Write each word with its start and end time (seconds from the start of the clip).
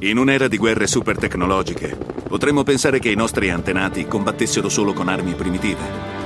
In 0.00 0.16
un'era 0.16 0.46
di 0.46 0.58
guerre 0.58 0.86
super 0.86 1.18
tecnologiche, 1.18 1.88
potremmo 2.28 2.62
pensare 2.62 3.00
che 3.00 3.10
i 3.10 3.16
nostri 3.16 3.50
antenati 3.50 4.06
combattessero 4.06 4.68
solo 4.68 4.92
con 4.92 5.08
armi 5.08 5.34
primitive. 5.34 6.16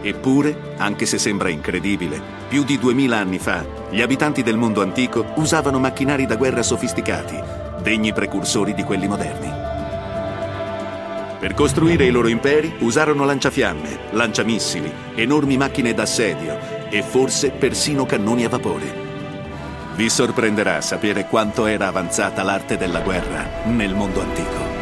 Eppure, 0.00 0.72
anche 0.78 1.04
se 1.04 1.18
sembra 1.18 1.50
incredibile, 1.50 2.18
più 2.48 2.64
di 2.64 2.78
2000 2.78 3.18
anni 3.18 3.38
fa, 3.38 3.66
gli 3.90 4.00
abitanti 4.00 4.42
del 4.42 4.56
mondo 4.56 4.80
antico 4.80 5.26
usavano 5.34 5.78
macchinari 5.78 6.24
da 6.24 6.36
guerra 6.36 6.62
sofisticati, 6.62 7.38
degni 7.82 8.14
precursori 8.14 8.72
di 8.72 8.82
quelli 8.82 9.08
moderni. 9.08 9.52
Per 11.38 11.52
costruire 11.52 12.06
i 12.06 12.10
loro 12.10 12.28
imperi 12.28 12.76
usarono 12.78 13.26
lanciafiamme, 13.26 13.98
lanciamissili, 14.12 14.90
enormi 15.16 15.58
macchine 15.58 15.92
d'assedio 15.92 16.88
e 16.88 17.02
forse 17.02 17.50
persino 17.50 18.06
cannoni 18.06 18.46
a 18.46 18.48
vapore. 18.48 19.05
Vi 19.96 20.10
sorprenderà 20.10 20.82
sapere 20.82 21.24
quanto 21.24 21.64
era 21.64 21.86
avanzata 21.86 22.42
l'arte 22.42 22.76
della 22.76 23.00
guerra 23.00 23.64
nel 23.64 23.94
mondo 23.94 24.20
antico. 24.20 24.74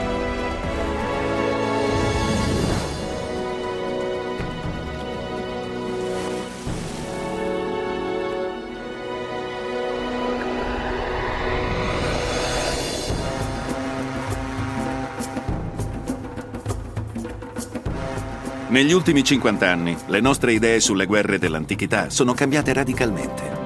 Negli 18.70 18.91
ultimi 18.91 19.22
50 19.22 19.70
anni, 19.70 19.96
le 20.06 20.20
nostre 20.20 20.52
idee 20.52 20.80
sulle 20.80 21.06
guerre 21.06 21.38
dell'antichità 21.38 22.10
sono 22.10 22.34
cambiate 22.34 22.72
radicalmente. 22.72 23.63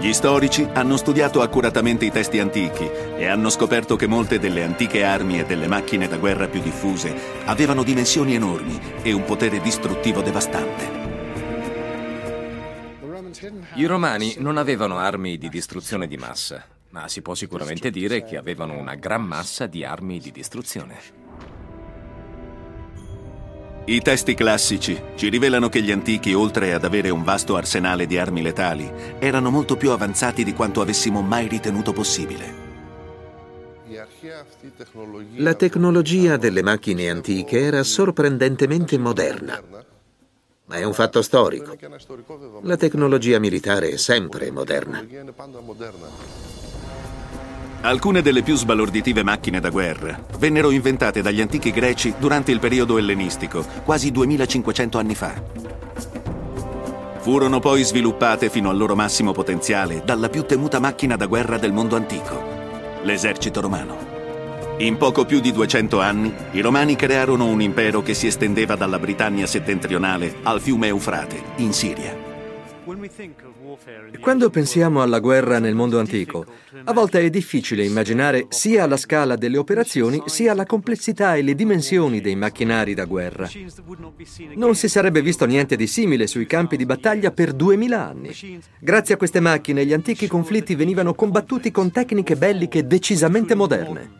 Gli 0.00 0.14
storici 0.14 0.66
hanno 0.72 0.96
studiato 0.96 1.42
accuratamente 1.42 2.06
i 2.06 2.10
testi 2.10 2.38
antichi 2.38 2.88
e 3.18 3.26
hanno 3.26 3.50
scoperto 3.50 3.96
che 3.96 4.06
molte 4.06 4.38
delle 4.38 4.62
antiche 4.62 5.04
armi 5.04 5.38
e 5.38 5.44
delle 5.44 5.68
macchine 5.68 6.08
da 6.08 6.16
guerra 6.16 6.48
più 6.48 6.62
diffuse 6.62 7.14
avevano 7.44 7.82
dimensioni 7.82 8.34
enormi 8.34 8.80
e 9.02 9.12
un 9.12 9.24
potere 9.26 9.60
distruttivo 9.60 10.22
devastante. 10.22 10.98
I 13.74 13.84
romani 13.84 14.36
non 14.38 14.56
avevano 14.56 14.96
armi 14.96 15.36
di 15.36 15.50
distruzione 15.50 16.06
di 16.06 16.16
massa, 16.16 16.64
ma 16.90 17.06
si 17.06 17.20
può 17.20 17.34
sicuramente 17.34 17.90
dire 17.90 18.24
che 18.24 18.38
avevano 18.38 18.78
una 18.78 18.94
gran 18.94 19.22
massa 19.22 19.66
di 19.66 19.84
armi 19.84 20.18
di 20.18 20.32
distruzione. 20.32 21.19
I 23.90 24.02
testi 24.02 24.34
classici 24.34 24.96
ci 25.16 25.28
rivelano 25.28 25.68
che 25.68 25.82
gli 25.82 25.90
antichi, 25.90 26.32
oltre 26.32 26.74
ad 26.74 26.84
avere 26.84 27.10
un 27.10 27.24
vasto 27.24 27.56
arsenale 27.56 28.06
di 28.06 28.18
armi 28.18 28.40
letali, 28.40 28.88
erano 29.18 29.50
molto 29.50 29.76
più 29.76 29.90
avanzati 29.90 30.44
di 30.44 30.52
quanto 30.52 30.80
avessimo 30.80 31.22
mai 31.22 31.48
ritenuto 31.48 31.92
possibile. 31.92 32.68
La 35.38 35.54
tecnologia 35.54 36.36
delle 36.36 36.62
macchine 36.62 37.10
antiche 37.10 37.58
era 37.58 37.82
sorprendentemente 37.82 38.96
moderna, 38.96 39.60
ma 40.66 40.76
è 40.76 40.84
un 40.84 40.94
fatto 40.94 41.20
storico. 41.20 41.76
La 42.62 42.76
tecnologia 42.76 43.40
militare 43.40 43.90
è 43.90 43.96
sempre 43.96 44.52
moderna. 44.52 45.04
Alcune 47.82 48.20
delle 48.20 48.42
più 48.42 48.56
sbalorditive 48.56 49.22
macchine 49.22 49.58
da 49.58 49.70
guerra 49.70 50.22
vennero 50.38 50.70
inventate 50.70 51.22
dagli 51.22 51.40
antichi 51.40 51.70
greci 51.70 52.12
durante 52.18 52.50
il 52.50 52.60
periodo 52.60 52.98
ellenistico, 52.98 53.64
quasi 53.84 54.10
2500 54.10 54.98
anni 54.98 55.14
fa. 55.14 55.42
Furono 57.20 57.58
poi 57.58 57.82
sviluppate 57.82 58.50
fino 58.50 58.68
al 58.68 58.76
loro 58.76 58.94
massimo 58.94 59.32
potenziale 59.32 60.02
dalla 60.04 60.28
più 60.28 60.44
temuta 60.44 60.78
macchina 60.78 61.16
da 61.16 61.24
guerra 61.24 61.56
del 61.56 61.72
mondo 61.72 61.96
antico, 61.96 62.42
l'esercito 63.02 63.62
romano. 63.62 63.96
In 64.78 64.98
poco 64.98 65.24
più 65.24 65.40
di 65.40 65.50
200 65.50 66.00
anni, 66.00 66.34
i 66.52 66.60
romani 66.60 66.96
crearono 66.96 67.46
un 67.46 67.62
impero 67.62 68.02
che 68.02 68.12
si 68.12 68.26
estendeva 68.26 68.76
dalla 68.76 68.98
Britannia 68.98 69.46
settentrionale 69.46 70.36
al 70.42 70.60
fiume 70.60 70.88
Eufrate, 70.88 71.42
in 71.56 71.72
Siria. 71.72 72.29
Quando 74.20 74.50
pensiamo 74.50 75.02
alla 75.02 75.18
guerra 75.18 75.58
nel 75.58 75.74
mondo 75.74 75.98
antico, 75.98 76.46
a 76.84 76.92
volte 76.92 77.20
è 77.20 77.30
difficile 77.30 77.84
immaginare 77.84 78.46
sia 78.48 78.86
la 78.86 78.96
scala 78.96 79.36
delle 79.36 79.58
operazioni 79.58 80.22
sia 80.26 80.54
la 80.54 80.64
complessità 80.64 81.34
e 81.34 81.42
le 81.42 81.54
dimensioni 81.54 82.20
dei 82.20 82.36
macchinari 82.36 82.94
da 82.94 83.04
guerra. 83.04 83.48
Non 84.54 84.74
si 84.74 84.88
sarebbe 84.88 85.22
visto 85.22 85.44
niente 85.46 85.76
di 85.76 85.86
simile 85.86 86.26
sui 86.26 86.46
campi 86.46 86.76
di 86.76 86.86
battaglia 86.86 87.30
per 87.30 87.52
duemila 87.52 88.08
anni. 88.08 88.34
Grazie 88.78 89.14
a 89.14 89.18
queste 89.18 89.40
macchine 89.40 89.84
gli 89.84 89.92
antichi 89.92 90.26
conflitti 90.26 90.74
venivano 90.74 91.14
combattuti 91.14 91.70
con 91.70 91.90
tecniche 91.90 92.36
belliche 92.36 92.86
decisamente 92.86 93.54
moderne. 93.54 94.18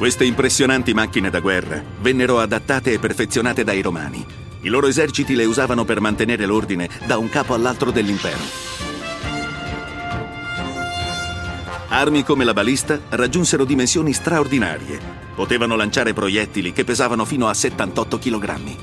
Queste 0.00 0.24
impressionanti 0.24 0.94
macchine 0.94 1.28
da 1.28 1.40
guerra 1.40 1.84
vennero 2.00 2.38
adattate 2.38 2.94
e 2.94 2.98
perfezionate 2.98 3.64
dai 3.64 3.82
romani. 3.82 4.24
I 4.62 4.68
loro 4.70 4.86
eserciti 4.86 5.34
le 5.34 5.44
usavano 5.44 5.84
per 5.84 6.00
mantenere 6.00 6.46
l'ordine 6.46 6.88
da 7.06 7.18
un 7.18 7.28
capo 7.28 7.52
all'altro 7.52 7.90
dell'impero. 7.90 8.38
Armi 11.88 12.24
come 12.24 12.44
la 12.44 12.54
balista 12.54 12.98
raggiunsero 13.10 13.66
dimensioni 13.66 14.14
straordinarie. 14.14 14.98
Potevano 15.34 15.76
lanciare 15.76 16.14
proiettili 16.14 16.72
che 16.72 16.84
pesavano 16.84 17.26
fino 17.26 17.46
a 17.46 17.52
78 17.52 18.18
kg. 18.18 18.76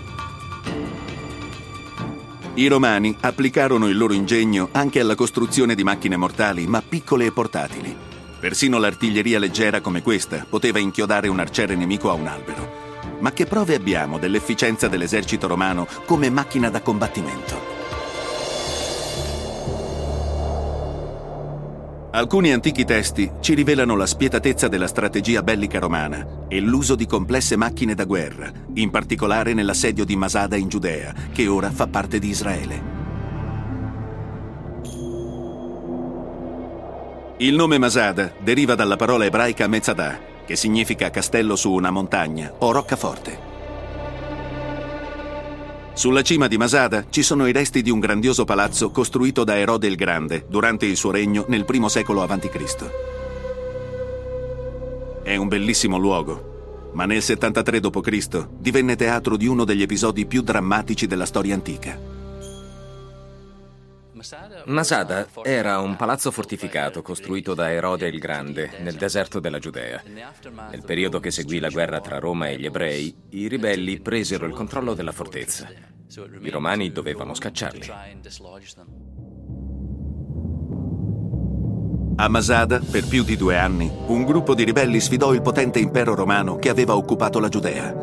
I 2.54 2.68
romani 2.68 3.18
applicarono 3.22 3.88
il 3.88 3.98
loro 3.98 4.14
ingegno 4.14 4.70
anche 4.72 5.00
alla 5.00 5.16
costruzione 5.16 5.74
di 5.74 5.84
macchine 5.84 6.16
mortali, 6.16 6.68
ma 6.68 6.84
piccole 6.88 7.26
e 7.26 7.32
portatili. 7.32 8.07
Persino 8.40 8.78
l'artiglieria 8.78 9.40
leggera 9.40 9.82
come 9.82 10.04
questa 10.04 10.46
poteva 10.48 10.78
inchiodare 10.78 11.28
un 11.28 11.40
arciere 11.40 11.76
nemico 11.76 12.12
a 12.12 12.14
un 12.14 12.28
albero. 12.28 12.86
Ma 13.20 13.32
che 13.32 13.46
prove 13.46 13.74
abbiamo 13.74 14.20
dell'efficienza 14.20 14.88
dell'esercito 14.88 15.48
romano 15.48 15.88
come 16.06 16.30
macchina 16.30 16.70
da 16.70 16.82
combattimento? 16.82 17.76
Alcuni 22.12 22.52
antichi 22.52 22.86
testi 22.86 23.32
ci 23.42 23.54
rivelano 23.54 23.96
la 23.96 24.06
spietatezza 24.06 24.68
della 24.68 24.88
strategia 24.88 25.44
bellica 25.44 25.80
romana 25.80 26.46
e 26.48 26.60
l'uso 26.60 26.96
di 26.96 27.06
complesse 27.06 27.56
macchine 27.56 27.96
da 27.96 28.06
guerra, 28.06 28.52
in 28.76 28.92
particolare 28.92 29.54
nell'assedio 29.54 30.06
di 30.06 30.16
Masada 30.16 30.56
in 30.56 30.68
Giudea, 30.68 31.14
che 31.32 31.48
ora 31.48 31.70
fa 31.70 31.88
parte 31.88 32.18
di 32.18 32.30
Israele. 32.30 32.97
Il 37.40 37.54
nome 37.54 37.78
Masada 37.78 38.34
deriva 38.40 38.74
dalla 38.74 38.96
parola 38.96 39.24
ebraica 39.26 39.68
Mezzadah, 39.68 40.20
che 40.44 40.56
significa 40.56 41.12
castello 41.12 41.56
su 41.56 41.72
una 41.72 41.92
montagna 41.92 42.52
o 42.58 42.72
roccaforte. 42.72 43.40
Sulla 45.94 46.24
cima 46.24 46.48
di 46.48 46.58
Masada 46.58 47.06
ci 47.12 47.22
sono 47.22 47.46
i 47.46 47.52
resti 47.52 47.84
di 47.84 47.92
un 47.92 48.00
grandioso 48.00 48.44
palazzo 48.44 48.90
costruito 48.90 49.44
da 49.44 49.56
Erode 49.56 49.86
il 49.86 49.96
Grande 49.96 50.46
durante 50.50 50.88
il 50.88 50.98
suo 50.98 51.12
regno 51.12 51.46
nel 51.48 51.64
primo 51.64 51.90
secolo 51.90 52.24
a.C. 52.24 52.92
È 55.22 55.36
un 55.36 55.48
bellissimo 55.48 55.98
luogo, 55.98 56.90
ma 56.94 57.06
nel 57.06 57.22
73 57.22 57.80
d.C. 57.80 58.48
divenne 58.58 58.96
teatro 58.96 59.38
di 59.38 59.46
uno 59.46 59.64
degli 59.64 59.84
episodi 59.84 60.26
più 60.26 60.42
drammatici 60.42 61.06
della 61.06 61.28
storia 61.28 61.54
antica. 61.54 62.17
Masada 64.66 65.28
era 65.44 65.80
un 65.80 65.96
palazzo 65.96 66.32
fortificato 66.32 67.02
costruito 67.02 67.54
da 67.54 67.72
Erode 67.72 68.08
il 68.08 68.20
Grande 68.20 68.72
nel 68.82 68.96
deserto 68.96 69.40
della 69.40 69.60
Giudea. 69.60 70.02
Nel 70.72 70.84
periodo 70.84 71.20
che 71.20 71.32
seguì 71.32 71.60
la 71.60 71.70
guerra 71.70 72.00
tra 72.00 72.18
Roma 72.18 72.50
e 72.50 72.58
gli 72.58 72.66
ebrei, 72.66 73.16
i 73.30 73.48
ribelli 73.48 74.00
presero 74.00 74.46
il 74.46 74.54
controllo 74.54 74.94
della 74.94 75.12
fortezza. 75.12 75.68
I 76.42 76.50
romani 76.50 76.92
dovevano 76.92 77.34
scacciarli. 77.34 77.92
A 82.20 82.28
Masada, 82.30 82.80
per 82.80 83.06
più 83.06 83.24
di 83.24 83.38
due 83.38 83.58
anni, 83.58 83.92
un 84.08 84.24
gruppo 84.24 84.56
di 84.56 84.64
ribelli 84.64 85.00
sfidò 85.00 85.34
il 85.34 85.44
potente 85.44 85.78
impero 85.78 86.16
romano 86.16 86.56
che 86.56 86.70
aveva 86.70 86.96
occupato 86.96 87.40
la 87.40 87.50
Giudea. 87.50 87.94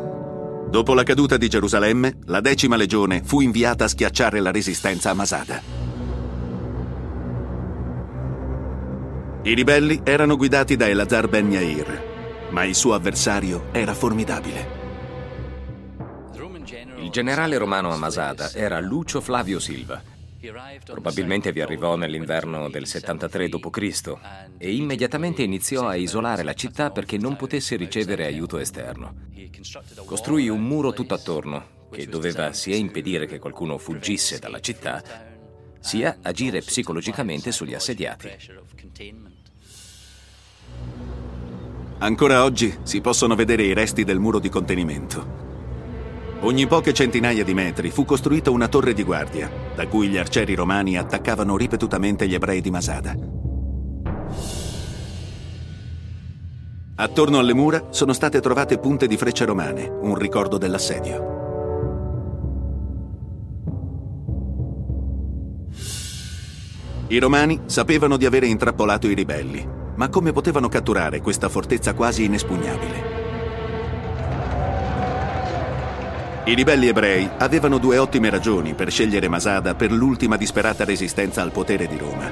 Dopo 0.69 0.93
la 0.93 1.03
caduta 1.03 1.35
di 1.35 1.49
Gerusalemme, 1.49 2.19
la 2.25 2.39
decima 2.39 2.77
legione 2.77 3.21
fu 3.23 3.41
inviata 3.41 3.83
a 3.83 3.89
schiacciare 3.89 4.39
la 4.39 4.51
resistenza 4.51 5.09
a 5.09 5.13
Masada. 5.13 5.74
I 9.45 9.53
ribelli 9.53 10.01
erano 10.03 10.37
guidati 10.37 10.75
da 10.75 10.87
Elazar 10.87 11.27
ben 11.27 11.51
Yair, 11.51 12.47
ma 12.49 12.63
il 12.63 12.73
suo 12.73 12.95
avversario 12.95 13.65
era 13.73 13.93
formidabile. 13.93 14.67
Il 16.97 17.11
generale 17.11 17.55
romano 17.57 17.91
a 17.91 18.51
era 18.55 18.79
Lucio 18.79 19.21
Flavio 19.21 19.59
Silva. 19.59 20.01
Probabilmente 20.83 21.51
vi 21.51 21.61
arrivò 21.61 21.95
nell'inverno 21.95 22.69
del 22.69 22.87
73 22.87 23.47
d.C. 23.47 24.13
e 24.57 24.73
immediatamente 24.73 25.43
iniziò 25.43 25.87
a 25.87 25.95
isolare 25.95 26.41
la 26.41 26.53
città 26.53 26.89
perché 26.89 27.19
non 27.19 27.35
potesse 27.35 27.75
ricevere 27.75 28.25
aiuto 28.25 28.57
esterno. 28.57 29.13
Costruì 30.05 30.49
un 30.49 30.63
muro 30.63 30.91
tutto 30.91 31.13
attorno, 31.13 31.87
che 31.91 32.07
doveva 32.07 32.51
sia 32.51 32.75
impedire 32.75 33.27
che 33.27 33.37
qualcuno 33.37 33.77
fuggisse 33.77 34.39
dalla 34.39 34.59
città, 34.59 35.34
sia 35.85 36.17
agire 36.23 36.61
psicologicamente 36.61 37.51
sugli 37.51 37.75
assediati. 37.75 38.27
Ancora 41.99 42.43
oggi 42.43 42.75
si 42.81 43.01
possono 43.01 43.35
vedere 43.35 43.63
i 43.63 43.73
resti 43.73 44.03
del 44.03 44.17
muro 44.17 44.39
di 44.39 44.49
contenimento. 44.49 45.43
Ogni 46.41 46.65
poche 46.65 46.91
centinaia 46.91 47.43
di 47.43 47.53
metri 47.53 47.91
fu 47.91 48.03
costruita 48.03 48.49
una 48.49 48.67
torre 48.67 48.93
di 48.93 49.03
guardia, 49.03 49.49
da 49.75 49.87
cui 49.87 50.07
gli 50.07 50.17
arcieri 50.17 50.55
romani 50.55 50.97
attaccavano 50.97 51.55
ripetutamente 51.55 52.27
gli 52.27 52.33
ebrei 52.33 52.61
di 52.61 52.71
Masada. 52.71 53.15
Attorno 56.95 57.37
alle 57.37 57.53
mura 57.53 57.87
sono 57.91 58.13
state 58.13 58.41
trovate 58.41 58.79
punte 58.79 59.05
di 59.05 59.17
frecce 59.17 59.45
romane, 59.45 59.87
un 59.87 60.15
ricordo 60.15 60.57
dell'assedio. 60.57 61.44
I 67.07 67.19
romani 67.19 67.61
sapevano 67.65 68.17
di 68.17 68.25
avere 68.25 68.47
intrappolato 68.47 69.07
i 69.07 69.13
ribelli, 69.13 69.63
ma 69.95 70.09
come 70.09 70.31
potevano 70.31 70.69
catturare 70.69 71.21
questa 71.21 71.49
fortezza 71.49 71.93
quasi 71.93 72.23
inespugnabile? 72.23 73.13
I 76.45 76.55
ribelli 76.55 76.87
ebrei 76.87 77.29
avevano 77.37 77.77
due 77.77 77.99
ottime 77.99 78.31
ragioni 78.31 78.73
per 78.73 78.89
scegliere 78.89 79.27
Masada 79.27 79.75
per 79.75 79.91
l'ultima 79.91 80.35
disperata 80.35 80.83
resistenza 80.83 81.43
al 81.43 81.51
potere 81.51 81.85
di 81.85 81.97
Roma. 81.97 82.31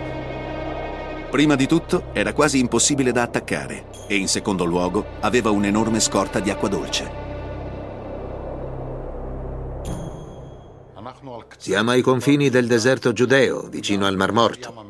Prima 1.29 1.55
di 1.55 1.67
tutto 1.67 2.05
era 2.11 2.33
quasi 2.33 2.57
impossibile 2.57 3.11
da 3.11 3.21
attaccare 3.21 3.85
e 4.07 4.15
in 4.15 4.27
secondo 4.27 4.65
luogo 4.65 5.05
aveva 5.19 5.51
un'enorme 5.51 5.99
scorta 5.99 6.39
di 6.39 6.49
acqua 6.49 6.69
dolce. 6.69 7.22
Siamo 11.63 11.92
ai 11.92 12.01
confini 12.01 12.50
del 12.50 12.68
deserto 12.68 13.13
giudeo, 13.13 13.69
vicino 13.69 14.06
al 14.06 14.18
Mar 14.18 14.33
Morto. 14.33 14.86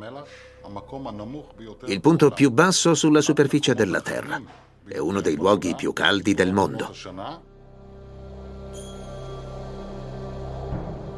Il 1.85 2.01
punto 2.01 2.31
più 2.31 2.49
basso 2.49 2.95
sulla 2.95 3.21
superficie 3.21 3.75
della 3.75 4.01
Terra. 4.01 4.41
È 4.83 4.97
uno 4.97 5.21
dei 5.21 5.35
luoghi 5.35 5.75
più 5.75 5.93
caldi 5.93 6.33
del 6.33 6.51
mondo. 6.51 6.91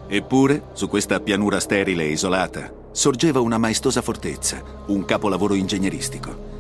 Eppure, 0.10 0.64
su 0.74 0.90
questa 0.90 1.22
pianura 1.22 1.62
sterile 1.62 2.04
e 2.04 2.12
isolata, 2.12 2.70
sorgeva 2.92 3.40
una 3.40 3.58
maestosa 3.58 4.02
fortezza, 4.02 4.62
un 4.88 5.06
capolavoro 5.06 5.54
ingegneristico. 5.54 6.55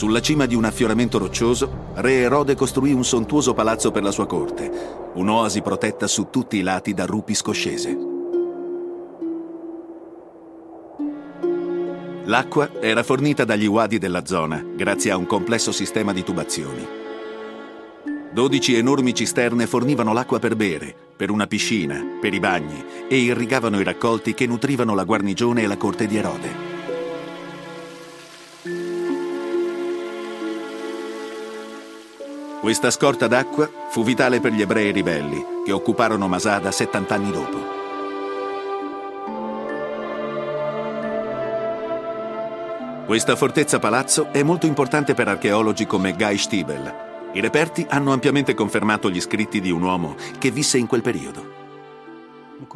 Sulla 0.00 0.22
cima 0.22 0.46
di 0.46 0.54
un 0.54 0.64
affioramento 0.64 1.18
roccioso, 1.18 1.92
re 1.96 2.20
Erode 2.20 2.54
costruì 2.54 2.90
un 2.90 3.04
sontuoso 3.04 3.52
palazzo 3.52 3.90
per 3.90 4.02
la 4.02 4.10
sua 4.10 4.24
corte, 4.24 4.72
un'oasi 5.12 5.60
protetta 5.60 6.06
su 6.06 6.28
tutti 6.30 6.56
i 6.56 6.62
lati 6.62 6.94
da 6.94 7.04
rupi 7.04 7.34
scoscese. 7.34 7.98
L'acqua 12.24 12.80
era 12.80 13.02
fornita 13.02 13.44
dagli 13.44 13.66
wadi 13.66 13.98
della 13.98 14.24
zona, 14.24 14.64
grazie 14.74 15.10
a 15.10 15.18
un 15.18 15.26
complesso 15.26 15.70
sistema 15.70 16.14
di 16.14 16.24
tubazioni. 16.24 16.86
Dodici 18.32 18.76
enormi 18.76 19.12
cisterne 19.12 19.66
fornivano 19.66 20.14
l'acqua 20.14 20.38
per 20.38 20.56
bere, 20.56 20.94
per 21.14 21.28
una 21.28 21.46
piscina, 21.46 22.02
per 22.18 22.32
i 22.32 22.40
bagni 22.40 22.82
e 23.06 23.18
irrigavano 23.18 23.78
i 23.78 23.84
raccolti 23.84 24.32
che 24.32 24.46
nutrivano 24.46 24.94
la 24.94 25.04
guarnigione 25.04 25.60
e 25.60 25.66
la 25.66 25.76
corte 25.76 26.06
di 26.06 26.16
Erode. 26.16 26.69
Questa 32.70 32.92
scorta 32.92 33.26
d'acqua 33.26 33.68
fu 33.88 34.04
vitale 34.04 34.38
per 34.38 34.52
gli 34.52 34.60
ebrei 34.60 34.92
ribelli 34.92 35.44
che 35.64 35.72
occuparono 35.72 36.28
Masada 36.28 36.70
70 36.70 37.14
anni 37.16 37.32
dopo. 37.32 37.58
Questa 43.06 43.34
fortezza 43.34 43.80
palazzo 43.80 44.28
è 44.30 44.44
molto 44.44 44.66
importante 44.66 45.14
per 45.14 45.26
archeologi 45.26 45.84
come 45.84 46.12
Guy 46.12 46.36
Stiebel, 46.36 46.94
i 47.32 47.40
reperti 47.40 47.84
hanno 47.88 48.12
ampiamente 48.12 48.54
confermato 48.54 49.10
gli 49.10 49.20
scritti 49.20 49.60
di 49.60 49.72
un 49.72 49.82
uomo 49.82 50.14
che 50.38 50.52
visse 50.52 50.78
in 50.78 50.86
quel 50.86 51.02
periodo. 51.02 51.58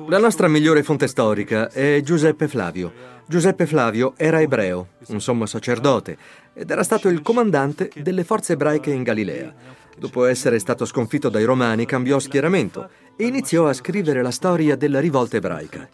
La 0.09 0.19
nostra 0.19 0.49
migliore 0.49 0.83
fonte 0.83 1.07
storica 1.07 1.71
è 1.71 2.01
Giuseppe 2.03 2.49
Flavio. 2.49 3.13
Giuseppe 3.27 3.65
Flavio 3.65 4.15
era 4.17 4.41
ebreo, 4.41 4.89
un 5.09 5.21
sommo 5.21 5.47
sacerdote, 5.47 6.17
ed 6.53 6.69
era 6.69 6.83
stato 6.83 7.09
il 7.09 7.23
comandante 7.23 7.91
delle 7.95 8.25
forze 8.25 8.55
ebraiche 8.55 8.91
in 8.91 9.05
Galilea. 9.05 9.83
Dopo 9.97 10.25
essere 10.25 10.59
stato 10.59 10.85
sconfitto 10.85 11.29
dai 11.29 11.45
Romani, 11.45 11.87
cambiò 11.87 12.19
schieramento 12.19 12.89
e 13.17 13.27
iniziò 13.27 13.69
a 13.69 13.73
scrivere 13.73 14.23
la 14.23 14.33
storia 14.33 14.77
della 14.77 14.99
rivolta 14.99 15.37
ebraica. 15.37 15.89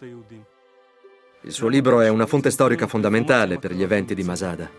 Il 1.43 1.51
suo 1.51 1.67
libro 1.67 2.01
è 2.01 2.09
una 2.09 2.25
fonte 2.25 2.49
storica 2.51 2.87
fondamentale 2.87 3.59
per 3.59 3.73
gli 3.73 3.83
eventi 3.83 4.15
di 4.15 4.23
Masada. 4.23 4.69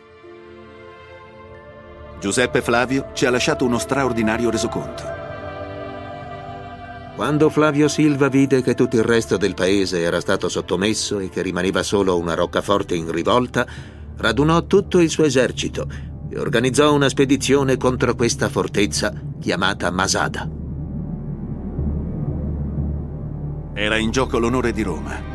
Giuseppe 2.20 2.62
Flavio 2.62 3.10
ci 3.14 3.26
ha 3.26 3.30
lasciato 3.30 3.64
uno 3.64 3.78
straordinario 3.78 4.50
resoconto. 4.50 5.20
Quando 7.14 7.50
Flavio 7.50 7.88
Silva 7.88 8.28
vide 8.28 8.62
che 8.62 8.74
tutto 8.74 8.96
il 8.96 9.04
resto 9.04 9.36
del 9.36 9.54
paese 9.54 10.00
era 10.00 10.20
stato 10.20 10.48
sottomesso 10.48 11.18
e 11.18 11.28
che 11.28 11.42
rimaneva 11.42 11.82
solo 11.82 12.18
una 12.18 12.34
roccaforte 12.34 12.94
in 12.94 13.10
rivolta, 13.10 13.66
radunò 14.16 14.66
tutto 14.66 14.98
il 14.98 15.10
suo 15.10 15.24
esercito 15.24 16.11
e 16.32 16.38
organizzò 16.38 16.94
una 16.94 17.10
spedizione 17.10 17.76
contro 17.76 18.14
questa 18.14 18.48
fortezza 18.48 19.12
chiamata 19.38 19.90
Masada. 19.90 20.48
Era 23.74 23.98
in 23.98 24.10
gioco 24.10 24.38
l'onore 24.38 24.72
di 24.72 24.82
Roma. 24.82 25.30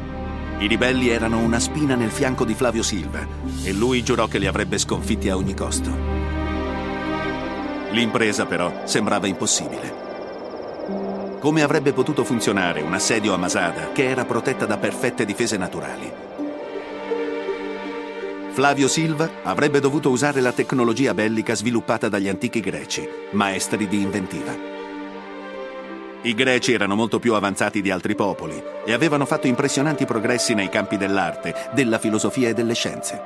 I 0.58 0.66
ribelli 0.66 1.10
erano 1.10 1.38
una 1.38 1.60
spina 1.60 1.94
nel 1.94 2.10
fianco 2.10 2.46
di 2.46 2.56
Flavio 2.56 2.82
Silva 2.82 3.26
e 3.64 3.72
lui 3.74 4.04
giurò 4.04 4.26
che 4.26 4.40
li 4.40 4.48
avrebbe 4.48 4.80
sconfitti 4.80 5.30
a 5.30 5.36
ogni 5.36 5.54
costo. 5.54 5.92
L'impresa 7.92 8.48
però 8.48 8.82
sembrava 8.86 9.28
impossibile. 9.28 10.06
Come 11.40 11.62
avrebbe 11.62 11.94
potuto 11.94 12.24
funzionare 12.24 12.82
un 12.82 12.94
assedio 12.94 13.36
a 13.36 13.38
Masada 13.38 13.92
che 13.92 14.10
era 14.10 14.26
protetta 14.26 14.66
da 14.66 14.78
perfette 14.78 15.26
difese 15.26 15.58
naturali? 15.58 16.27
Flavio 18.58 18.88
Silva 18.88 19.30
avrebbe 19.44 19.80
dovuto 19.80 20.10
usare 20.10 20.42
la 20.42 20.52
tecnologia 20.52 21.14
bellica 21.14 21.54
sviluppata 21.54 22.10
dagli 22.10 22.28
antichi 22.28 22.60
greci, 22.60 23.08
maestri 23.34 23.88
di 23.88 24.02
inventiva. 24.02 24.52
I 26.24 26.34
greci 26.34 26.74
erano 26.74 26.96
molto 26.96 27.20
più 27.20 27.36
avanzati 27.36 27.84
di 27.84 27.92
altri 27.92 28.16
popoli 28.16 28.60
e 28.84 28.94
avevano 28.94 29.28
fatto 29.28 29.46
impressionanti 29.46 30.06
progressi 30.06 30.56
nei 30.56 30.70
campi 30.70 30.98
dell'arte, 30.98 31.54
della 31.76 32.00
filosofia 32.00 32.50
e 32.50 32.56
delle 32.56 32.74
scienze. 32.74 33.22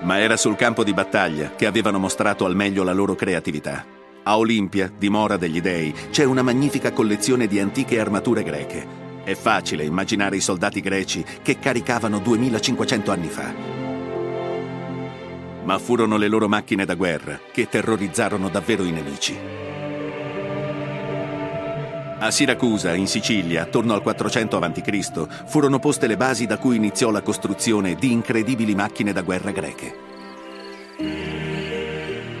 Ma 0.00 0.18
era 0.18 0.38
sul 0.38 0.56
campo 0.56 0.82
di 0.82 0.94
battaglia 0.94 1.50
che 1.56 1.66
avevano 1.66 1.98
mostrato 1.98 2.46
al 2.46 2.56
meglio 2.56 2.84
la 2.84 2.94
loro 2.94 3.14
creatività. 3.14 3.84
A 4.22 4.38
Olimpia, 4.38 4.90
dimora 4.96 5.36
degli 5.36 5.60
dei, 5.60 5.92
c'è 6.08 6.24
una 6.24 6.40
magnifica 6.40 6.90
collezione 6.90 7.46
di 7.46 7.60
antiche 7.60 8.00
armature 8.00 8.42
greche. 8.42 9.04
È 9.26 9.34
facile 9.34 9.82
immaginare 9.82 10.36
i 10.36 10.40
soldati 10.40 10.80
greci 10.80 11.24
che 11.42 11.58
caricavano 11.58 12.20
2500 12.20 13.10
anni 13.10 13.26
fa. 13.26 13.52
Ma 15.64 15.78
furono 15.80 16.16
le 16.16 16.28
loro 16.28 16.46
macchine 16.46 16.84
da 16.84 16.94
guerra 16.94 17.40
che 17.50 17.68
terrorizzarono 17.68 18.48
davvero 18.48 18.84
i 18.84 18.92
nemici. 18.92 19.36
A 22.20 22.30
Siracusa, 22.30 22.94
in 22.94 23.08
Sicilia, 23.08 23.62
attorno 23.62 23.94
al 23.94 24.02
400 24.02 24.58
a.C., 24.58 25.26
furono 25.46 25.80
poste 25.80 26.06
le 26.06 26.16
basi 26.16 26.46
da 26.46 26.58
cui 26.58 26.76
iniziò 26.76 27.10
la 27.10 27.22
costruzione 27.22 27.96
di 27.96 28.12
incredibili 28.12 28.76
macchine 28.76 29.12
da 29.12 29.22
guerra 29.22 29.50
greche. 29.50 29.92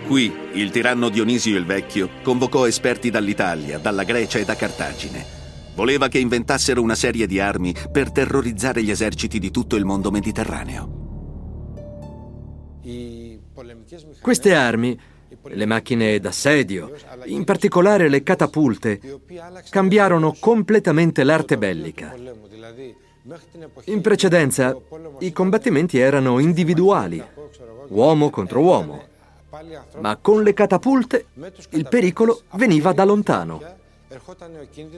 Qui 0.06 0.32
il 0.52 0.70
tiranno 0.70 1.08
Dionisio 1.08 1.58
il 1.58 1.66
Vecchio 1.66 2.10
convocò 2.22 2.64
esperti 2.64 3.10
dall'Italia, 3.10 3.78
dalla 3.78 4.04
Grecia 4.04 4.38
e 4.38 4.44
da 4.44 4.54
Cartagine. 4.54 5.35
Voleva 5.76 6.08
che 6.08 6.18
inventassero 6.18 6.80
una 6.80 6.94
serie 6.94 7.26
di 7.26 7.38
armi 7.38 7.74
per 7.92 8.10
terrorizzare 8.10 8.82
gli 8.82 8.90
eserciti 8.90 9.38
di 9.38 9.50
tutto 9.50 9.76
il 9.76 9.84
mondo 9.84 10.10
mediterraneo. 10.10 11.04
Queste 14.22 14.54
armi 14.54 14.98
le 15.42 15.66
macchine 15.66 16.18
d'assedio, 16.18 16.94
in 17.26 17.44
particolare 17.44 18.08
le 18.08 18.22
catapulte, 18.22 19.00
cambiarono 19.68 20.34
completamente 20.40 21.24
l'arte 21.24 21.58
bellica. 21.58 22.14
In 23.84 24.00
precedenza 24.00 24.74
i 25.18 25.32
combattimenti 25.32 25.98
erano 25.98 26.38
individuali, 26.38 27.22
uomo 27.88 28.30
contro 28.30 28.60
uomo, 28.60 29.04
ma 30.00 30.16
con 30.16 30.42
le 30.42 30.54
catapulte 30.54 31.26
il 31.70 31.86
pericolo 31.86 32.42
veniva 32.54 32.92
da 32.92 33.04
lontano. 33.04 33.84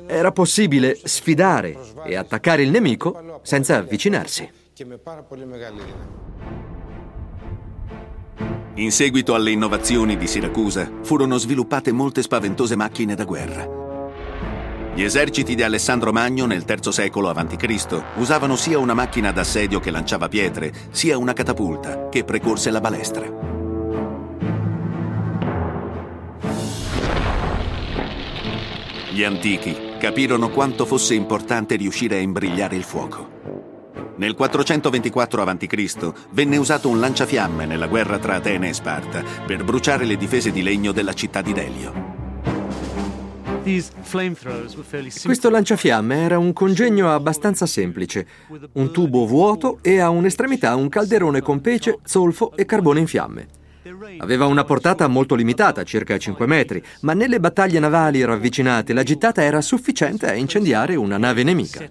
Era 0.07 0.33
possibile 0.33 0.99
sfidare 1.03 1.77
e 2.05 2.17
attaccare 2.17 2.63
il 2.63 2.71
nemico 2.71 3.41
senza 3.43 3.77
avvicinarsi. 3.77 4.51
In 8.75 8.93
seguito 8.93 9.35
alle 9.35 9.51
innovazioni 9.51 10.17
di 10.17 10.29
Siracusa, 10.29 10.89
furono 11.03 11.37
sviluppate 11.37 11.91
molte 11.91 12.23
spaventose 12.23 12.77
macchine 12.77 13.17
da 13.17 13.25
guerra. 13.25 13.67
Gli 14.95 15.03
eserciti 15.03 15.55
di 15.55 15.63
Alessandro 15.63 16.13
Magno 16.13 16.47
nel 16.47 16.65
III 16.67 16.93
secolo 16.93 17.29
a.C. 17.29 18.03
usavano 18.17 18.57
sia 18.57 18.79
una 18.79 18.95
macchina 18.95 19.33
d'assedio 19.33 19.81
che 19.81 19.91
lanciava 19.91 20.29
pietre, 20.29 20.73
sia 20.91 21.19
una 21.19 21.33
catapulta 21.33 22.09
che 22.09 22.25
precorse 22.25 22.71
la 22.71 22.81
balestra. 22.81 23.58
Gli 29.19 29.25
antichi 29.25 29.77
capirono 29.99 30.49
quanto 30.49 30.87
fosse 30.87 31.13
importante 31.13 31.75
riuscire 31.75 32.19
a 32.19 32.21
imbrigliare 32.21 32.77
il 32.77 32.85
fuoco. 32.85 34.15
Nel 34.15 34.37
424 34.37 35.43
a.C. 35.43 36.13
venne 36.31 36.57
usato 36.57 36.89
un 36.89 37.01
lanciafiamme 37.01 37.67
nella 37.67 37.89
guerra 37.89 38.21
tra 38.21 38.37
Atene 38.37 38.69
e 38.69 38.73
Sparta 38.75 39.25
per 39.45 39.65
bruciare 39.65 40.05
le 40.05 40.17
difese 40.17 40.53
di 40.53 40.63
legno 40.63 40.93
della 40.93 41.15
città 41.15 41.43
di 41.43 41.53
Delio. 41.53 41.93
Questo 45.25 45.51
lanciafiamme 45.51 46.17
era 46.21 46.39
un 46.39 46.53
congegno 46.53 47.13
abbastanza 47.13 47.67
semplice, 47.67 48.25
un 48.75 48.93
tubo 48.93 49.27
vuoto 49.27 49.81
e 49.83 49.99
a 49.99 50.11
un'estremità 50.11 50.77
un 50.77 50.89
calderone 50.89 51.41
con 51.41 51.61
pece, 51.61 51.99
zolfo 52.05 52.53
e 52.55 52.65
carbone 52.65 53.01
in 53.01 53.09
fiamme. 53.09 53.58
Aveva 54.19 54.47
una 54.47 54.65
portata 54.65 55.07
molto 55.07 55.35
limitata, 55.35 55.83
circa 55.85 56.19
5 56.19 56.47
metri, 56.47 56.83
ma 57.01 57.15
nelle 57.15 57.41
battaglie 57.41 57.79
navali 57.79 58.25
ravvicinate 58.25 58.93
la 58.93 59.03
gittata 59.03 59.43
era 59.43 59.61
sufficiente 59.61 60.27
a 60.27 60.35
incendiare 60.35 60.95
una 60.97 61.17
nave 61.17 61.43
nemica. 61.43 61.87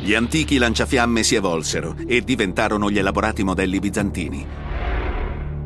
Gli 0.00 0.14
antichi 0.14 0.58
lanciafiamme 0.58 1.22
si 1.22 1.34
evolsero 1.34 1.96
e 2.06 2.22
diventarono 2.22 2.90
gli 2.90 2.98
elaborati 2.98 3.42
modelli 3.42 3.80
bizantini. 3.80 4.46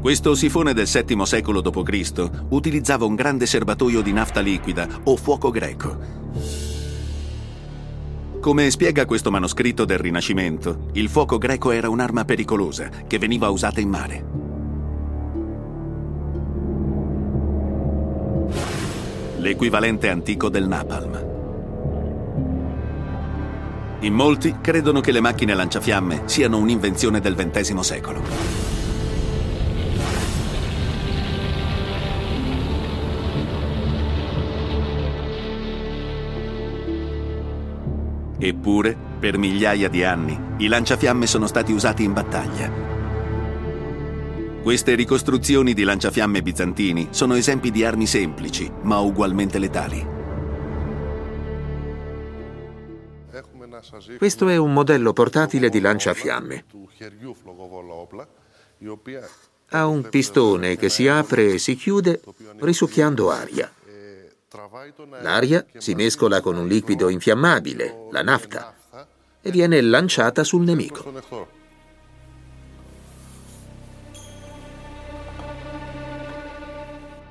Questo 0.01 0.35
sifone 0.35 0.73
del 0.73 0.87
VII 0.87 1.27
secolo 1.27 1.61
d.C. 1.61 2.31
utilizzava 2.49 3.05
un 3.05 3.15
grande 3.15 3.45
serbatoio 3.45 4.01
di 4.01 4.13
nafta 4.13 4.41
liquida 4.41 4.89
o 5.05 5.17
fuoco 5.17 5.51
greco 5.51 6.70
come 8.41 8.71
spiega 8.71 9.05
questo 9.05 9.31
manoscritto 9.31 9.85
del 9.85 9.99
Rinascimento, 9.99 10.87
il 10.93 11.11
fuoco 11.11 11.37
greco 11.37 11.73
era 11.73 11.91
un'arma 11.91 12.25
pericolosa 12.25 12.89
che 13.07 13.19
veniva 13.19 13.51
usata 13.51 13.81
in 13.81 13.89
mare. 13.91 14.25
L'equivalente 19.37 20.09
antico 20.09 20.49
del 20.49 20.67
napalm. 20.67 21.29
In 24.01 24.15
molti 24.15 24.57
credono 24.63 25.01
che 25.01 25.13
le 25.13 25.21
macchine 25.21 25.55
lanciafiamme 25.55 26.23
siano 26.25 26.57
un'invenzione 26.57 27.21
del 27.21 27.35
XX 27.35 27.79
secolo. 27.81 28.80
Eppure, 38.43 38.97
per 39.19 39.37
migliaia 39.37 39.91
di 39.91 40.03
anni, 40.03 40.39
i 40.57 40.67
lanciafiamme 40.67 41.27
sono 41.27 41.47
stati 41.47 41.73
usati 41.73 42.05
in 42.05 42.15
battaglia. 42.15 42.73
Queste 44.63 44.95
ricostruzioni 44.95 45.75
di 45.75 45.83
lanciafiamme 45.83 46.43
bizantini 46.43 47.09
sono 47.11 47.35
esempi 47.35 47.71
di 47.71 47.85
armi 47.85 48.07
semplici, 48.07 48.71
ma 48.83 48.99
ugualmente 48.99 49.59
letali. 49.59 50.07
Questo 54.17 54.49
è 54.49 54.57
un 54.57 54.73
modello 54.73 55.13
portatile 55.13 55.69
di 55.69 55.81
lanciafiamme. 55.81 56.65
Ha 59.69 59.87
un 59.87 60.09
pistone 60.09 60.77
che 60.77 60.89
si 60.89 61.09
apre 61.09 61.55
e 61.55 61.59
si 61.59 61.77
chiude 61.77 62.23
risucchiando 62.59 63.31
aria. 63.31 63.71
L'aria 65.21 65.65
si 65.77 65.95
mescola 65.95 66.41
con 66.41 66.57
un 66.57 66.67
liquido 66.67 67.09
infiammabile, 67.09 68.09
la 68.11 68.23
nafta, 68.23 68.75
e 69.41 69.51
viene 69.53 69.81
lanciata 69.81 70.43
sul 70.43 70.65
nemico. 70.65 71.13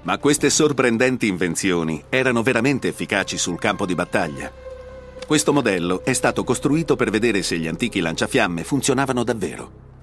Ma 0.03 0.17
queste 0.17 0.49
sorprendenti 0.49 1.27
invenzioni 1.27 2.01
erano 2.07 2.41
veramente 2.41 2.87
efficaci 2.87 3.37
sul 3.37 3.59
campo 3.59 3.85
di 3.85 3.95
battaglia. 3.95 4.49
Questo 5.27 5.51
modello 5.51 6.05
è 6.05 6.13
stato 6.13 6.45
costruito 6.45 6.95
per 6.95 7.09
vedere 7.09 7.43
se 7.43 7.57
gli 7.57 7.67
antichi 7.67 7.99
lanciafiamme 7.99 8.63
funzionavano 8.63 9.25
davvero. 9.25 9.98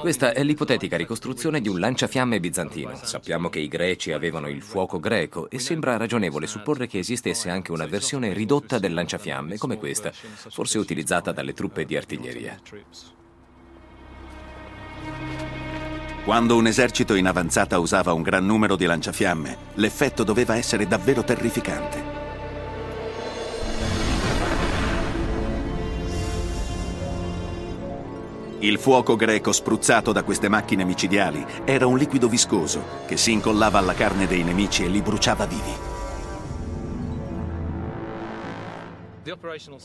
Questa 0.00 0.32
è 0.32 0.42
l'ipotetica 0.42 0.96
ricostruzione 0.96 1.60
di 1.60 1.68
un 1.68 1.78
lanciafiamme 1.78 2.40
bizantino. 2.40 2.98
Sappiamo 3.02 3.50
che 3.50 3.58
i 3.58 3.68
greci 3.68 4.12
avevano 4.12 4.48
il 4.48 4.62
fuoco 4.62 4.98
greco 4.98 5.50
e 5.50 5.58
sembra 5.58 5.98
ragionevole 5.98 6.46
supporre 6.46 6.86
che 6.86 6.98
esistesse 6.98 7.50
anche 7.50 7.72
una 7.72 7.84
versione 7.84 8.32
ridotta 8.32 8.78
del 8.78 8.94
lanciafiamme 8.94 9.58
come 9.58 9.76
questa, 9.76 10.12
forse 10.12 10.78
utilizzata 10.78 11.30
dalle 11.30 11.52
truppe 11.52 11.84
di 11.84 11.94
artiglieria. 11.94 12.58
Quando 16.24 16.56
un 16.56 16.66
esercito 16.66 17.14
in 17.14 17.26
avanzata 17.26 17.78
usava 17.78 18.14
un 18.14 18.22
gran 18.22 18.46
numero 18.46 18.76
di 18.76 18.86
lanciafiamme, 18.86 19.56
l'effetto 19.74 20.24
doveva 20.24 20.56
essere 20.56 20.86
davvero 20.86 21.22
terrificante. 21.22 22.15
Il 28.60 28.78
fuoco 28.78 29.16
greco 29.16 29.52
spruzzato 29.52 30.12
da 30.12 30.22
queste 30.22 30.48
macchine 30.48 30.84
micidiali 30.84 31.44
era 31.64 31.86
un 31.86 31.98
liquido 31.98 32.26
viscoso 32.26 32.82
che 33.06 33.18
si 33.18 33.32
incollava 33.32 33.78
alla 33.78 33.92
carne 33.92 34.26
dei 34.26 34.42
nemici 34.42 34.84
e 34.84 34.88
li 34.88 35.02
bruciava 35.02 35.44
vivi. 35.44 35.95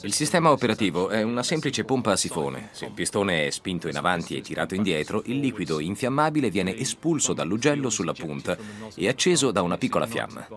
Il 0.04 0.14
sistema 0.14 0.52
operativo 0.52 1.10
è 1.10 1.24
una 1.24 1.42
semplice 1.42 1.84
pompa 1.84 2.12
a 2.12 2.16
sifone. 2.16 2.70
Se 2.74 2.86
il 2.86 2.92
pistone 2.92 3.48
è 3.48 3.50
spinto 3.50 3.88
in 3.88 3.98
avanti 3.98 4.38
e 4.38 4.42
tirato 4.42 4.76
indietro, 4.76 5.24
il 5.26 5.40
liquido 5.40 5.80
infiammabile 5.80 6.52
viene 6.52 6.78
espulso 6.78 7.34
dall'ugello 7.34 7.90
sulla 7.90 8.14
punta 8.14 8.56
e 8.94 9.08
acceso 9.08 9.50
da 9.50 9.64
una 9.64 9.80
piccola 9.80 10.06
fiamma. 10.06 10.48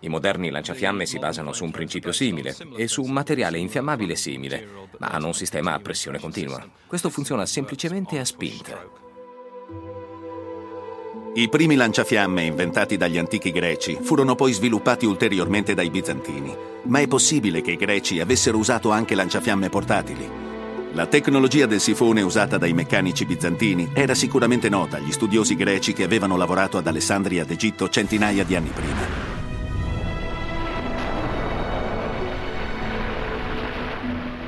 I 0.00 0.08
moderni 0.08 0.50
lanciafiamme 0.50 1.06
si 1.06 1.18
basano 1.18 1.52
su 1.52 1.64
un 1.64 1.72
principio 1.72 2.12
simile 2.12 2.54
e 2.76 2.86
su 2.86 3.02
un 3.02 3.10
materiale 3.10 3.58
infiammabile 3.58 4.14
simile, 4.14 4.68
ma 4.98 5.08
hanno 5.08 5.26
un 5.26 5.34
sistema 5.34 5.74
a 5.74 5.80
pressione 5.80 6.20
continua. 6.20 6.64
Questo 6.86 7.10
funziona 7.10 7.46
semplicemente 7.46 8.20
a 8.20 8.24
spinta. 8.24 9.05
I 11.36 11.50
primi 11.50 11.74
lanciafiamme 11.74 12.44
inventati 12.44 12.96
dagli 12.96 13.18
antichi 13.18 13.50
greci 13.50 13.98
furono 14.00 14.34
poi 14.34 14.54
sviluppati 14.54 15.04
ulteriormente 15.04 15.74
dai 15.74 15.90
bizantini, 15.90 16.56
ma 16.84 17.00
è 17.00 17.06
possibile 17.06 17.60
che 17.60 17.72
i 17.72 17.76
greci 17.76 18.20
avessero 18.20 18.56
usato 18.56 18.90
anche 18.90 19.14
lanciafiamme 19.14 19.68
portatili. 19.68 20.26
La 20.92 21.04
tecnologia 21.04 21.66
del 21.66 21.80
sifone 21.80 22.22
usata 22.22 22.56
dai 22.56 22.72
meccanici 22.72 23.26
bizantini 23.26 23.90
era 23.92 24.14
sicuramente 24.14 24.70
nota 24.70 24.96
agli 24.96 25.12
studiosi 25.12 25.56
greci 25.56 25.92
che 25.92 26.04
avevano 26.04 26.38
lavorato 26.38 26.78
ad 26.78 26.86
Alessandria 26.86 27.44
d'Egitto 27.44 27.90
centinaia 27.90 28.42
di 28.42 28.56
anni 28.56 28.70
prima. 28.70 29.34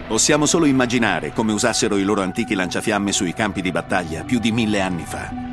Possiamo 0.06 0.46
solo 0.46 0.64
immaginare 0.64 1.34
come 1.34 1.52
usassero 1.52 1.98
i 1.98 2.02
loro 2.02 2.22
antichi 2.22 2.54
lanciafiamme 2.54 3.12
sui 3.12 3.34
campi 3.34 3.60
di 3.60 3.70
battaglia 3.70 4.24
più 4.24 4.38
di 4.38 4.52
mille 4.52 4.80
anni 4.80 5.04
fa. 5.04 5.47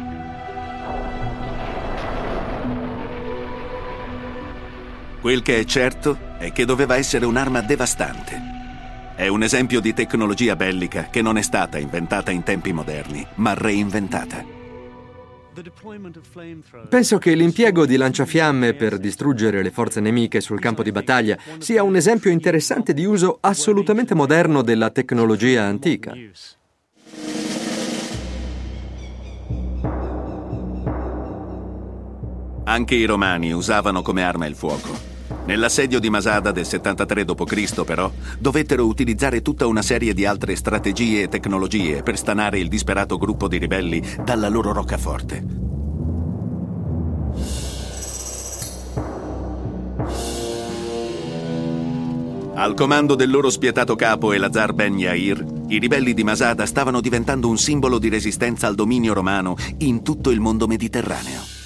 Quel 5.25 5.41
che 5.41 5.58
è 5.58 5.63
certo 5.63 6.20
è 6.38 6.51
che 6.51 6.65
doveva 6.65 6.98
essere 6.98 7.25
un'arma 7.25 7.62
devastante. 7.62 8.39
È 9.15 9.25
un 9.25 9.41
esempio 9.41 9.79
di 9.79 9.91
tecnologia 9.91 10.55
bellica 10.55 11.08
che 11.10 11.24
non 11.24 11.39
è 11.39 11.41
stata 11.41 11.79
inventata 11.79 12.29
in 12.29 12.44
tempi 12.44 12.72
moderni, 12.72 13.25
ma 13.38 13.55
reinventata. 13.55 14.46
Penso 16.88 17.17
che 17.17 17.34
l'impiego 17.34 17.88
di 17.88 17.98
lanciafiamme 17.98 18.75
per 18.75 19.00
distruggere 19.00 19.63
le 19.63 19.72
forze 19.72 20.00
nemiche 20.00 20.41
sul 20.41 20.60
campo 20.60 20.84
di 20.84 20.91
battaglia 20.91 21.39
sia 21.58 21.82
un 21.82 21.96
esempio 21.96 22.29
interessante 22.29 22.94
di 22.94 23.03
uso 23.03 23.39
assolutamente 23.41 24.13
moderno 24.13 24.62
della 24.62 24.91
tecnologia 24.91 25.63
antica. 25.63 26.13
Anche 32.65 32.94
i 32.94 33.05
romani 33.05 33.51
usavano 33.53 34.03
come 34.03 34.22
arma 34.22 34.46
il 34.46 34.53
fuoco. 34.53 35.14
Nell'assedio 35.46 36.00
di 36.00 36.10
Masada 36.10 36.52
del 36.52 36.66
73 36.66 37.24
d.C., 37.24 37.84
però, 37.84 38.12
dovettero 38.40 38.86
utilizzare 38.86 39.44
tutta 39.44 39.68
una 39.68 39.84
serie 39.84 40.14
di 40.16 40.25
altre 40.25 40.56
strategie 40.56 41.24
e 41.24 41.28
tecnologie 41.28 42.02
per 42.02 42.18
stanare 42.18 42.58
il 42.60 42.68
disperato 42.68 43.18
gruppo 43.18 43.48
di 43.48 43.58
ribelli 43.58 44.02
dalla 44.24 44.50
loro 44.50 44.74
roccaforte. 44.74 45.46
Al 52.58 52.74
comando 52.74 53.16
del 53.16 53.30
loro 53.30 53.50
spietato 53.50 53.96
capo 53.96 54.32
Elazar 54.34 54.74
ben 54.74 54.98
Yair, 54.98 55.46
I 55.68 55.78
ribelli 55.78 56.14
di 56.14 56.24
Masada 56.24 56.66
stavano 56.66 57.02
diventando 57.02 57.50
un 57.50 57.58
simbolo 57.58 58.00
di 58.00 58.10
resistenza 58.10 58.66
al 58.68 58.75
dominio 58.75 59.14
romano 59.14 59.56
in 59.80 60.04
tutto 60.04 60.32
il 60.32 60.40
mondo 60.40 60.66
mediterraneo. 60.66 61.64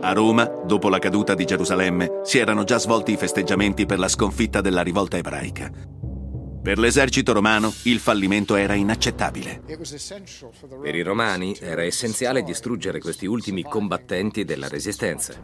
A 0.00 0.12
Roma, 0.12 0.44
dopo 0.44 0.88
la 0.88 1.00
caduta 1.00 1.34
di 1.34 1.44
Gerusalemme, 1.44 2.20
si 2.22 2.38
erano 2.38 2.62
già 2.62 2.78
svolti 2.78 3.12
i 3.12 3.16
festeggiamenti 3.16 3.84
per 3.84 3.98
la 3.98 4.06
sconfitta 4.06 4.60
della 4.60 4.82
rivolta 4.82 5.16
ebraica. 5.16 5.70
Per 6.62 6.78
l'esercito 6.78 7.32
romano 7.32 7.72
il 7.84 7.98
fallimento 7.98 8.54
era 8.54 8.74
inaccettabile. 8.74 9.60
Per 9.66 10.94
i 10.94 11.02
romani 11.02 11.56
era 11.58 11.82
essenziale 11.82 12.42
distruggere 12.42 13.00
questi 13.00 13.26
ultimi 13.26 13.62
combattenti 13.64 14.44
della 14.44 14.68
resistenza. 14.68 15.34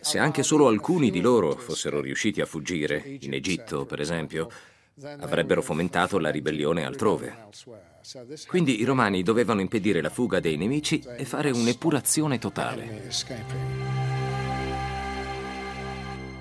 Se 0.00 0.18
anche 0.18 0.42
solo 0.42 0.66
alcuni 0.66 1.10
di 1.10 1.20
loro 1.20 1.56
fossero 1.56 2.00
riusciti 2.00 2.40
a 2.40 2.46
fuggire, 2.46 3.02
in 3.20 3.32
Egitto 3.32 3.84
per 3.86 4.00
esempio, 4.00 4.50
avrebbero 5.20 5.62
fomentato 5.62 6.18
la 6.18 6.30
ribellione 6.30 6.84
altrove. 6.84 7.46
Quindi 8.46 8.80
i 8.80 8.84
romani 8.84 9.22
dovevano 9.22 9.60
impedire 9.60 10.00
la 10.00 10.08
fuga 10.08 10.40
dei 10.40 10.56
nemici 10.56 11.02
e 11.16 11.24
fare 11.24 11.50
un'epurazione 11.50 12.38
totale. 12.38 13.06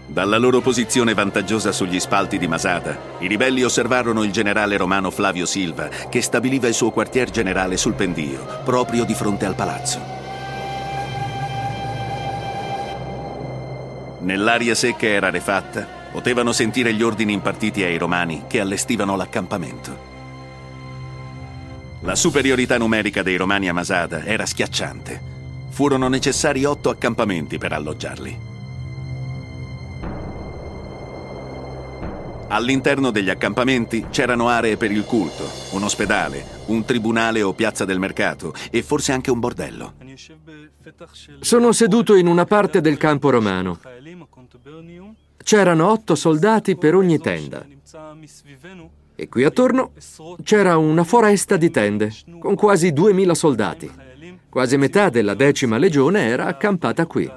Dalla 0.06 0.38
loro 0.38 0.62
posizione 0.62 1.14
vantaggiosa 1.14 1.74
sugli 1.74 2.00
spalti 2.00 2.38
di 2.38 2.48
Masada, 2.48 2.98
i 3.20 3.28
ribelli 3.28 3.64
osservarono 3.64 4.24
il 4.24 4.32
generale 4.32 4.78
romano 4.78 5.12
Flavio 5.12 5.46
Silva, 5.46 5.90
che 6.10 6.22
stabiliva 6.22 6.68
il 6.70 6.74
suo 6.74 6.92
quartier 6.92 7.30
generale 7.30 7.76
sul 7.76 7.94
pendio, 7.94 8.62
proprio 8.64 9.04
di 9.04 9.14
fronte 9.14 9.46
al 9.46 9.56
palazzo. 9.56 10.00
Nell'aria 14.20 14.74
secca 14.74 15.08
e 15.08 15.20
rarefatta, 15.20 15.88
potevano 16.12 16.54
sentire 16.54 16.94
gli 16.94 17.04
ordini 17.04 17.34
impartiti 17.34 17.84
ai 17.84 17.98
romani 17.98 18.46
che 18.48 18.62
allestivano 18.62 19.18
l'accampamento. 19.18 20.17
La 22.01 22.16
superiorità 22.16 22.77
numerica 22.77 23.24
dei 23.24 23.38
romani 23.38 23.70
a 23.70 23.74
Masada 23.74 24.24
era 24.24 24.46
schiacciante. 24.46 25.20
Furono 25.70 26.08
necessari 26.08 26.63
otto 26.63 26.89
accampamenti 26.89 27.58
per 27.58 27.74
alloggiarli. 27.74 28.39
All'interno 32.50 33.10
degli 33.10 33.30
accampamenti 33.30 34.06
c'erano 34.10 34.48
aree 34.48 34.77
per 34.77 34.92
il 34.92 35.04
culto, 35.04 35.50
un 35.72 35.84
ospedale, 35.84 36.46
un 36.68 36.86
tribunale 36.86 37.42
o 37.42 37.54
piazza 37.54 37.84
del 37.84 38.00
mercato 38.00 38.54
e 38.70 38.84
forse 38.84 39.12
anche 39.12 39.32
un 39.32 39.39
bordello. 39.39 39.96
Sono 41.39 41.72
seduto 41.72 42.16
in 42.16 42.27
una 42.27 42.46
parte 42.46 42.80
del 42.80 42.98
campo 42.98 43.32
romano. 43.32 43.80
C'erano 45.44 45.89
otto 45.89 46.16
soldati 46.16 46.77
per 46.77 46.96
ogni 46.96 47.20
tenda. 47.20 47.66
E 49.20 49.28
qui 49.30 49.44
attorno 49.44 49.94
c'era 50.44 50.78
una 50.78 51.04
foresta 51.04 51.58
di 51.58 51.72
tende, 51.72 52.14
con 52.40 52.54
quasi 52.54 52.94
duemila 52.94 53.34
soldati. 53.34 53.92
Quasi 54.48 54.78
metà 54.78 55.10
della 55.10 55.34
decima 55.34 55.80
legione 55.80 56.28
era 56.28 56.46
accampata 56.46 57.08
qui. 57.08 57.28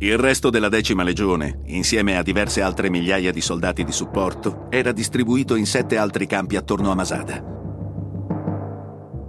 Il 0.00 0.18
resto 0.18 0.50
della 0.50 0.68
decima 0.68 1.02
legione, 1.02 1.60
insieme 1.64 2.18
a 2.18 2.22
diverse 2.22 2.60
altre 2.60 2.90
migliaia 2.90 3.32
di 3.32 3.40
soldati 3.40 3.84
di 3.84 3.92
supporto, 3.92 4.66
era 4.68 4.92
distribuito 4.92 5.54
in 5.54 5.64
sette 5.64 5.96
altri 5.96 6.26
campi 6.26 6.56
attorno 6.56 6.90
a 6.90 6.94
Masada. 6.94 7.42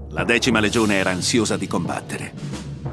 La 0.09 0.25
decima 0.25 0.59
legione 0.59 0.95
era 0.95 1.11
ansiosa 1.11 1.55
di 1.55 1.67
combattere. 1.67 2.33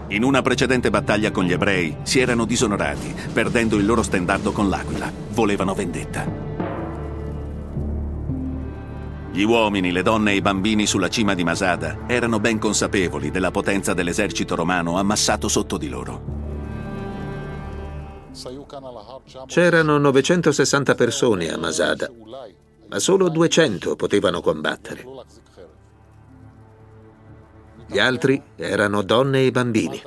In 0.09 0.23
una 0.23 0.43
precedente 0.43 0.91
battaglia 0.91 1.33
con 1.33 1.45
gli 1.45 1.53
ebrei 1.53 1.97
si 2.03 2.21
erano 2.21 2.45
disonorati, 2.45 3.13
perdendo 3.33 3.77
il 3.77 3.85
loro 3.85 4.05
stendardo 4.05 4.53
con 4.53 4.69
l'aquila. 4.69 5.11
Volevano 5.31 5.75
vendetta. 5.75 6.52
Gli 9.33 9.45
uomini, 9.45 9.93
le 9.93 10.03
donne 10.03 10.33
e 10.33 10.37
i 10.37 10.41
bambini 10.43 10.87
sulla 10.87 11.09
cima 11.09 11.33
di 11.33 11.43
Masada 11.43 12.01
erano 12.07 12.39
ben 12.39 12.59
consapevoli 12.59 13.31
della 13.31 13.51
potenza 13.51 13.95
dell'esercito 13.95 14.55
romano 14.55 14.99
ammassato 14.99 15.49
sotto 15.49 15.79
di 15.79 15.89
loro. 15.89 16.23
C'erano 19.47 19.97
960 19.97 20.95
persone 20.95 21.51
a 21.51 21.57
Masada, 21.57 22.11
ma 22.89 22.99
solo 22.99 23.31
200 23.31 23.97
potevano 23.97 24.43
combattere. 24.43 25.07
Gli 27.87 27.99
altri 27.99 28.43
erano 28.57 29.01
donne 29.01 29.47
e 29.47 29.51
bambini. 29.51 30.03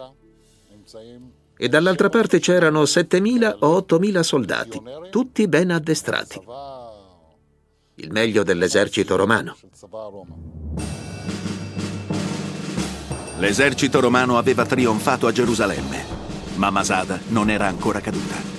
E 1.58 1.68
dall'altra 1.68 2.10
parte 2.10 2.38
c'erano 2.38 2.84
7.000 2.84 3.58
o 3.62 3.78
8.000 3.80 4.20
soldati, 4.20 4.82
tutti 5.10 5.48
ben 5.48 5.72
addestrati. 5.72 6.42
Il 7.96 8.12
meglio 8.12 8.44
dell'esercito 8.44 9.16
romano. 9.16 9.56
L'esercito 13.38 14.00
romano 14.00 14.38
aveva 14.38 14.66
trionfato 14.66 15.28
a 15.28 15.32
Gerusalemme 15.32 16.16
ma 16.56 16.70
Masada 16.70 17.20
non 17.30 17.50
era 17.50 17.68
ancora 17.68 18.00
caduta. 18.00 18.54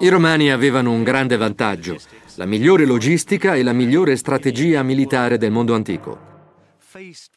I 0.00 0.08
romani 0.08 0.50
avevano 0.50 0.92
un 0.92 1.02
grande 1.02 1.36
vantaggio, 1.36 1.98
la 2.36 2.46
migliore 2.46 2.84
logistica 2.84 3.54
e 3.54 3.62
la 3.62 3.72
migliore 3.72 4.16
strategia 4.16 4.82
militare 4.82 5.38
del 5.38 5.52
mondo 5.52 5.74
antico. 5.74 6.34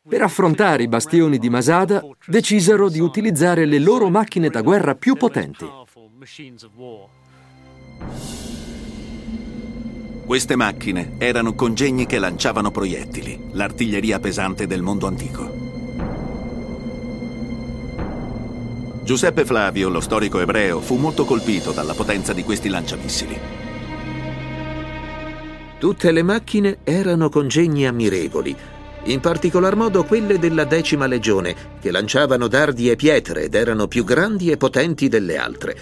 Per 0.07 0.21
affrontare 0.21 0.83
i 0.83 0.87
bastioni 0.87 1.37
di 1.37 1.49
Masada 1.49 2.01
decisero 2.25 2.89
di 2.89 2.99
utilizzare 2.99 3.65
le 3.65 3.79
loro 3.79 4.09
macchine 4.09 4.49
da 4.49 4.61
guerra 4.61 4.95
più 4.95 5.15
potenti. 5.15 5.65
Queste 10.25 10.55
macchine 10.55 11.13
erano 11.17 11.55
congegni 11.55 12.05
che 12.05 12.19
lanciavano 12.19 12.69
proiettili, 12.69 13.49
l'artiglieria 13.53 14.19
pesante 14.19 14.67
del 14.67 14.81
mondo 14.81 15.07
antico. 15.07 15.67
Giuseppe 19.03 19.43
Flavio, 19.43 19.89
lo 19.89 20.01
storico 20.01 20.39
ebreo, 20.39 20.81
fu 20.81 20.97
molto 20.97 21.25
colpito 21.25 21.71
dalla 21.71 21.95
potenza 21.95 22.31
di 22.31 22.43
questi 22.43 22.69
lanciamissili. 22.69 23.39
Tutte 25.79 26.11
le 26.11 26.21
macchine 26.21 26.77
erano 26.83 27.29
congegni 27.29 27.87
ammirevoli, 27.87 28.55
in 29.05 29.19
particolar 29.21 29.75
modo 29.75 30.03
quelle 30.03 30.37
della 30.37 30.65
decima 30.65 31.07
legione, 31.07 31.55
che 31.79 31.89
lanciavano 31.89 32.47
dardi 32.47 32.91
e 32.91 32.95
pietre 32.95 33.45
ed 33.45 33.55
erano 33.55 33.87
più 33.87 34.03
grandi 34.03 34.51
e 34.51 34.57
potenti 34.57 35.07
delle 35.07 35.37
altre. 35.37 35.77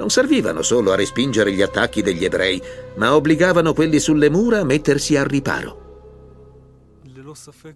Non 0.00 0.08
servivano 0.08 0.62
solo 0.62 0.92
a 0.92 0.96
respingere 0.96 1.52
gli 1.52 1.60
attacchi 1.60 2.00
degli 2.00 2.24
ebrei, 2.24 2.58
ma 2.96 3.14
obbligavano 3.14 3.74
quelli 3.74 3.98
sulle 3.98 4.30
mura 4.30 4.60
a 4.60 4.64
mettersi 4.64 5.14
al 5.14 5.26
riparo. 5.26 5.88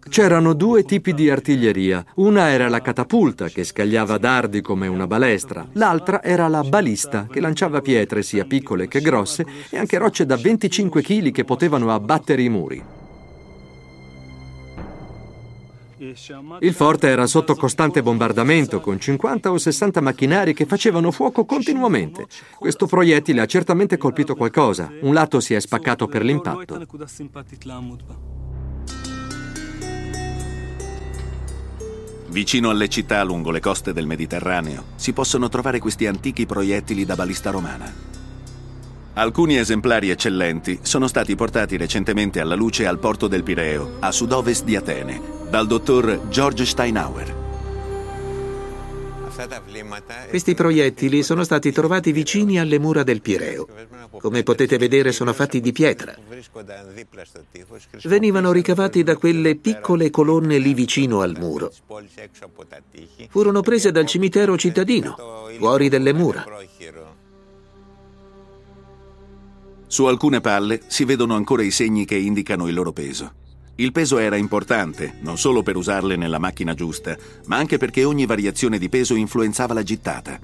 C'erano 0.09 0.55
due 0.55 0.85
tipi 0.85 1.13
di 1.13 1.29
artiglieria. 1.29 2.03
Una 2.15 2.49
era 2.49 2.71
la 2.71 2.81
catapulta, 2.81 3.49
che 3.49 3.63
scagliava 3.63 4.17
dardi 4.17 4.63
come 4.63 4.87
una 4.87 5.07
balestra. 5.07 5.69
L'altra 5.73 6.23
era 6.23 6.49
la 6.49 6.63
balista, 6.63 7.27
che 7.31 7.41
lanciava 7.41 7.83
pietre 7.83 8.23
sia 8.23 8.47
piccole 8.47 8.89
che 8.89 9.03
grosse 9.03 9.45
e 9.69 9.77
anche 9.77 9.99
rocce 9.99 10.25
da 10.25 10.37
25 10.37 11.03
kg 11.03 11.31
che 11.31 11.45
potevano 11.45 11.93
abbattere 11.93 12.41
i 12.41 12.49
muri. 12.49 12.94
Il 16.61 16.75
forte 16.75 17.09
era 17.09 17.27
sotto 17.27 17.55
costante 17.55 18.03
bombardamento, 18.03 18.81
con 18.81 18.99
50 18.99 19.51
o 19.51 19.59
60 19.59 20.01
macchinari 20.01 20.55
che 20.55 20.67
facevano 20.67 21.11
fuoco 21.11 21.45
continuamente. 21.45 22.27
Questo 22.59 22.87
proiettile 22.87 23.41
ha 23.41 23.47
certamente 23.47 23.97
colpito 23.97 24.35
qualcosa. 24.35 24.91
Un 25.03 25.15
lato 25.15 25.41
si 25.41 25.55
è 25.55 25.61
spaccato 25.61 26.07
per 26.07 26.23
l'impatto. 26.23 26.81
Vicino 32.35 32.71
alle 32.71 32.89
città 32.89 33.23
lungo 33.23 33.53
le 33.53 33.61
coste 33.61 33.93
del 33.93 34.09
Mediterraneo 34.09 34.87
si 34.97 35.13
possono 35.13 35.49
trovare 35.49 35.79
questi 35.79 36.09
antichi 36.09 36.47
proiettili 36.47 37.05
da 37.05 37.15
balista 37.15 37.51
romana. 37.51 37.93
Alcuni 39.17 39.57
esemplari 39.57 40.11
eccellenti 40.11 40.81
sono 40.83 41.07
stati 41.07 41.37
portati 41.37 41.77
recentemente 41.77 42.41
alla 42.41 42.57
luce 42.57 42.85
al 42.85 42.99
porto 42.99 43.29
del 43.29 43.45
Pireo, 43.45 43.99
a 44.01 44.11
sud-ovest 44.11 44.65
di 44.65 44.75
Atene, 44.75 45.21
dal 45.49 45.69
dottor 45.69 46.27
George 46.29 46.65
Steinauer. 46.67 47.43
Questi 50.29 50.55
proiettili 50.55 51.23
sono 51.23 51.45
stati 51.45 51.71
trovati 51.71 52.11
vicini 52.11 52.59
alle 52.59 52.81
mura 52.81 53.05
del 53.05 53.21
Pireo. 53.21 53.69
Come 54.19 54.43
potete 54.43 54.79
vedere 54.79 55.13
sono 55.13 55.33
fatti 55.33 55.61
di 55.61 55.71
pietra. 55.71 56.13
Venivano 58.03 58.51
ricavati 58.51 59.05
da 59.05 59.17
quelle 59.17 59.55
piccole 59.55 60.11
colonne 60.11 60.59
lì 60.59 60.75
vicino 60.75 61.21
al 61.21 61.37
muro. 61.39 61.73
Furono 63.29 63.61
prese 63.61 63.93
dal 63.93 64.07
cimitero 64.07 64.57
cittadino, 64.57 65.17
fuori 65.57 65.89
delle 65.89 66.13
mura. 66.13 66.45
Su 69.95 70.07
alcune 70.07 70.41
palle 70.41 70.81
si 70.89 71.05
vedono 71.05 71.37
ancora 71.37 71.63
i 71.63 71.71
segni 71.71 72.05
che 72.05 72.17
indicano 72.17 72.67
il 72.67 72.75
loro 72.75 72.91
peso. 72.91 73.33
Il 73.77 73.93
peso 73.93 74.19
era 74.19 74.35
importante, 74.35 75.19
non 75.21 75.39
solo 75.39 75.63
per 75.63 75.77
usarle 75.77 76.17
nella 76.17 76.41
macchina 76.41 76.75
giusta, 76.75 77.17
ma 77.47 77.59
anche 77.59 77.79
perché 77.79 78.03
ogni 78.03 78.27
variazione 78.27 78.79
di 78.79 78.89
peso 78.89 79.15
influenzava 79.15 79.73
la 79.73 79.85
gittata. 79.85 80.37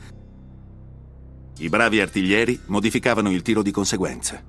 I 1.59 1.69
bravi 1.69 2.01
artiglieri 2.01 2.61
modificavano 2.67 3.33
il 3.33 3.43
tiro 3.43 3.63
di 3.63 3.73
conseguenza. 3.73 4.41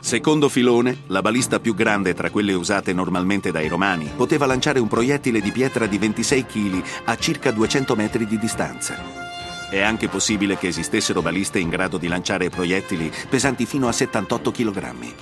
Secondo 0.00 0.48
filone, 0.48 1.02
la 1.06 1.22
balista 1.22 1.60
più 1.60 1.72
grande 1.72 2.14
tra 2.14 2.30
quelle 2.30 2.54
usate 2.54 2.92
normalmente 2.92 3.52
dai 3.52 3.68
romani 3.68 4.10
poteva 4.16 4.44
lanciare 4.44 4.80
un 4.80 4.88
proiettile 4.88 5.40
di 5.40 5.52
pietra 5.52 5.86
di 5.86 5.98
26 5.98 6.46
kg 6.46 6.82
a 7.04 7.16
circa 7.16 7.52
200 7.52 7.94
metri 7.94 8.26
di 8.26 8.38
distanza. 8.40 9.28
È 9.70 9.80
anche 9.82 10.08
possibile 10.08 10.56
che 10.56 10.68
esistessero 10.68 11.20
baliste 11.20 11.58
in 11.58 11.68
grado 11.68 11.98
di 11.98 12.08
lanciare 12.08 12.48
proiettili 12.48 13.12
pesanti 13.28 13.66
fino 13.66 13.86
a 13.86 13.92
78 13.92 14.50
kg. 14.50 15.14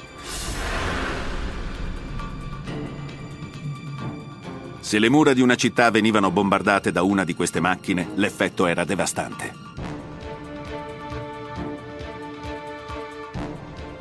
Se 4.78 5.00
le 5.00 5.08
mura 5.08 5.32
di 5.32 5.40
una 5.40 5.56
città 5.56 5.90
venivano 5.90 6.30
bombardate 6.30 6.92
da 6.92 7.02
una 7.02 7.24
di 7.24 7.34
queste 7.34 7.58
macchine, 7.58 8.10
l'effetto 8.14 8.66
era 8.66 8.84
devastante. 8.84 9.52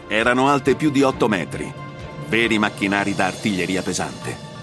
Erano 0.08 0.50
alte 0.50 0.76
più 0.76 0.92
di 0.92 1.02
8 1.02 1.28
metri, 1.28 1.74
veri 2.30 2.60
macchinari 2.60 3.16
da 3.16 3.26
artiglieria 3.26 3.82
pesante. 3.82 4.55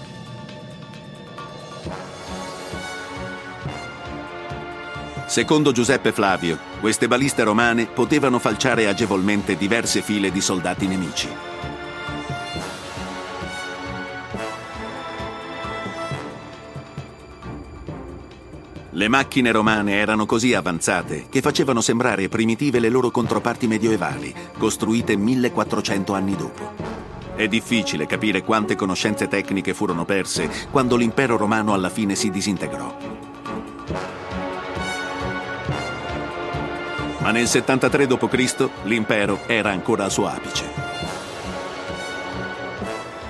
Secondo 5.33 5.71
Giuseppe 5.71 6.11
Flavio, 6.11 6.59
queste 6.79 7.07
baliste 7.07 7.41
romane 7.41 7.87
potevano 7.87 8.37
falciare 8.37 8.87
agevolmente 8.87 9.57
diverse 9.57 10.03
file 10.03 10.31
di 10.31 10.39
soldati 10.39 10.85
nemici. 10.85 11.27
Le 18.91 19.07
macchine 19.07 19.51
romane 19.51 19.93
erano 19.93 20.27
così 20.27 20.53
avanzate 20.53 21.25
che 21.29 21.41
facevano 21.41 21.81
sembrare 21.81 22.29
primitive 22.29 22.77
le 22.77 22.89
loro 22.89 23.09
controparti 23.09 23.65
medioevali, 23.65 24.31
costruite 24.55 25.15
1400 25.15 26.13
anni 26.13 26.35
dopo. 26.35 26.73
È 27.33 27.47
difficile 27.47 28.05
capire 28.05 28.43
quante 28.43 28.75
conoscenze 28.75 29.27
tecniche 29.27 29.73
furono 29.73 30.05
perse 30.05 30.47
quando 30.69 30.95
l'impero 30.95 31.37
romano 31.37 31.73
alla 31.73 31.89
fine 31.89 32.13
si 32.13 32.29
disintegrò. 32.29 33.22
Ma 37.23 37.31
nel 37.31 37.47
73 37.47 38.05
d.C. 38.05 38.69
l'impero 38.83 39.47
era 39.47 39.71
ancora 39.71 40.03
al 40.03 40.11
suo 40.11 40.27
apice. 40.27 40.65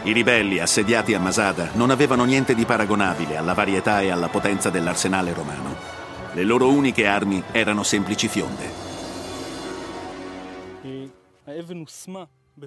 I 0.05 0.11
ribelli 0.11 0.57
assediati 0.57 1.13
a 1.13 1.19
Masada 1.19 1.69
non 1.75 1.91
avevano 1.91 2.25
niente 2.25 2.55
di 2.55 2.65
paragonabile 2.65 3.37
alla 3.37 3.53
varietà 3.53 4.01
e 4.01 4.09
alla 4.09 4.29
potenza 4.29 4.71
dell'arsenale 4.71 5.31
romano. 5.31 5.75
Le 6.33 6.43
loro 6.43 6.71
uniche 6.71 7.05
armi 7.05 7.41
erano 7.51 7.83
semplici 7.83 8.27
fionde. 8.27 8.67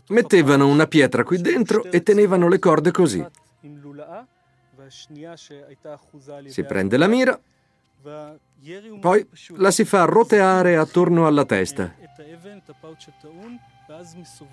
Mettevano 0.07 0.69
una 0.69 0.87
pietra 0.87 1.25
qui 1.25 1.41
dentro 1.41 1.83
e 1.91 2.05
tenevano 2.05 2.47
le 2.47 2.61
corde 2.61 2.93
così. 2.93 3.27
Si 6.47 6.65
prende 6.65 6.97
la 6.97 7.09
mira, 7.09 7.41
poi 9.01 9.27
la 9.57 9.71
si 9.71 9.85
fa 9.85 10.05
roteare 10.05 10.77
attorno 10.77 11.27
alla 11.27 11.45
testa. 11.45 11.95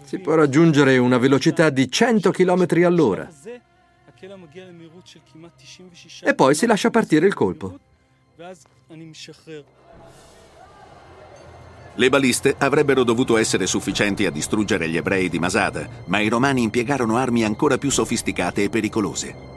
Si 0.04 0.20
può 0.20 0.36
raggiungere 0.36 0.98
una 0.98 1.18
velocità 1.18 1.70
di 1.70 1.90
100 1.90 2.32
km 2.32 2.68
all'ora. 2.86 3.30
E 6.22 6.36
poi 6.36 6.56
si 6.56 6.66
lascia 6.66 6.90
partire 6.90 7.26
il 7.26 7.34
colpo. 7.34 7.80
Le 11.96 12.10
baliste 12.10 12.56
avrebbero 12.58 13.04
dovuto 13.04 13.38
essere 13.38 13.68
sufficienti 13.68 14.26
a 14.26 14.32
distruggere 14.32 14.90
gli 14.90 14.98
ebrei 14.98 15.30
di 15.30 15.38
Masada, 15.38 15.88
ma 16.06 16.20
i 16.20 16.28
romani 16.28 16.64
impiegarono 16.64 17.18
armi 17.18 17.44
ancora 17.44 17.78
più 17.78 17.92
sofisticate 17.92 18.64
e 18.64 18.70
pericolose. 18.70 19.53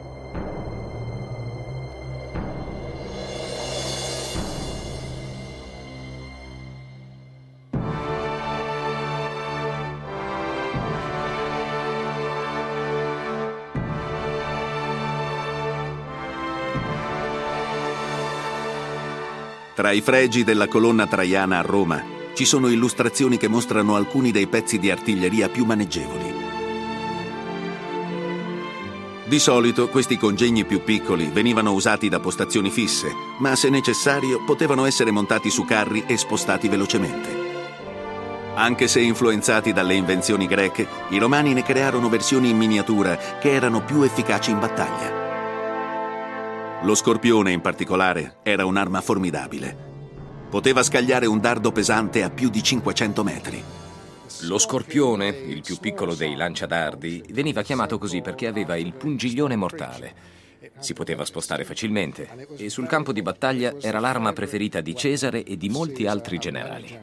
Tra 19.77 19.91
i 19.91 20.01
fregi 20.01 20.43
della 20.43 20.67
colonna 20.67 21.05
traiana 21.05 21.59
a 21.59 21.61
Roma 21.61 22.03
ci 22.33 22.45
sono 22.45 22.67
illustrazioni 22.67 23.37
che 23.37 23.47
mostrano 23.47 23.95
alcuni 23.95 24.31
dei 24.31 24.47
pezzi 24.47 24.79
di 24.79 24.89
artiglieria 24.89 25.49
più 25.49 25.65
maneggevoli. 25.65 26.33
Di 29.23 29.37
solito 29.37 29.87
questi 29.89 30.17
congegni 30.17 30.65
più 30.65 30.81
piccoli 30.83 31.29
venivano 31.31 31.73
usati 31.73 32.09
da 32.09 32.19
postazioni 32.19 32.71
fisse, 32.71 33.13
ma 33.37 33.55
se 33.55 33.69
necessario 33.69 34.43
potevano 34.43 34.83
essere 34.85 35.11
montati 35.11 35.51
su 35.51 35.63
carri 35.63 36.05
e 36.07 36.17
spostati 36.17 36.67
velocemente. 36.69 37.29
Anche 38.55 38.87
se 38.87 39.01
influenzati 39.01 39.73
dalle 39.73 39.93
invenzioni 39.93 40.47
greche, 40.47 40.87
i 41.09 41.19
romani 41.19 41.53
ne 41.53 41.61
crearono 41.61 42.09
versioni 42.09 42.49
in 42.49 42.57
miniatura 42.57 43.15
che 43.15 43.51
erano 43.51 43.83
più 43.83 44.01
efficaci 44.01 44.49
in 44.49 44.57
battaglia. 44.57 45.26
Lo 46.83 46.93
scorpione, 46.93 47.51
in 47.51 47.61
particolare, 47.61 48.37
era 48.43 48.63
un'arma 48.65 49.01
formidabile. 49.01 49.75
Poteva 50.47 50.83
scagliare 50.83 51.25
un 51.25 51.39
dardo 51.39 51.71
pesante 51.71 52.21
a 52.21 52.29
più 52.29 52.49
di 52.49 52.61
500 52.61 53.23
metri. 53.23 53.63
Lo 54.41 54.59
scorpione, 54.59 55.27
il 55.29 55.61
più 55.61 55.77
piccolo 55.79 56.13
dei 56.13 56.35
lanciadardi, 56.35 57.23
veniva 57.31 57.63
chiamato 57.63 57.97
così 57.97 58.21
perché 58.21 58.45
aveva 58.45 58.77
il 58.77 58.93
pungiglione 58.93 59.55
mortale. 59.55 60.35
Si 60.79 60.93
poteva 60.93 61.25
spostare 61.25 61.63
facilmente 61.63 62.47
e 62.57 62.69
sul 62.69 62.87
campo 62.87 63.11
di 63.11 63.23
battaglia 63.23 63.73
era 63.81 63.99
l'arma 63.99 64.31
preferita 64.33 64.79
di 64.79 64.95
Cesare 64.95 65.43
e 65.43 65.57
di 65.57 65.69
molti 65.69 66.05
altri 66.05 66.37
generali. 66.37 66.97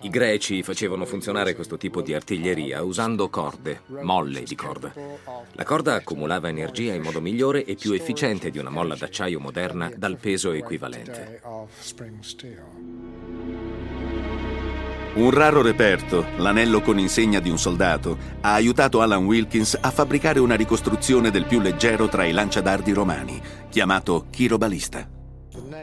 I 0.00 0.10
greci 0.10 0.62
facevano 0.62 1.04
funzionare 1.04 1.54
questo 1.54 1.76
tipo 1.76 2.02
di 2.02 2.14
artiglieria 2.14 2.82
usando 2.82 3.28
corde, 3.28 3.82
molle 4.02 4.42
di 4.42 4.54
corda. 4.54 4.92
La 5.52 5.64
corda 5.64 5.94
accumulava 5.94 6.48
energia 6.48 6.94
in 6.94 7.02
modo 7.02 7.20
migliore 7.20 7.64
e 7.64 7.74
più 7.74 7.92
efficiente 7.92 8.50
di 8.50 8.58
una 8.58 8.70
molla 8.70 8.94
d'acciaio 8.94 9.40
moderna 9.40 9.90
dal 9.94 10.16
peso 10.16 10.52
equivalente. 10.52 11.40
Un 15.14 15.30
raro 15.30 15.62
reperto, 15.62 16.26
l'anello 16.38 16.80
con 16.80 16.98
insegna 16.98 17.38
di 17.38 17.48
un 17.48 17.58
soldato, 17.58 18.18
ha 18.40 18.54
aiutato 18.54 19.00
Alan 19.00 19.24
Wilkins 19.24 19.78
a 19.80 19.92
fabbricare 19.92 20.40
una 20.40 20.56
ricostruzione 20.56 21.30
del 21.30 21.44
più 21.44 21.60
leggero 21.60 22.08
tra 22.08 22.24
i 22.24 22.32
lanciadardi 22.32 22.92
romani, 22.92 23.40
chiamato 23.70 24.26
chirobalista. 24.30 25.08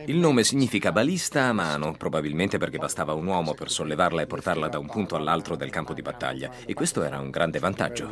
Il 0.05 0.17
nome 0.17 0.43
significa 0.43 0.91
balista 0.91 1.43
a 1.43 1.53
mano, 1.53 1.93
probabilmente 1.93 2.57
perché 2.57 2.77
bastava 2.77 3.13
un 3.13 3.25
uomo 3.25 3.53
per 3.53 3.69
sollevarla 3.69 4.21
e 4.21 4.27
portarla 4.27 4.67
da 4.67 4.77
un 4.79 4.87
punto 4.87 5.15
all'altro 5.15 5.55
del 5.55 5.69
campo 5.69 5.93
di 5.93 6.01
battaglia, 6.01 6.51
e 6.65 6.73
questo 6.73 7.03
era 7.03 7.19
un 7.19 7.29
grande 7.29 7.59
vantaggio. 7.59 8.11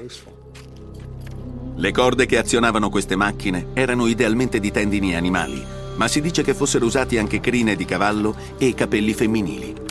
Le 1.75 1.91
corde 1.91 2.25
che 2.25 2.37
azionavano 2.37 2.89
queste 2.89 3.15
macchine 3.15 3.67
erano 3.73 4.07
idealmente 4.07 4.59
di 4.59 4.71
tendini 4.71 5.15
animali, 5.15 5.61
ma 5.95 6.07
si 6.07 6.21
dice 6.21 6.43
che 6.43 6.53
fossero 6.53 6.85
usati 6.85 7.17
anche 7.17 7.39
crine 7.39 7.75
di 7.75 7.85
cavallo 7.85 8.35
e 8.57 8.73
capelli 8.73 9.13
femminili. 9.13 9.87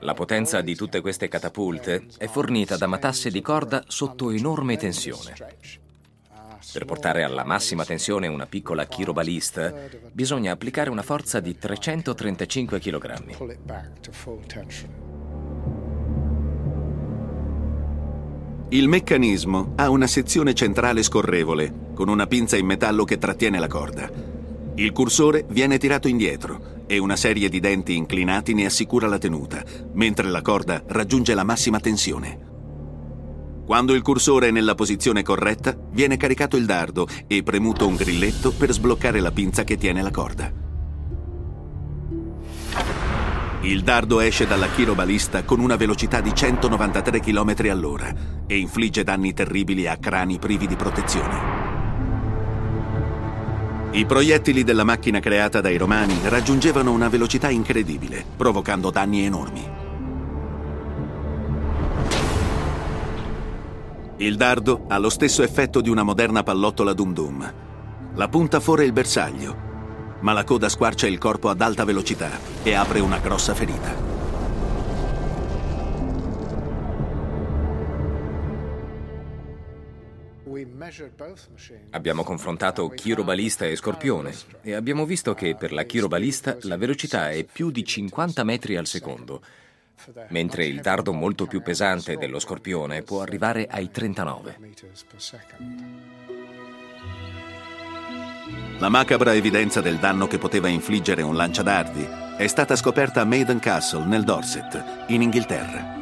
La 0.00 0.14
potenza 0.14 0.60
di 0.60 0.74
tutte 0.74 1.00
queste 1.00 1.28
catapulte 1.28 2.06
è 2.18 2.26
fornita 2.26 2.76
da 2.76 2.86
matasse 2.86 3.30
di 3.30 3.40
corda 3.40 3.84
sotto 3.86 4.30
enorme 4.30 4.76
tensione. 4.76 5.34
Per 6.72 6.84
portare 6.84 7.24
alla 7.24 7.44
massima 7.44 7.84
tensione 7.84 8.28
una 8.28 8.46
piccola 8.46 8.86
chirobalista 8.86 9.74
bisogna 10.12 10.52
applicare 10.52 10.88
una 10.88 11.02
forza 11.02 11.40
di 11.40 11.58
335 11.58 12.78
kg. 12.78 13.24
Il 18.68 18.86
meccanismo 18.86 19.72
ha 19.74 19.90
una 19.90 20.06
sezione 20.06 20.54
centrale 20.54 21.02
scorrevole, 21.02 21.88
con 21.92 22.08
una 22.08 22.28
pinza 22.28 22.56
in 22.56 22.66
metallo 22.66 23.04
che 23.04 23.18
trattiene 23.18 23.58
la 23.58 23.66
corda. 23.66 24.08
Il 24.76 24.92
cursore 24.92 25.44
viene 25.48 25.76
tirato 25.76 26.06
indietro 26.06 26.84
e 26.86 26.98
una 26.98 27.16
serie 27.16 27.48
di 27.48 27.58
denti 27.58 27.96
inclinati 27.96 28.54
ne 28.54 28.66
assicura 28.66 29.08
la 29.08 29.18
tenuta, 29.18 29.64
mentre 29.94 30.28
la 30.28 30.40
corda 30.40 30.82
raggiunge 30.86 31.34
la 31.34 31.42
massima 31.42 31.80
tensione. 31.80 32.49
Quando 33.70 33.94
il 33.94 34.02
cursore 34.02 34.48
è 34.48 34.50
nella 34.50 34.74
posizione 34.74 35.22
corretta, 35.22 35.76
viene 35.92 36.16
caricato 36.16 36.56
il 36.56 36.66
dardo 36.66 37.06
e 37.28 37.44
premuto 37.44 37.86
un 37.86 37.94
grilletto 37.94 38.50
per 38.50 38.72
sbloccare 38.72 39.20
la 39.20 39.30
pinza 39.30 39.62
che 39.62 39.76
tiene 39.76 40.02
la 40.02 40.10
corda. 40.10 40.52
Il 43.60 43.82
dardo 43.82 44.18
esce 44.18 44.48
dalla 44.48 44.66
chirobalista 44.70 45.44
con 45.44 45.60
una 45.60 45.76
velocità 45.76 46.20
di 46.20 46.34
193 46.34 47.20
km 47.20 47.54
all'ora 47.70 48.12
e 48.44 48.58
infligge 48.58 49.04
danni 49.04 49.32
terribili 49.32 49.86
a 49.86 49.96
crani 49.98 50.40
privi 50.40 50.66
di 50.66 50.74
protezione. 50.74 51.38
I 53.92 54.04
proiettili 54.04 54.64
della 54.64 54.82
macchina 54.82 55.20
creata 55.20 55.60
dai 55.60 55.76
romani 55.76 56.18
raggiungevano 56.24 56.90
una 56.90 57.08
velocità 57.08 57.48
incredibile, 57.50 58.24
provocando 58.36 58.90
danni 58.90 59.24
enormi. 59.24 59.79
Il 64.20 64.36
dardo 64.36 64.84
ha 64.88 64.98
lo 64.98 65.08
stesso 65.08 65.42
effetto 65.42 65.80
di 65.80 65.88
una 65.88 66.02
moderna 66.02 66.42
pallottola 66.42 66.92
Dum 66.92 67.14
Dum. 67.14 67.54
La 68.16 68.28
punta 68.28 68.60
fore 68.60 68.84
il 68.84 68.92
bersaglio, 68.92 69.56
ma 70.20 70.34
la 70.34 70.44
coda 70.44 70.68
squarcia 70.68 71.06
il 71.06 71.16
corpo 71.16 71.48
ad 71.48 71.62
alta 71.62 71.86
velocità 71.86 72.28
e 72.62 72.74
apre 72.74 73.00
una 73.00 73.18
grossa 73.18 73.54
ferita. 73.54 74.08
Abbiamo 81.92 82.22
confrontato 82.22 82.88
chirobalista 82.90 83.64
e 83.64 83.74
scorpione 83.74 84.34
e 84.60 84.74
abbiamo 84.74 85.06
visto 85.06 85.32
che 85.32 85.56
per 85.56 85.72
la 85.72 85.84
chirobalista 85.84 86.58
la 86.62 86.76
velocità 86.76 87.30
è 87.30 87.42
più 87.50 87.70
di 87.70 87.82
50 87.86 88.44
metri 88.44 88.76
al 88.76 88.86
secondo, 88.86 89.40
mentre 90.28 90.66
il 90.66 90.80
dardo 90.80 91.12
molto 91.12 91.46
più 91.46 91.62
pesante 91.62 92.16
dello 92.16 92.38
scorpione 92.38 93.02
può 93.02 93.20
arrivare 93.22 93.66
ai 93.68 93.90
39. 93.90 94.58
La 98.78 98.88
macabra 98.88 99.34
evidenza 99.34 99.80
del 99.80 99.98
danno 99.98 100.26
che 100.26 100.38
poteva 100.38 100.68
infliggere 100.68 101.22
un 101.22 101.36
lanciadardi 101.36 102.06
è 102.36 102.46
stata 102.46 102.74
scoperta 102.76 103.20
a 103.20 103.24
Maiden 103.24 103.58
Castle, 103.58 104.06
nel 104.06 104.24
Dorset, 104.24 105.04
in 105.08 105.20
Inghilterra. 105.20 105.98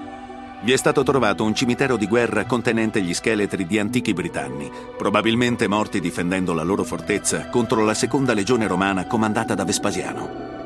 Vi 0.60 0.72
è 0.72 0.76
stato 0.76 1.02
trovato 1.02 1.44
un 1.44 1.54
cimitero 1.54 1.96
di 1.96 2.06
guerra 2.06 2.44
contenente 2.44 3.00
gli 3.00 3.14
scheletri 3.14 3.66
di 3.66 3.78
antichi 3.78 4.12
britanni, 4.12 4.70
probabilmente 4.96 5.66
morti 5.68 6.00
difendendo 6.00 6.52
la 6.52 6.62
loro 6.62 6.84
fortezza 6.84 7.48
contro 7.48 7.84
la 7.84 7.94
seconda 7.94 8.34
legione 8.34 8.66
romana 8.66 9.06
comandata 9.06 9.54
da 9.54 9.64
Vespasiano. 9.64 10.57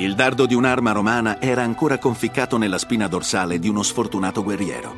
Il 0.00 0.14
dardo 0.14 0.46
di 0.46 0.54
un'arma 0.54 0.92
romana 0.92 1.42
era 1.42 1.62
ancora 1.62 1.98
conficcato 1.98 2.56
nella 2.56 2.78
spina 2.78 3.06
dorsale 3.06 3.58
di 3.58 3.68
uno 3.68 3.82
sfortunato 3.82 4.42
guerriero. 4.42 4.94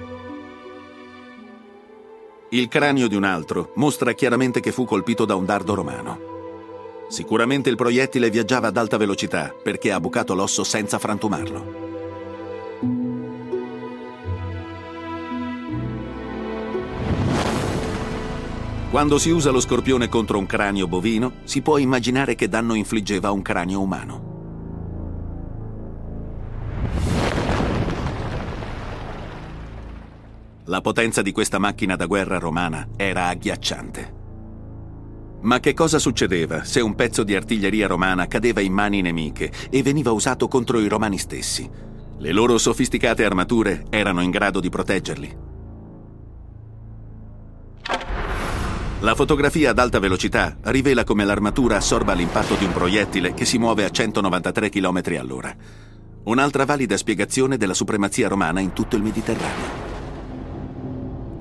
Il 2.51 2.69
cranio 2.69 3.09
di 3.09 3.17
un 3.17 3.25
altro 3.25 3.73
mostra 3.75 4.13
chiaramente 4.13 4.61
che 4.61 4.71
fu 4.71 4.85
colpito 4.85 5.25
da 5.25 5.35
un 5.35 5.45
dardo 5.45 5.75
romano. 5.75 6.21
Sicuramente 7.09 7.69
il 7.69 7.75
proiettile 7.75 8.31
viaggiava 8.31 8.69
ad 8.69 8.77
alta 8.77 8.97
velocità 8.97 9.53
perché 9.61 9.91
ha 9.91 9.99
bucato 9.99 10.37
l'osso 10.37 10.63
senza 10.63 11.01
frantumarlo. 11.01 11.91
Quando 18.89 19.19
si 19.19 19.31
usa 19.31 19.51
lo 19.51 19.59
scorpione 19.59 20.09
contro 20.09 20.39
un 20.39 20.47
cranio 20.47 20.87
bovino, 20.87 21.39
si 21.43 21.61
può 21.61 21.79
immaginare 21.79 22.37
che 22.37 22.49
danno 22.49 22.75
infliggeva 22.75 23.33
un 23.33 23.43
cranio 23.43 23.81
umano. 23.81 24.32
La 30.67 30.81
potenza 30.81 31.23
di 31.23 31.33
questa 31.33 31.59
macchina 31.59 31.97
da 31.97 32.07
guerra 32.07 32.39
romana 32.39 32.87
era 32.97 33.27
agghiacciante. 33.27 34.21
Ma 35.41 35.59
che 35.59 35.75
cosa 35.75 35.99
succedeva 35.99 36.63
se 36.63 36.81
un 36.81 36.95
pezzo 36.95 37.25
di 37.25 37.35
artiglieria 37.35 37.89
romana 37.89 38.29
cadeva 38.29 38.61
in 38.61 38.73
mani 38.73 39.01
nemiche 39.01 39.51
e 39.71 39.83
veniva 39.83 40.13
usato 40.13 40.47
contro 40.47 40.79
i 40.79 40.87
romani 40.87 41.19
stessi? 41.19 41.69
Le 42.17 42.31
loro 42.31 42.59
sofisticate 42.59 43.25
armature 43.25 43.87
erano 43.91 44.21
in 44.21 44.31
grado 44.31 44.61
di 44.61 44.69
proteggerli. 44.69 45.37
La 49.01 49.17
fotografia 49.17 49.71
ad 49.71 49.81
alta 49.81 49.99
velocità 49.99 50.59
rivela 50.61 51.03
come 51.03 51.25
l'armatura 51.25 51.75
assorba 51.75 52.13
l'impatto 52.13 52.55
di 52.55 52.65
un 52.65 52.73
proiettile 52.73 53.35
che 53.35 53.45
si 53.45 53.59
muove 53.59 53.85
a 53.85 53.91
193 53.91 54.69
km 54.69 55.03
all'ora. 55.19 55.53
Un'altra 56.23 56.65
valida 56.65 56.97
spiegazione 56.97 57.57
della 57.57 57.75
supremazia 57.75 58.29
romana 58.29 58.61
in 58.61 58.73
tutto 58.73 58.95
il 58.95 59.03
Mediterraneo. 59.03 59.82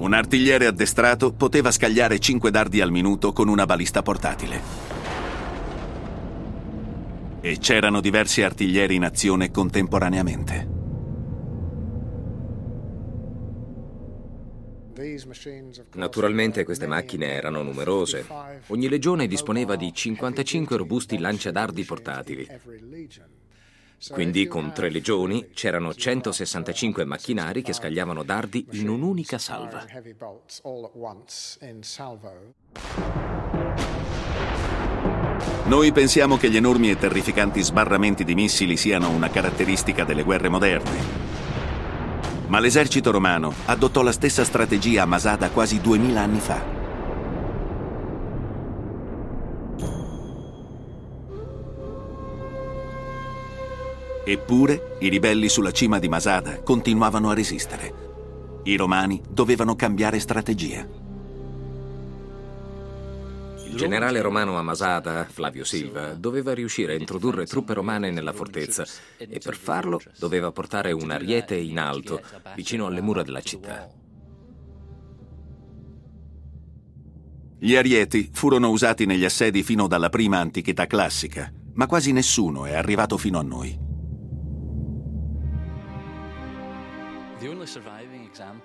Un 0.02 0.14
artigliere 0.14 0.66
addestrato 0.66 1.32
poteva 1.32 1.70
scagliare 1.70 2.18
5 2.18 2.50
dardi 2.50 2.82
al 2.82 2.90
minuto 2.90 3.34
con 3.34 3.48
una 3.48 3.68
balista 3.68 4.02
portatile. 4.02 4.60
E 7.40 7.60
c'erano 7.60 8.02
diversi 8.02 8.42
artiglieri 8.42 8.96
in 8.96 9.04
azione 9.04 9.52
contemporaneamente. 9.52 10.70
Naturalmente 15.94 16.64
queste 16.64 16.88
macchine 16.88 17.34
erano 17.34 17.62
numerose. 17.62 18.26
Ogni 18.70 18.90
legione 18.90 19.28
disponeva 19.28 19.76
di 19.76 19.94
55 19.94 20.78
robusti 20.78 21.20
lanciadardi 21.20 21.84
portatili. 21.84 22.48
Quindi 24.10 24.48
con 24.48 24.74
tre 24.74 24.90
legioni 24.90 25.50
c'erano 25.54 25.94
165 25.94 27.06
macchinari 27.06 27.62
che 27.62 27.74
scagliavano 27.74 28.24
dardi 28.24 28.66
in 28.72 28.90
un'unica 28.90 29.38
salva. 29.38 29.86
Noi 35.66 35.92
pensiamo 35.92 36.38
che 36.38 36.50
gli 36.50 36.58
enormi 36.58 36.90
e 36.90 36.98
terrificanti 36.98 37.62
sbarramenti 37.62 38.24
di 38.24 38.34
missili 38.34 38.76
siano 38.76 39.10
una 39.10 39.30
caratteristica 39.30 40.04
delle 40.04 40.24
guerre 40.24 40.50
moderne. 40.50 41.00
Ma 42.48 42.60
l'esercito 42.60 43.12
romano 43.12 43.54
adottò 43.66 44.02
la 44.02 44.12
stessa 44.12 44.44
strategia 44.44 45.04
a 45.04 45.06
Masada 45.06 45.52
quasi 45.52 45.80
duemila 45.80 46.22
anni 46.22 46.40
fa. 46.40 46.81
Eppure 54.24 54.98
i 55.00 55.10
ribelli 55.10 55.50
sulla 55.50 55.72
cima 55.72 55.98
di 55.98 56.08
Masada 56.08 56.62
continuavano 56.62 57.32
a 57.32 57.34
resistere. 57.34 58.10
I 58.64 58.76
romani 58.76 59.20
dovevano 59.28 59.76
cambiare 59.76 60.20
strategia. 60.20 60.88
Il 63.66 63.76
generale 63.76 64.22
romano 64.22 64.58
a 64.58 64.62
Masada, 64.62 65.26
Flavio 65.26 65.64
Silva, 65.64 66.14
doveva 66.14 66.54
riuscire 66.54 66.94
a 66.94 66.98
introdurre 66.98 67.48
truppe 67.48 67.74
romane 67.74 68.12
nella 68.12 68.34
fortezza 68.34 68.86
e 69.18 69.40
per 69.40 69.56
farlo 69.56 70.00
doveva 70.20 70.52
portare 70.52 70.92
un 70.92 71.10
ariete 71.10 71.56
in 71.56 71.80
alto, 71.80 72.22
vicino 72.56 72.86
alle 72.86 73.02
mura 73.02 73.24
della 73.24 73.42
città. 73.42 73.90
Gli 77.58 77.76
arieti 77.76 78.30
furono 78.34 78.70
usati 78.70 79.06
negli 79.06 79.26
assedi 79.26 79.64
fino 79.64 79.88
dalla 79.88 80.10
prima 80.10 80.38
antichità 80.40 80.86
classica, 80.86 81.52
ma 81.74 81.88
quasi 81.88 82.12
nessuno 82.12 82.66
è 82.66 82.74
arrivato 82.74 83.18
fino 83.18 83.40
a 83.40 83.44
noi. 83.44 83.90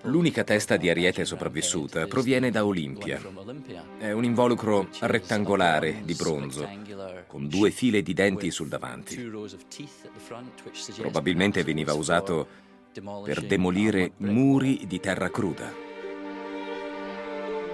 L'unica 0.03 0.43
testa 0.45 0.77
di 0.77 0.89
ariete 0.89 1.25
sopravvissuta 1.25 2.07
proviene 2.07 2.51
da 2.51 2.65
Olimpia. 2.65 3.21
È 3.99 4.11
un 4.13 4.25
involucro 4.25 4.89
rettangolare 5.01 6.01
di 6.05 6.15
bronzo, 6.15 6.67
con 7.27 7.49
due 7.49 7.71
file 7.71 8.03
di 8.03 8.15
denti 8.15 8.51
sul 8.51 8.69
davanti. 8.69 9.31
Probabilmente 10.99 11.63
veniva 11.63 11.93
usato 11.93 12.47
per 13.25 13.43
demolire 13.43 14.13
muri 14.19 14.85
di 14.87 14.99
terra 14.99 15.29
cruda. 15.31 15.71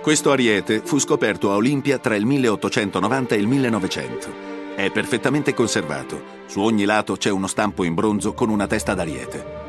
Questo 0.02 0.32
ariete 0.32 0.80
fu 0.80 0.98
scoperto 0.98 1.52
a 1.52 1.54
Olimpia 1.54 1.98
tra 1.98 2.16
il 2.16 2.26
1890 2.26 3.37
e 3.37 3.38
il 3.38 3.46
1900. 3.46 4.50
È 4.74 4.90
perfettamente 4.90 5.54
conservato. 5.54 6.40
Su 6.46 6.61
ogni 6.61 6.85
lato 6.85 7.16
c'è 7.16 7.30
uno 7.30 7.46
stampo 7.46 7.85
in 7.85 7.94
bronzo 7.94 8.32
con 8.32 8.48
una 8.48 8.66
testa 8.66 8.94
d'ariete. 8.94 9.62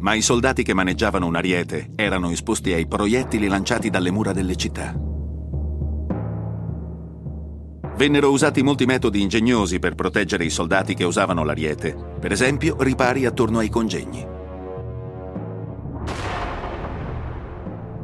Ma 0.00 0.14
i 0.14 0.22
soldati 0.22 0.62
che 0.62 0.74
maneggiavano 0.74 1.26
un 1.26 1.36
ariete 1.36 1.90
erano 1.94 2.30
esposti 2.30 2.72
ai 2.72 2.86
proiettili 2.86 3.48
lanciati 3.48 3.90
dalle 3.90 4.10
mura 4.10 4.32
delle 4.32 4.56
città. 4.56 4.94
Vennero 7.96 8.30
usati 8.30 8.62
molti 8.62 8.86
metodi 8.86 9.20
ingegnosi 9.20 9.80
per 9.80 9.96
proteggere 9.96 10.44
i 10.44 10.50
soldati 10.50 10.94
che 10.94 11.02
usavano 11.02 11.42
l'ariete, 11.42 11.96
per 12.20 12.30
esempio 12.30 12.76
ripari 12.78 13.26
attorno 13.26 13.58
ai 13.58 13.68
congegni. 13.68 14.36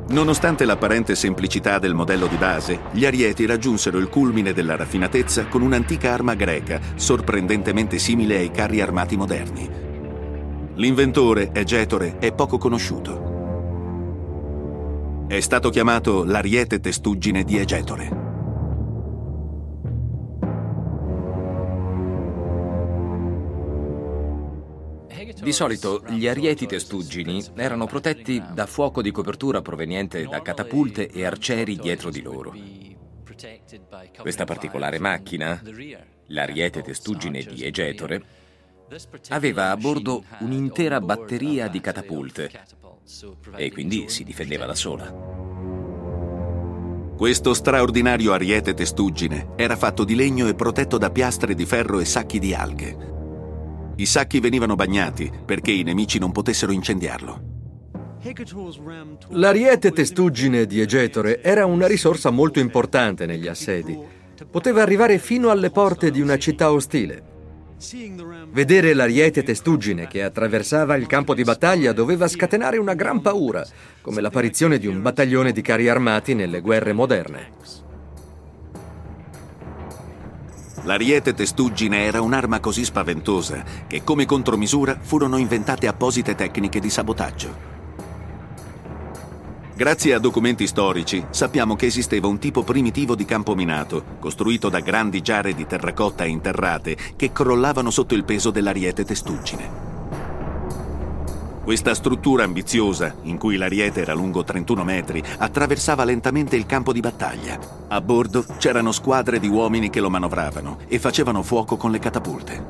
Nonostante 0.06 0.64
l'apparente 0.64 1.14
semplicità 1.14 1.78
del 1.78 1.94
modello 1.94 2.26
di 2.26 2.36
base, 2.36 2.80
gli 2.90 3.06
arieti 3.06 3.46
raggiunsero 3.46 3.98
il 3.98 4.08
culmine 4.08 4.52
della 4.52 4.76
raffinatezza 4.76 5.46
con 5.46 5.62
un'antica 5.62 6.12
arma 6.12 6.34
greca, 6.34 6.80
sorprendentemente 6.96 7.98
simile 7.98 8.36
ai 8.36 8.50
carri 8.50 8.80
armati 8.80 9.16
moderni, 9.16 9.83
L'inventore, 10.76 11.52
Egetore, 11.52 12.18
è 12.18 12.32
poco 12.32 12.58
conosciuto. 12.58 13.32
È 15.28 15.38
stato 15.38 15.70
chiamato 15.70 16.24
l'ariete 16.24 16.80
testuggine 16.80 17.44
di 17.44 17.58
Egetore. 17.58 18.22
Di 25.40 25.52
solito 25.52 26.02
gli 26.08 26.26
arieti 26.26 26.66
testuggini 26.66 27.44
erano 27.54 27.86
protetti 27.86 28.42
da 28.52 28.66
fuoco 28.66 29.00
di 29.00 29.12
copertura 29.12 29.62
proveniente 29.62 30.26
da 30.26 30.42
catapulte 30.42 31.08
e 31.08 31.24
arcieri 31.24 31.76
dietro 31.76 32.10
di 32.10 32.20
loro. 32.20 32.52
Questa 34.18 34.44
particolare 34.44 34.98
macchina, 34.98 35.62
l'ariete 36.26 36.82
testuggine 36.82 37.42
di 37.42 37.62
Egetore, 37.64 38.42
aveva 39.28 39.70
a 39.70 39.76
bordo 39.76 40.24
un'intera 40.40 41.00
batteria 41.00 41.68
di 41.68 41.80
catapulte 41.80 42.50
e 43.56 43.72
quindi 43.72 44.08
si 44.08 44.24
difendeva 44.24 44.66
da 44.66 44.74
sola. 44.74 45.42
Questo 47.16 47.54
straordinario 47.54 48.32
ariete 48.32 48.74
testuggine 48.74 49.50
era 49.56 49.76
fatto 49.76 50.04
di 50.04 50.14
legno 50.14 50.48
e 50.48 50.54
protetto 50.54 50.98
da 50.98 51.10
piastre 51.10 51.54
di 51.54 51.64
ferro 51.64 52.00
e 52.00 52.04
sacchi 52.04 52.38
di 52.38 52.54
alghe. 52.54 53.12
I 53.96 54.06
sacchi 54.06 54.40
venivano 54.40 54.74
bagnati 54.74 55.30
perché 55.44 55.70
i 55.70 55.84
nemici 55.84 56.18
non 56.18 56.32
potessero 56.32 56.72
incendiarlo. 56.72 57.52
L'ariete 59.30 59.92
testuggine 59.92 60.66
di 60.66 60.80
Egetore 60.80 61.40
era 61.42 61.66
una 61.66 61.86
risorsa 61.86 62.30
molto 62.30 62.58
importante 62.58 63.26
negli 63.26 63.46
assedi. 63.46 63.96
Poteva 64.50 64.82
arrivare 64.82 65.18
fino 65.18 65.50
alle 65.50 65.70
porte 65.70 66.10
di 66.10 66.20
una 66.20 66.38
città 66.38 66.72
ostile. 66.72 67.33
Vedere 68.50 68.94
l'ariete 68.94 69.42
testuggine 69.42 70.08
che 70.08 70.22
attraversava 70.22 70.96
il 70.96 71.06
campo 71.06 71.34
di 71.34 71.42
battaglia 71.42 71.92
doveva 71.92 72.26
scatenare 72.26 72.78
una 72.78 72.94
gran 72.94 73.20
paura, 73.20 73.66
come 74.00 74.20
l'apparizione 74.20 74.78
di 74.78 74.86
un 74.86 75.02
battaglione 75.02 75.52
di 75.52 75.60
carri 75.60 75.88
armati 75.88 76.34
nelle 76.34 76.60
guerre 76.60 76.92
moderne. 76.92 77.50
L'ariete 80.84 81.34
testuggine 81.34 82.04
era 82.04 82.20
un'arma 82.20 82.60
così 82.60 82.84
spaventosa 82.84 83.64
che 83.86 84.02
come 84.04 84.26
contromisura 84.26 84.98
furono 85.00 85.38
inventate 85.38 85.86
apposite 85.86 86.34
tecniche 86.34 86.80
di 86.80 86.90
sabotaggio. 86.90 87.83
Grazie 89.76 90.14
a 90.14 90.20
documenti 90.20 90.68
storici 90.68 91.26
sappiamo 91.30 91.74
che 91.74 91.86
esisteva 91.86 92.28
un 92.28 92.38
tipo 92.38 92.62
primitivo 92.62 93.16
di 93.16 93.24
campo 93.24 93.56
minato, 93.56 94.04
costruito 94.20 94.68
da 94.68 94.78
grandi 94.78 95.20
giare 95.20 95.52
di 95.52 95.66
terracotta 95.66 96.24
interrate 96.24 96.96
che 97.16 97.32
crollavano 97.32 97.90
sotto 97.90 98.14
il 98.14 98.22
peso 98.22 98.52
dell'ariete 98.52 99.04
testuggine. 99.04 99.92
Questa 101.64 101.92
struttura 101.92 102.44
ambiziosa, 102.44 103.16
in 103.22 103.36
cui 103.36 103.56
l'ariete 103.56 104.02
era 104.02 104.14
lungo 104.14 104.44
31 104.44 104.84
metri, 104.84 105.20
attraversava 105.38 106.04
lentamente 106.04 106.54
il 106.54 106.66
campo 106.66 106.92
di 106.92 107.00
battaglia. 107.00 107.58
A 107.88 108.00
bordo 108.00 108.44
c'erano 108.58 108.92
squadre 108.92 109.40
di 109.40 109.48
uomini 109.48 109.90
che 109.90 109.98
lo 109.98 110.10
manovravano 110.10 110.78
e 110.86 111.00
facevano 111.00 111.42
fuoco 111.42 111.76
con 111.76 111.90
le 111.90 111.98
catapulte. 111.98 112.64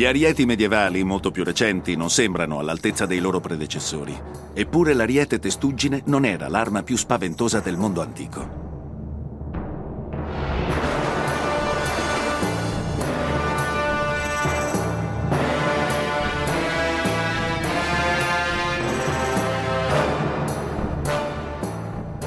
Gli 0.00 0.06
arieti 0.06 0.46
medievali, 0.46 1.04
molto 1.04 1.30
più 1.30 1.44
recenti, 1.44 1.94
non 1.94 2.08
sembrano 2.08 2.58
all'altezza 2.58 3.04
dei 3.04 3.18
loro 3.18 3.38
predecessori. 3.38 4.18
Eppure 4.54 4.94
l'ariete 4.94 5.38
testuggine 5.38 6.00
non 6.06 6.24
era 6.24 6.48
l'arma 6.48 6.82
più 6.82 6.96
spaventosa 6.96 7.60
del 7.60 7.76
mondo 7.76 8.00
antico. 8.00 8.48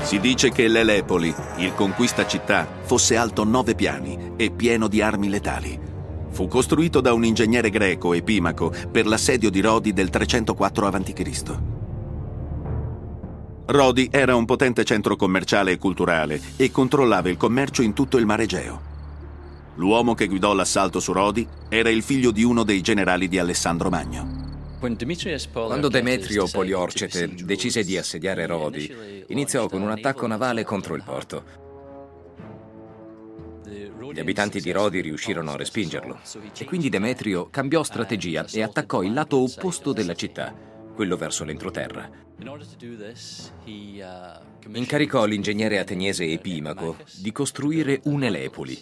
Si 0.03 0.19
dice 0.19 0.51
che 0.51 0.67
l'Elepoli, 0.67 1.33
il 1.57 1.73
conquista 1.73 2.27
città, 2.27 2.67
fosse 2.83 3.15
alto 3.15 3.43
nove 3.43 3.73
piani 3.73 4.33
e 4.35 4.51
pieno 4.51 4.87
di 4.87 5.01
armi 5.01 5.27
letali. 5.27 5.82
Fu 6.33 6.47
costruito 6.47 6.99
da 6.99 7.13
un 7.13 7.23
ingegnere 7.23 7.69
greco, 7.69 8.13
Epimaco, 8.13 8.73
per 8.91 9.05
l'assedio 9.05 9.51
di 9.51 9.61
Rodi 9.61 9.93
del 9.93 10.09
304 10.09 10.87
a.C. 10.87 11.57
Rodi 13.67 14.09
era 14.11 14.35
un 14.35 14.45
potente 14.45 14.83
centro 14.83 15.15
commerciale 15.15 15.73
e 15.73 15.77
culturale 15.77 16.41
e 16.55 16.71
controllava 16.71 17.29
il 17.29 17.37
commercio 17.37 17.83
in 17.83 17.93
tutto 17.93 18.17
il 18.17 18.25
mare 18.25 18.43
Egeo. 18.43 18.81
L'uomo 19.75 20.15
che 20.15 20.25
guidò 20.25 20.53
l'assalto 20.53 20.99
su 20.99 21.11
Rodi 21.11 21.47
era 21.69 21.91
il 21.91 22.01
figlio 22.01 22.31
di 22.31 22.41
uno 22.41 22.63
dei 22.63 22.81
generali 22.81 23.27
di 23.27 23.37
Alessandro 23.37 23.89
Magno. 23.89 24.41
Quando 24.79 25.87
Demetrio 25.87 26.47
Poliorcete 26.51 27.35
decise 27.45 27.83
di 27.83 27.95
assediare 27.95 28.47
Rodi, 28.47 29.23
iniziò 29.27 29.69
con 29.69 29.83
un 29.83 29.91
attacco 29.91 30.25
navale 30.25 30.63
contro 30.63 30.95
il 30.95 31.03
porto. 31.05 31.62
Gli 34.13 34.19
abitanti 34.19 34.61
di 34.61 34.71
Rodi 34.71 35.01
riuscirono 35.01 35.53
a 35.53 35.55
respingerlo 35.55 36.19
e 36.55 36.65
quindi 36.65 36.89
Demetrio 36.89 37.49
cambiò 37.49 37.81
strategia 37.81 38.45
e 38.45 38.61
attaccò 38.61 39.01
il 39.01 39.11
lato 39.11 39.37
opposto 39.37 39.91
della 39.91 40.13
città, 40.13 40.53
quello 40.93 41.17
verso 41.17 41.43
l'entroterra. 41.43 42.07
Incaricò 44.71 45.25
l'ingegnere 45.25 45.79
ateniese 45.79 46.25
Epimaco 46.25 46.97
di 47.21 47.31
costruire 47.31 48.01
un'Elepoli, 48.03 48.79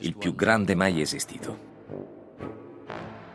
il 0.00 0.16
più 0.18 0.34
grande 0.34 0.74
mai 0.74 1.00
esistito. 1.00 1.68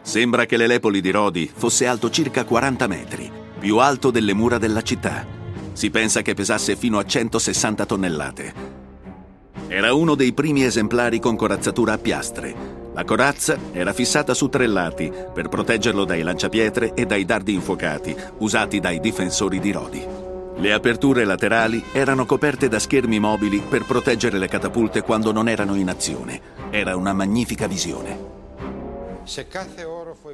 Sembra 0.03 0.45
che 0.45 0.57
l'Elepoli 0.57 1.01
di 1.01 1.09
Rodi 1.09 1.51
fosse 1.51 1.87
alto 1.87 2.11
circa 2.11 2.45
40 2.45 2.85
metri, 2.85 3.31
più 3.57 3.77
alto 3.79 4.11
delle 4.11 4.35
mura 4.35 4.59
della 4.59 4.83
città. 4.83 5.25
Si 5.73 5.89
pensa 5.89 6.21
che 6.21 6.35
pesasse 6.35 6.75
fino 6.75 6.99
a 6.99 7.03
160 7.03 7.85
tonnellate. 7.87 8.74
Era 9.75 9.93
uno 9.93 10.15
dei 10.15 10.31
primi 10.31 10.63
esemplari 10.63 11.19
con 11.19 11.35
corazzatura 11.35 11.91
a 11.91 11.97
piastre. 11.97 12.55
La 12.93 13.03
corazza 13.03 13.57
era 13.73 13.91
fissata 13.91 14.33
su 14.33 14.47
tre 14.47 14.67
lati 14.67 15.11
per 15.33 15.49
proteggerlo 15.49 16.05
dai 16.05 16.21
lanciapietre 16.21 16.93
e 16.93 17.05
dai 17.05 17.25
dardi 17.25 17.53
infuocati 17.53 18.15
usati 18.37 18.79
dai 18.79 19.01
difensori 19.01 19.59
di 19.59 19.73
Rodi. 19.73 20.01
Le 20.55 20.71
aperture 20.71 21.25
laterali 21.25 21.83
erano 21.91 22.25
coperte 22.25 22.69
da 22.69 22.79
schermi 22.79 23.19
mobili 23.19 23.61
per 23.67 23.83
proteggere 23.83 24.37
le 24.37 24.47
catapulte 24.47 25.01
quando 25.01 25.33
non 25.33 25.49
erano 25.49 25.75
in 25.75 25.89
azione. 25.89 26.39
Era 26.69 26.95
una 26.95 27.11
magnifica 27.11 27.67
visione. 27.67 28.17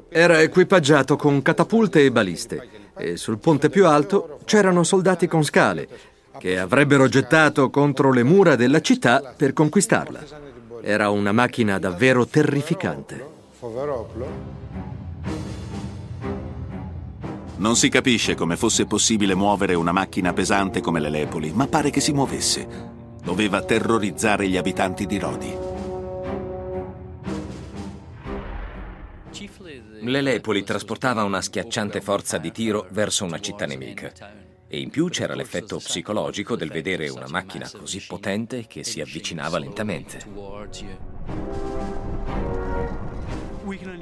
Era 0.10 0.40
equipaggiato 0.40 1.16
con 1.16 1.42
catapulte 1.42 2.06
e 2.06 2.12
baliste 2.12 2.70
e 2.96 3.18
sul 3.18 3.40
ponte 3.40 3.72
più 3.72 3.88
alto 3.88 4.38
c'erano 4.46 4.84
soldati 4.84 5.26
con 5.26 5.44
scale 5.44 5.88
che 6.42 6.58
avrebbero 6.58 7.08
gettato 7.08 7.70
contro 7.70 8.12
le 8.12 8.24
mura 8.24 8.56
della 8.56 8.82
città 8.82 9.36
per 9.38 9.54
conquistarla. 9.54 10.24
Era 10.82 11.12
una 11.12 11.32
macchina 11.32 11.78
davvero 11.78 12.26
terrificante. 12.26 13.24
Non 17.58 17.76
si 17.76 17.90
capisce 17.90 18.34
come 18.34 18.58
fosse 18.58 18.88
possibile 18.88 19.36
muovere 19.36 19.76
una 19.76 19.92
macchina 19.92 20.34
pesante 20.34 20.82
come 20.82 21.00
l'Elepoli, 21.00 21.52
ma 21.54 21.68
pare 21.68 21.92
che 21.92 22.00
si 22.00 22.12
muovesse. 22.12 22.68
Doveva 23.24 23.62
terrorizzare 23.62 24.48
gli 24.48 24.58
abitanti 24.58 25.06
di 25.06 25.20
Rodi. 25.20 25.58
L'Elepoli 30.00 30.64
trasportava 30.64 31.24
una 31.24 31.40
schiacciante 31.40 32.02
forza 32.02 32.40
di 32.40 32.52
tiro 32.52 32.88
verso 32.90 33.26
una 33.26 33.40
città 33.40 33.68
nemica. 33.68 34.50
E 34.74 34.80
in 34.80 34.90
più 34.90 35.10
c'era 35.10 35.36
l'effetto 35.36 35.80
psicologico 35.80 36.56
del 36.56 36.70
vedere 36.70 37.10
una 37.10 37.28
macchina 37.28 37.70
così 37.78 38.02
potente 38.08 38.68
che 38.68 38.86
si 38.86 39.02
avvicinava 39.02 39.60
lentamente. 39.60 40.20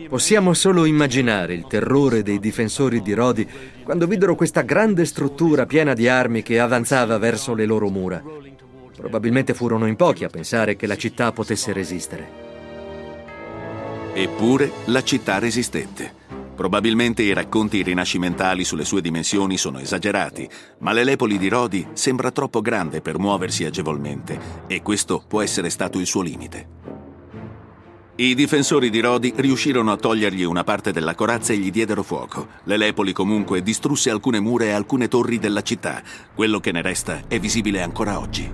Possiamo 0.07 0.53
solo 0.53 0.85
immaginare 0.85 1.55
il 1.55 1.65
terrore 1.65 2.21
dei 2.21 2.39
difensori 2.39 3.01
di 3.01 3.13
Rodi 3.13 3.49
quando 3.83 4.05
videro 4.05 4.35
questa 4.35 4.61
grande 4.61 5.05
struttura 5.05 5.65
piena 5.65 5.95
di 5.95 6.07
armi 6.07 6.43
che 6.43 6.59
avanzava 6.59 7.17
verso 7.17 7.55
le 7.55 7.65
loro 7.65 7.89
mura. 7.89 8.23
Probabilmente 8.95 9.55
furono 9.55 9.87
in 9.87 9.95
pochi 9.95 10.23
a 10.23 10.29
pensare 10.29 10.75
che 10.75 10.85
la 10.85 10.97
città 10.97 11.31
potesse 11.31 11.73
resistere. 11.73 12.29
Eppure 14.13 14.71
la 14.85 15.01
città 15.01 15.39
resistette. 15.39 16.38
Probabilmente 16.59 17.21
i 17.21 17.31
racconti 17.31 17.81
rinascimentali 17.81 18.65
sulle 18.65 18.83
sue 18.83 18.99
dimensioni 18.99 19.55
sono 19.55 19.79
esagerati, 19.79 20.45
ma 20.79 20.91
l'Elepoli 20.91 21.37
di 21.37 21.47
Rodi 21.47 21.87
sembra 21.93 22.31
troppo 22.31 22.59
grande 22.59 22.99
per 22.99 23.17
muoversi 23.17 23.63
agevolmente 23.63 24.37
e 24.67 24.81
questo 24.81 25.23
può 25.25 25.41
essere 25.41 25.69
stato 25.69 25.99
il 25.99 26.05
suo 26.05 26.21
limite. 26.21 26.67
I 28.17 28.35
difensori 28.35 28.89
di 28.89 28.99
Rodi 28.99 29.31
riuscirono 29.37 29.93
a 29.93 29.95
togliergli 29.95 30.43
una 30.43 30.65
parte 30.65 30.91
della 30.91 31.15
corazza 31.15 31.53
e 31.53 31.57
gli 31.59 31.71
diedero 31.71 32.03
fuoco. 32.03 32.49
L'Elepoli 32.65 33.13
comunque 33.13 33.63
distrusse 33.63 34.09
alcune 34.09 34.41
mura 34.41 34.65
e 34.65 34.71
alcune 34.71 35.07
torri 35.07 35.39
della 35.39 35.61
città. 35.61 36.03
Quello 36.35 36.59
che 36.59 36.73
ne 36.73 36.81
resta 36.81 37.21
è 37.29 37.39
visibile 37.39 37.81
ancora 37.81 38.19
oggi. 38.19 38.51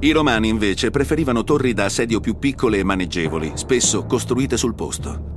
I 0.00 0.10
romani 0.10 0.48
invece 0.48 0.90
preferivano 0.90 1.44
torri 1.44 1.74
da 1.74 1.84
assedio 1.84 2.18
più 2.18 2.40
piccole 2.40 2.78
e 2.78 2.82
maneggevoli, 2.82 3.52
spesso 3.54 4.04
costruite 4.04 4.56
sul 4.56 4.74
posto. 4.74 5.33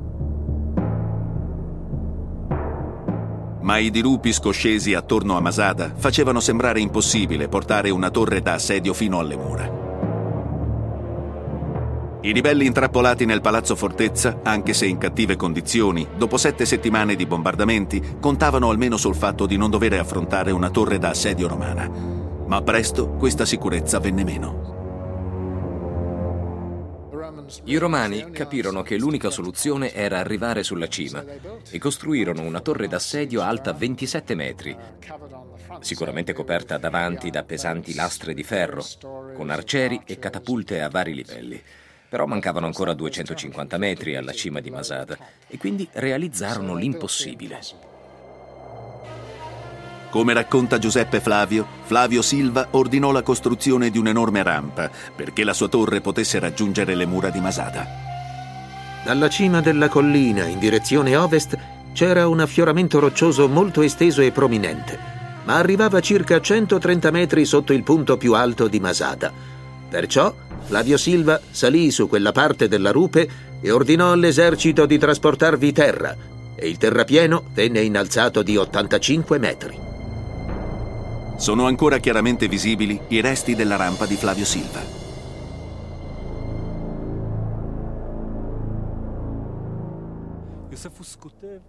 Ma 3.67 3.79
i 3.79 3.91
dirupi 3.91 4.31
scoscesi 4.31 4.93
attorno 4.93 5.35
a 5.35 5.41
Masada 5.41 5.91
facevano 5.93 6.39
sembrare 6.39 6.79
impossibile 6.79 7.49
portare 7.49 7.89
una 7.89 8.09
torre 8.09 8.41
da 8.41 8.53
assedio 8.53 8.93
fino 8.93 9.19
alle 9.19 9.35
mura. 9.35 9.85
I 12.21 12.31
ribelli 12.31 12.65
intrappolati 12.65 13.25
nel 13.25 13.41
palazzo 13.41 13.75
fortezza, 13.75 14.39
anche 14.41 14.73
se 14.73 14.85
in 14.85 14.97
cattive 14.97 15.35
condizioni, 15.35 16.07
dopo 16.15 16.37
sette 16.37 16.65
settimane 16.65 17.15
di 17.15 17.25
bombardamenti, 17.25 18.15
contavano 18.21 18.69
almeno 18.69 18.95
sul 18.95 19.15
fatto 19.15 19.45
di 19.45 19.57
non 19.57 19.69
dover 19.69 19.99
affrontare 19.99 20.51
una 20.51 20.69
torre 20.69 20.97
da 20.97 21.09
assedio 21.09 21.49
romana. 21.49 21.91
Ma 22.47 22.61
presto 22.61 23.09
questa 23.09 23.43
sicurezza 23.43 23.99
venne 23.99 24.23
meno. 24.23 24.76
I 27.63 27.77
romani 27.77 28.29
capirono 28.31 28.81
che 28.81 28.97
l'unica 28.97 29.29
soluzione 29.29 29.93
era 29.93 30.19
arrivare 30.19 30.63
sulla 30.63 30.87
cima 30.87 31.23
e 31.69 31.77
costruirono 31.79 32.41
una 32.41 32.59
torre 32.59 32.87
d'assedio 32.87 33.41
alta 33.41 33.71
27 33.73 34.35
metri, 34.35 34.75
sicuramente 35.79 36.33
coperta 36.33 36.77
davanti 36.77 37.29
da 37.29 37.43
pesanti 37.43 37.93
lastre 37.93 38.33
di 38.33 38.43
ferro, 38.43 38.83
con 39.33 39.49
arcieri 39.49 40.01
e 40.05 40.19
catapulte 40.19 40.81
a 40.81 40.89
vari 40.89 41.13
livelli. 41.13 41.61
Però 42.09 42.25
mancavano 42.25 42.65
ancora 42.65 42.93
250 42.93 43.77
metri 43.77 44.15
alla 44.15 44.31
cima 44.31 44.59
di 44.59 44.69
Masada 44.69 45.17
e 45.47 45.57
quindi 45.57 45.87
realizzarono 45.93 46.75
l'impossibile. 46.75 47.86
Come 50.17 50.33
racconta 50.33 50.79
Giuseppe 50.79 51.19
Flavio, 51.21 51.63
Flavio 51.83 52.23
Silva 52.23 52.69
ordinò 52.71 53.11
la 53.11 53.21
costruzione 53.21 53.91
di 53.91 53.99
un'enorme 53.99 54.41
rampa 54.41 54.89
perché 55.15 55.43
la 55.43 55.53
sua 55.53 55.67
torre 55.67 56.01
potesse 56.01 56.39
raggiungere 56.39 56.95
le 56.95 57.05
mura 57.05 57.29
di 57.29 57.39
Masada. 57.39 57.85
Dalla 59.05 59.29
cima 59.29 59.61
della 59.61 59.89
collina 59.89 60.45
in 60.45 60.57
direzione 60.57 61.15
ovest 61.15 61.55
c'era 61.93 62.27
un 62.27 62.39
affioramento 62.39 62.97
roccioso 62.97 63.47
molto 63.47 63.83
esteso 63.83 64.23
e 64.23 64.31
prominente, 64.31 64.97
ma 65.43 65.57
arrivava 65.57 65.99
circa 65.99 66.41
130 66.41 67.11
metri 67.11 67.45
sotto 67.45 67.71
il 67.71 67.83
punto 67.83 68.17
più 68.17 68.33
alto 68.33 68.67
di 68.67 68.79
Masada. 68.79 69.31
Perciò 69.87 70.33
Flavio 70.65 70.97
Silva 70.97 71.39
salì 71.51 71.91
su 71.91 72.07
quella 72.07 72.31
parte 72.31 72.67
della 72.67 72.89
rupe 72.89 73.29
e 73.61 73.69
ordinò 73.69 74.13
all'esercito 74.13 74.87
di 74.87 74.97
trasportarvi 74.97 75.71
terra 75.71 76.15
e 76.55 76.67
il 76.67 76.77
terrapieno 76.77 77.43
venne 77.53 77.81
innalzato 77.81 78.41
di 78.41 78.57
85 78.57 79.37
metri. 79.37 79.86
Sono 81.37 81.67
ancora 81.67 81.99
chiaramente 81.99 82.47
visibili 82.47 82.99
i 83.09 83.21
resti 83.21 83.53
della 83.53 83.75
rampa 83.75 84.07
di 84.07 84.15
Flavio 84.15 84.43
Silva. 84.43 84.81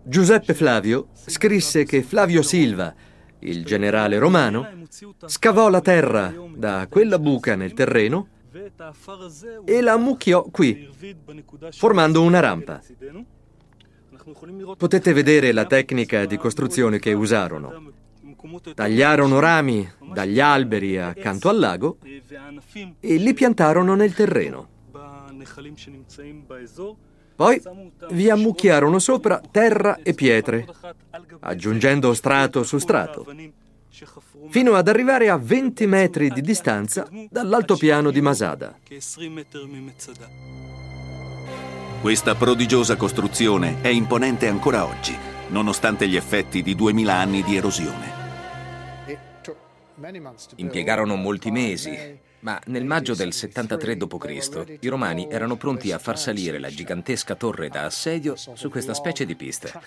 Giuseppe 0.02 0.54
Flavio 0.54 1.08
scrisse 1.12 1.84
che 1.84 2.02
Flavio 2.02 2.40
Silva, 2.40 2.94
il 3.40 3.62
generale 3.66 4.18
romano, 4.18 4.66
scavò 5.26 5.68
la 5.68 5.82
terra 5.82 6.32
da 6.56 6.86
quella 6.88 7.18
buca 7.18 7.54
nel 7.54 7.74
terreno 7.74 8.28
e 9.66 9.80
la 9.82 9.92
ammucchiò 9.92 10.44
qui, 10.50 10.88
formando 11.72 12.22
una 12.22 12.40
rampa. 12.40 12.80
Potete 14.78 15.12
vedere 15.12 15.52
la 15.52 15.66
tecnica 15.66 16.24
di 16.24 16.38
costruzione 16.38 16.98
che 16.98 17.12
usarono. 17.12 18.06
Tagliarono 18.74 19.38
rami 19.40 19.88
dagli 20.12 20.40
alberi 20.40 20.98
accanto 20.98 21.48
al 21.48 21.58
lago 21.58 21.98
e 23.00 23.16
li 23.16 23.34
piantarono 23.34 23.94
nel 23.94 24.14
terreno. 24.14 24.68
Poi 27.36 27.62
vi 28.10 28.30
ammucchiarono 28.30 28.98
sopra 28.98 29.40
terra 29.50 30.00
e 30.02 30.12
pietre, 30.12 30.66
aggiungendo 31.40 32.12
strato 32.14 32.64
su 32.64 32.78
strato, 32.78 33.24
fino 34.48 34.74
ad 34.74 34.88
arrivare 34.88 35.28
a 35.28 35.36
20 35.36 35.86
metri 35.86 36.30
di 36.30 36.40
distanza 36.40 37.08
dall'altopiano 37.30 38.10
di 38.10 38.20
Masada. 38.20 38.76
Questa 42.00 42.34
prodigiosa 42.34 42.96
costruzione 42.96 43.80
è 43.82 43.88
imponente 43.88 44.48
ancora 44.48 44.84
oggi, 44.84 45.16
nonostante 45.48 46.08
gli 46.08 46.16
effetti 46.16 46.62
di 46.62 46.74
2000 46.74 47.14
anni 47.14 47.42
di 47.42 47.56
erosione. 47.56 48.17
Impiegarono 50.56 51.16
molti 51.16 51.50
mesi, 51.50 52.18
ma 52.40 52.60
nel 52.66 52.84
maggio 52.84 53.14
del 53.14 53.32
73 53.32 53.96
d.C. 53.96 54.76
i 54.80 54.88
romani 54.88 55.28
erano 55.28 55.56
pronti 55.56 55.90
a 55.90 55.98
far 55.98 56.18
salire 56.18 56.58
la 56.58 56.68
gigantesca 56.68 57.34
torre 57.34 57.68
da 57.68 57.84
assedio 57.84 58.36
su 58.36 58.70
questa 58.70 58.94
specie 58.94 59.26
di 59.26 59.34
pista, 59.34 59.80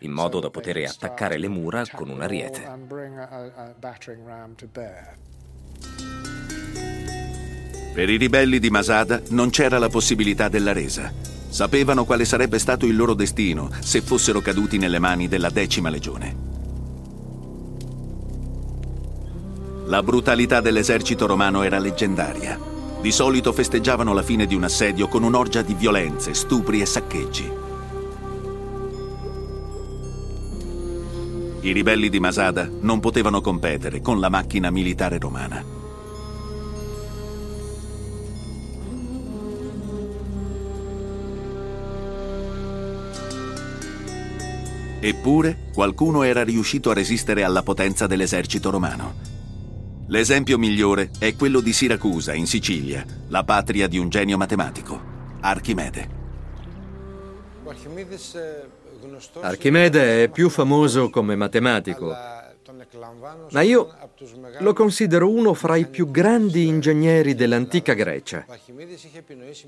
in 0.00 0.12
modo 0.12 0.38
da 0.38 0.50
poter 0.50 0.84
attaccare 0.86 1.38
le 1.38 1.48
mura 1.48 1.84
con 1.92 2.08
un 2.08 2.22
ariete. 2.22 2.62
Per 7.94 8.08
i 8.08 8.16
ribelli 8.16 8.60
di 8.60 8.70
Masada 8.70 9.20
non 9.30 9.50
c'era 9.50 9.78
la 9.78 9.88
possibilità 9.88 10.48
della 10.48 10.72
resa. 10.72 11.12
Sapevano 11.48 12.04
quale 12.04 12.24
sarebbe 12.24 12.60
stato 12.60 12.86
il 12.86 12.94
loro 12.94 13.14
destino 13.14 13.70
se 13.80 14.02
fossero 14.02 14.40
caduti 14.40 14.78
nelle 14.78 15.00
mani 15.00 15.26
della 15.26 15.50
decima 15.50 15.88
legione. 15.88 16.57
La 19.88 20.02
brutalità 20.02 20.60
dell'esercito 20.60 21.26
romano 21.26 21.62
era 21.62 21.78
leggendaria. 21.78 22.60
Di 23.00 23.10
solito 23.10 23.54
festeggiavano 23.54 24.12
la 24.12 24.20
fine 24.20 24.44
di 24.44 24.54
un 24.54 24.64
assedio 24.64 25.08
con 25.08 25.22
un'orgia 25.22 25.62
di 25.62 25.72
violenze, 25.72 26.34
stupri 26.34 26.82
e 26.82 26.84
saccheggi. 26.84 27.50
I 31.62 31.72
ribelli 31.72 32.10
di 32.10 32.20
Masada 32.20 32.68
non 32.80 33.00
potevano 33.00 33.40
competere 33.40 34.02
con 34.02 34.20
la 34.20 34.28
macchina 34.28 34.70
militare 34.70 35.16
romana. 35.18 35.64
Eppure 45.00 45.70
qualcuno 45.72 46.24
era 46.24 46.44
riuscito 46.44 46.90
a 46.90 46.94
resistere 46.94 47.42
alla 47.42 47.62
potenza 47.62 48.06
dell'esercito 48.06 48.68
romano. 48.68 49.37
L'esempio 50.10 50.56
migliore 50.56 51.10
è 51.18 51.36
quello 51.36 51.60
di 51.60 51.74
Siracusa, 51.74 52.32
in 52.32 52.46
Sicilia, 52.46 53.04
la 53.28 53.44
patria 53.44 53.86
di 53.86 53.98
un 53.98 54.08
genio 54.08 54.38
matematico, 54.38 54.98
Archimede. 55.40 56.08
Archimede 59.40 60.22
è 60.24 60.28
più 60.30 60.48
famoso 60.48 61.10
come 61.10 61.36
matematico, 61.36 62.16
ma 63.50 63.60
io 63.60 63.94
lo 64.60 64.72
considero 64.72 65.28
uno 65.28 65.52
fra 65.52 65.76
i 65.76 65.86
più 65.86 66.10
grandi 66.10 66.66
ingegneri 66.66 67.34
dell'antica 67.34 67.92
Grecia. 67.92 68.46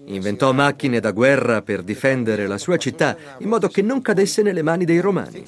Inventò 0.07 0.53
macchine 0.53 1.01
da 1.01 1.11
guerra 1.11 1.61
per 1.61 1.83
difendere 1.83 2.47
la 2.47 2.57
sua 2.57 2.79
città 2.79 3.15
in 3.41 3.49
modo 3.49 3.69
che 3.69 3.83
non 3.83 4.01
cadesse 4.01 4.41
nelle 4.41 4.63
mani 4.63 4.87
dei 4.87 5.01
romani. 5.01 5.45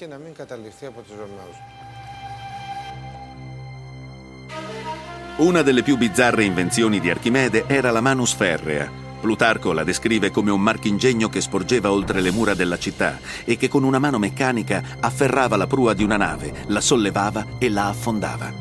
Una 5.43 5.63
delle 5.63 5.83
più 5.83 5.97
bizzarre 5.97 6.45
invenzioni 6.45 7.01
di 7.01 7.11
Archimede 7.11 7.65
era 7.67 7.91
la 7.91 8.01
manus 8.01 8.33
ferrea. 8.33 8.89
Plutarco 9.21 9.73
la 9.73 9.83
descrive 9.83 10.31
come 10.31 10.53
un 10.53 10.61
marchingegno 10.61 11.29
che 11.29 11.41
sporgeva 11.41 11.91
oltre 11.91 12.21
le 12.21 12.31
mura 12.31 12.55
della 12.55 12.79
città 12.79 13.19
e 13.45 13.57
che 13.57 13.67
con 13.67 13.83
una 13.83 13.99
mano 13.99 14.21
meccanica 14.21 14.99
afferrava 15.01 15.57
la 15.57 15.67
prua 15.67 15.95
di 15.95 16.05
una 16.05 16.17
nave, 16.17 16.53
la 16.69 16.81
sollevava 16.81 17.45
e 17.59 17.69
la 17.71 17.89
affondava. 17.89 18.53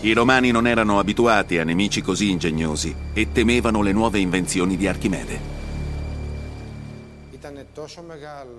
I 0.00 0.12
romani 0.12 0.50
non 0.50 0.66
erano 0.66 0.98
abituati 0.98 1.58
a 1.58 1.64
nemici 1.64 2.02
così 2.02 2.30
ingegnosi 2.30 2.92
e 3.12 3.30
temevano 3.30 3.82
le 3.82 3.92
nuove 3.92 4.18
invenzioni 4.18 4.76
di 4.76 4.88
Archimede. 4.88 5.59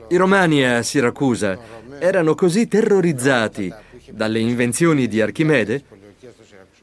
I 0.09 0.15
romani 0.15 0.65
a 0.65 0.81
Siracusa 0.81 1.57
erano 1.99 2.33
così 2.33 2.67
terrorizzati 2.67 3.71
dalle 4.11 4.39
invenzioni 4.39 5.07
di 5.07 5.21
Archimede 5.21 5.83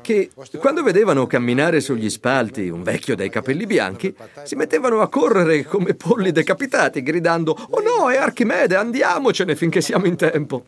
che 0.00 0.30
quando 0.58 0.82
vedevano 0.82 1.26
camminare 1.26 1.80
sugli 1.80 2.08
spalti 2.08 2.68
un 2.68 2.82
vecchio 2.82 3.16
dai 3.16 3.28
capelli 3.28 3.66
bianchi 3.66 4.14
si 4.44 4.54
mettevano 4.54 5.00
a 5.00 5.08
correre 5.08 5.64
come 5.64 5.94
polli 5.94 6.30
decapitati 6.30 7.02
gridando 7.02 7.56
Oh 7.70 7.80
no, 7.80 8.10
è 8.10 8.16
Archimede, 8.16 8.76
andiamocene 8.76 9.56
finché 9.56 9.80
siamo 9.80 10.06
in 10.06 10.16
tempo. 10.16 10.64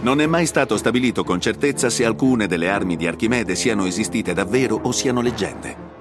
Non 0.00 0.20
è 0.20 0.26
mai 0.26 0.44
stato 0.44 0.76
stabilito 0.76 1.24
con 1.24 1.40
certezza 1.40 1.88
se 1.88 2.04
alcune 2.04 2.46
delle 2.46 2.68
armi 2.68 2.96
di 2.96 3.06
Archimede 3.06 3.54
siano 3.54 3.86
esistite 3.86 4.34
davvero 4.34 4.78
o 4.82 4.92
siano 4.92 5.22
leggende. 5.22 5.93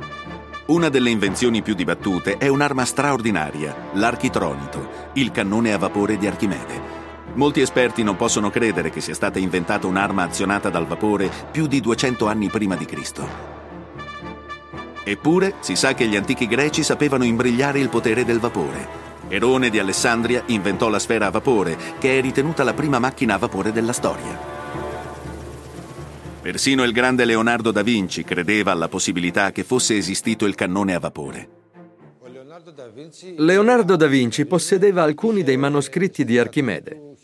Una 0.66 0.90
delle 0.90 1.10
invenzioni 1.10 1.62
più 1.62 1.74
dibattute 1.76 2.38
è 2.38 2.48
un'arma 2.48 2.86
straordinaria, 2.86 3.90
l'architronito, 3.94 5.12
il 5.14 5.32
cannone 5.32 5.74
a 5.74 5.78
vapore 5.78 6.18
di 6.18 6.28
Archimede. 6.28 7.02
Molti 7.34 7.62
esperti 7.62 8.04
non 8.04 8.16
possono 8.16 8.50
credere 8.50 8.90
che 8.90 9.02
sia 9.02 9.14
stata 9.14 9.40
inventata 9.40 9.88
un'arma 9.88 10.24
azionata 10.24 10.70
dal 10.70 10.86
vapore 10.86 11.30
più 11.52 11.68
di 11.68 11.82
200 11.82 12.28
anni 12.28 12.50
prima 12.50 12.76
di 12.76 12.86
Cristo. 12.86 13.28
Eppure 15.04 15.56
si 15.60 15.76
sa 15.76 15.94
che 15.94 16.08
gli 16.08 16.16
antichi 16.16 16.48
greci 16.48 16.84
sapevano 16.84 17.26
imbrigliare 17.26 17.80
il 17.80 17.90
potere 17.90 18.24
del 18.24 18.40
vapore 18.40 19.04
Erone 19.34 19.72
di 19.72 19.80
Alessandria 19.80 20.44
inventò 20.48 20.90
la 20.90 21.00
sfera 21.00 21.26
a 21.26 21.32
vapore, 21.32 21.76
che 21.98 22.20
è 22.20 22.22
ritenuta 22.22 22.64
la 22.64 22.76
prima 22.76 23.00
macchina 23.00 23.34
a 23.34 23.40
vapore 23.40 23.72
della 23.72 23.92
storia. 23.92 24.53
Persino 26.44 26.84
il 26.84 26.92
grande 26.92 27.24
Leonardo 27.24 27.72
da 27.72 27.84
Vinci 27.84 28.26
credeva 28.26 28.74
alla 28.74 28.90
possibilità 28.90 29.54
che 29.54 29.64
fosse 29.64 29.96
esistito 29.96 30.46
il 30.46 30.56
cannone 30.56 30.94
a 30.94 31.00
vapore. 31.00 31.48
Leonardo 33.38 33.96
da 33.96 34.08
Vinci 34.08 34.46
possedeva 34.46 35.04
alcuni 35.04 35.44
dei 35.44 35.56
manoscritti 35.56 36.26
di 36.26 36.38
Archimede. 36.38 37.16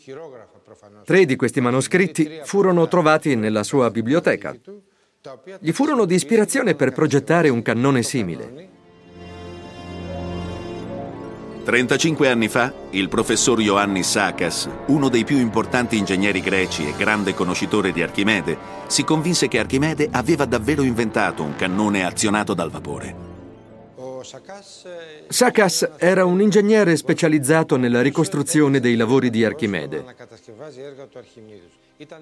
Tre 1.04 1.26
di 1.26 1.36
questi 1.36 1.60
manoscritti 1.60 2.40
furono 2.44 2.88
trovati 2.88 3.36
nella 3.36 3.62
sua 3.62 3.90
biblioteca. 3.90 4.56
Gli 5.58 5.72
furono 5.72 6.06
di 6.06 6.14
ispirazione 6.14 6.74
per 6.74 6.92
progettare 6.92 7.50
un 7.50 7.60
cannone 7.60 8.02
simile. 8.02 8.69
35 11.62 12.28
anni 12.28 12.48
fa, 12.48 12.72
il 12.90 13.08
professor 13.08 13.60
Ioannis 13.60 14.08
Sakas, 14.08 14.68
uno 14.86 15.08
dei 15.08 15.24
più 15.24 15.38
importanti 15.38 15.98
ingegneri 15.98 16.40
greci 16.40 16.88
e 16.88 16.94
grande 16.96 17.34
conoscitore 17.34 17.92
di 17.92 18.02
Archimede, 18.02 18.56
si 18.86 19.04
convinse 19.04 19.46
che 19.46 19.58
Archimede 19.58 20.08
aveva 20.10 20.46
davvero 20.46 20.82
inventato 20.82 21.42
un 21.42 21.54
cannone 21.56 22.04
azionato 22.04 22.54
dal 22.54 22.70
vapore. 22.70 23.28
Sakas 25.28 25.90
era 25.96 26.24
un 26.24 26.40
ingegnere 26.40 26.96
specializzato 26.96 27.76
nella 27.76 28.02
ricostruzione 28.02 28.80
dei 28.80 28.96
lavori 28.96 29.30
di 29.30 29.44
Archimede. 29.44 30.04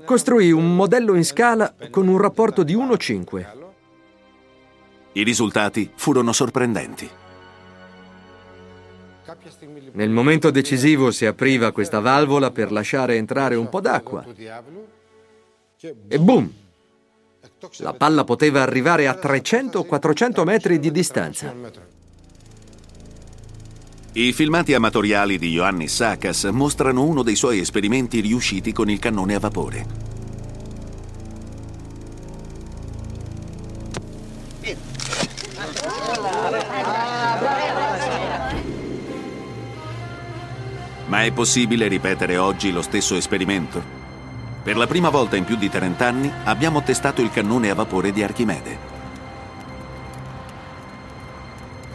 Costruì 0.05 0.51
un 0.51 0.75
modello 0.75 1.15
in 1.15 1.25
scala 1.25 1.75
con 1.91 2.09
un 2.09 2.19
rapporto 2.19 2.63
di 2.65 2.77
1-5. 2.77 3.47
I 5.13 5.23
risultati 5.23 5.91
furono 5.95 6.33
sorprendenti. 6.33 7.09
Nel 9.93 10.11
momento 10.11 10.51
decisivo 10.51 11.11
si 11.11 11.27
apriva 11.27 11.73
questa 11.73 12.01
valvola 12.01 12.51
per 12.51 12.73
lasciare 12.73 13.17
entrare 13.17 13.55
un 13.55 13.69
po' 13.69 13.81
d'acqua. 13.81 14.25
E 16.09 16.19
boom! 16.19 16.53
La 17.79 17.93
palla 17.95 18.25
poteva 18.25 18.63
arrivare 18.63 19.09
a 19.09 19.19
300-400 19.21 20.45
metri 20.45 20.79
di 20.79 20.91
distanza. 20.91 21.55
I 24.13 24.33
filmati 24.33 24.75
amatoriali 24.75 25.39
di 25.39 25.51
Ioannis 25.51 25.95
Sakas 25.95 26.45
mostrano 26.45 27.05
uno 27.05 27.23
dei 27.23 27.37
suoi 27.37 27.61
esperimenti 27.61 28.21
riusciti 28.21 28.73
con 28.73 28.91
il 28.91 28.99
cannone 28.99 29.35
a 29.35 29.39
vapore. 29.39 30.18
Ma 41.09 41.25
è 41.25 41.33
possibile 41.33 41.89
ripetere 41.89 42.37
oggi 42.37 42.71
lo 42.71 42.83
stesso 42.83 43.17
esperimento? 43.17 43.83
Per 44.63 44.77
la 44.77 44.87
prima 44.87 45.09
volta 45.09 45.37
in 45.37 45.45
più 45.45 45.57
di 45.57 45.71
30 45.71 46.07
anni 46.07 46.31
abbiamo 46.45 46.83
testato 46.83 47.23
il 47.23 47.31
cannone 47.31 47.71
a 47.71 47.75
vapore 47.75 48.13
di 48.13 48.23
Archimede. 48.23 48.97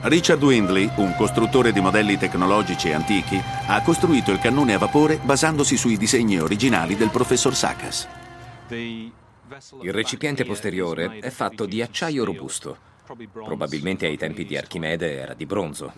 Richard 0.01 0.41
Windley, 0.41 0.89
un 0.95 1.13
costruttore 1.15 1.71
di 1.71 1.79
modelli 1.79 2.17
tecnologici 2.17 2.91
antichi, 2.91 3.39
ha 3.67 3.81
costruito 3.83 4.31
il 4.31 4.39
cannone 4.39 4.73
a 4.73 4.79
vapore 4.79 5.19
basandosi 5.21 5.77
sui 5.77 5.95
disegni 5.95 6.39
originali 6.39 6.97
del 6.97 7.11
professor 7.11 7.55
Sakas. 7.55 8.07
Il 8.69 9.93
recipiente 9.93 10.43
posteriore 10.43 11.19
è 11.19 11.29
fatto 11.29 11.67
di 11.67 11.83
acciaio 11.83 12.25
robusto 12.25 12.91
Probabilmente 13.05 14.05
ai 14.05 14.17
tempi 14.17 14.45
di 14.45 14.55
Archimede 14.55 15.19
era 15.19 15.33
di 15.33 15.45
bronzo. 15.45 15.93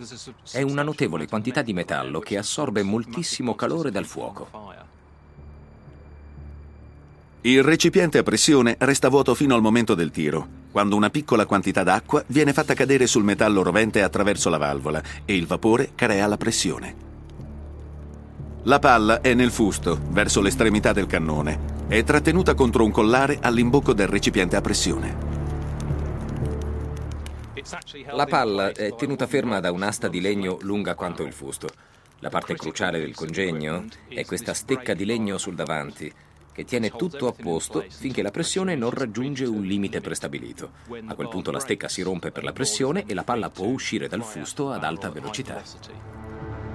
È 0.50 0.62
una 0.62 0.82
notevole 0.82 1.28
quantità 1.28 1.62
di 1.62 1.72
metallo 1.72 2.18
che 2.18 2.36
assorbe 2.36 2.82
moltissimo 2.82 3.54
calore 3.54 3.90
dal 3.90 4.06
fuoco. 4.06 4.48
Il 7.42 7.62
recipiente 7.62 8.18
a 8.18 8.24
pressione 8.24 8.74
resta 8.80 9.08
vuoto 9.08 9.34
fino 9.36 9.54
al 9.54 9.62
momento 9.62 9.94
del 9.94 10.10
tiro, 10.10 10.64
quando 10.72 10.96
una 10.96 11.10
piccola 11.10 11.46
quantità 11.46 11.84
d'acqua 11.84 12.24
viene 12.26 12.52
fatta 12.52 12.74
cadere 12.74 13.06
sul 13.06 13.22
metallo 13.22 13.62
rovente 13.62 14.02
attraverso 14.02 14.50
la 14.50 14.58
valvola 14.58 15.00
e 15.24 15.36
il 15.36 15.46
vapore 15.46 15.92
crea 15.94 16.26
la 16.26 16.36
pressione. 16.36 17.04
La 18.64 18.80
palla 18.80 19.20
è 19.20 19.32
nel 19.32 19.52
fusto, 19.52 19.96
verso 20.08 20.40
l'estremità 20.40 20.92
del 20.92 21.06
cannone, 21.06 21.84
e 21.86 22.02
trattenuta 22.02 22.54
contro 22.54 22.82
un 22.82 22.90
collare 22.90 23.38
all'imbocco 23.40 23.92
del 23.92 24.08
recipiente 24.08 24.56
a 24.56 24.60
pressione. 24.60 25.35
La 28.12 28.26
palla 28.26 28.72
è 28.72 28.94
tenuta 28.94 29.26
ferma 29.26 29.60
da 29.60 29.72
un'asta 29.72 30.08
di 30.08 30.20
legno 30.20 30.58
lunga 30.60 30.94
quanto 30.94 31.22
il 31.22 31.32
fusto. 31.32 31.68
La 32.20 32.30
parte 32.30 32.54
cruciale 32.54 32.98
del 32.98 33.14
congegno 33.14 33.84
è 34.08 34.24
questa 34.24 34.54
stecca 34.54 34.94
di 34.94 35.04
legno 35.04 35.36
sul 35.36 35.54
davanti, 35.54 36.12
che 36.52 36.64
tiene 36.64 36.90
tutto 36.90 37.26
a 37.26 37.32
posto 37.32 37.84
finché 37.88 38.22
la 38.22 38.30
pressione 38.30 38.74
non 38.74 38.90
raggiunge 38.90 39.44
un 39.44 39.62
limite 39.62 40.00
prestabilito. 40.00 40.70
A 41.06 41.14
quel 41.14 41.28
punto 41.28 41.50
la 41.50 41.60
stecca 41.60 41.88
si 41.88 42.00
rompe 42.02 42.30
per 42.30 42.44
la 42.44 42.52
pressione 42.52 43.04
e 43.06 43.12
la 43.12 43.24
palla 43.24 43.50
può 43.50 43.66
uscire 43.66 44.08
dal 44.08 44.22
fusto 44.22 44.70
ad 44.70 44.82
alta 44.82 45.10
velocità. 45.10 45.62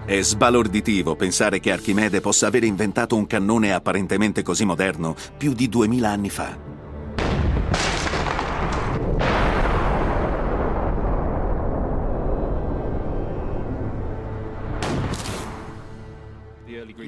È 0.05 0.21
sbalorditivo 0.21 1.15
pensare 1.15 1.59
che 1.59 1.71
Archimede 1.71 2.21
possa 2.21 2.47
aver 2.47 2.63
inventato 2.63 3.15
un 3.15 3.25
cannone 3.25 3.73
apparentemente 3.73 4.43
così 4.43 4.65
moderno 4.65 5.15
più 5.37 5.53
di 5.53 5.69
duemila 5.69 6.09
anni 6.09 6.29
fa. 6.29 6.70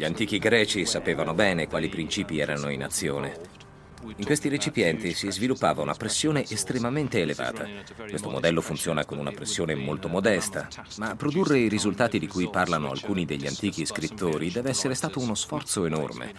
Gli 0.04 0.08
antichi 0.08 0.38
greci 0.38 0.86
sapevano 0.86 1.34
bene 1.34 1.70
quali 1.70 1.88
principi 1.88 2.39
erano 2.39 2.70
in 2.70 2.84
azione. 2.84 3.39
In 4.18 4.26
questi 4.26 4.49
recipienti 4.49 5.14
si 5.14 5.32
sviluppava 5.32 5.82
una 5.82 5.93
pressione 5.93 6.43
estremamente 6.43 7.22
elevata. 7.22 7.66
Questo 8.10 8.30
modello 8.30 8.60
funziona 8.60 9.06
con 9.06 9.18
una 9.18 9.32
pressione 9.32 9.76
molto 9.76 10.10
modesta, 10.10 10.68
ma 10.97 11.16
produrre 11.16 11.60
i 11.60 11.70
risultati 11.70 12.20
di 12.20 12.28
cui 12.28 12.49
parlano 12.49 12.91
alcuni 12.91 13.24
degli 13.24 13.47
antichi 13.47 13.86
scrittori 13.86 14.51
deve 14.51 14.72
essere 14.72 14.93
stato 14.93 15.22
uno 15.22 15.36
sforzo 15.36 15.86
enorme. 15.86 16.34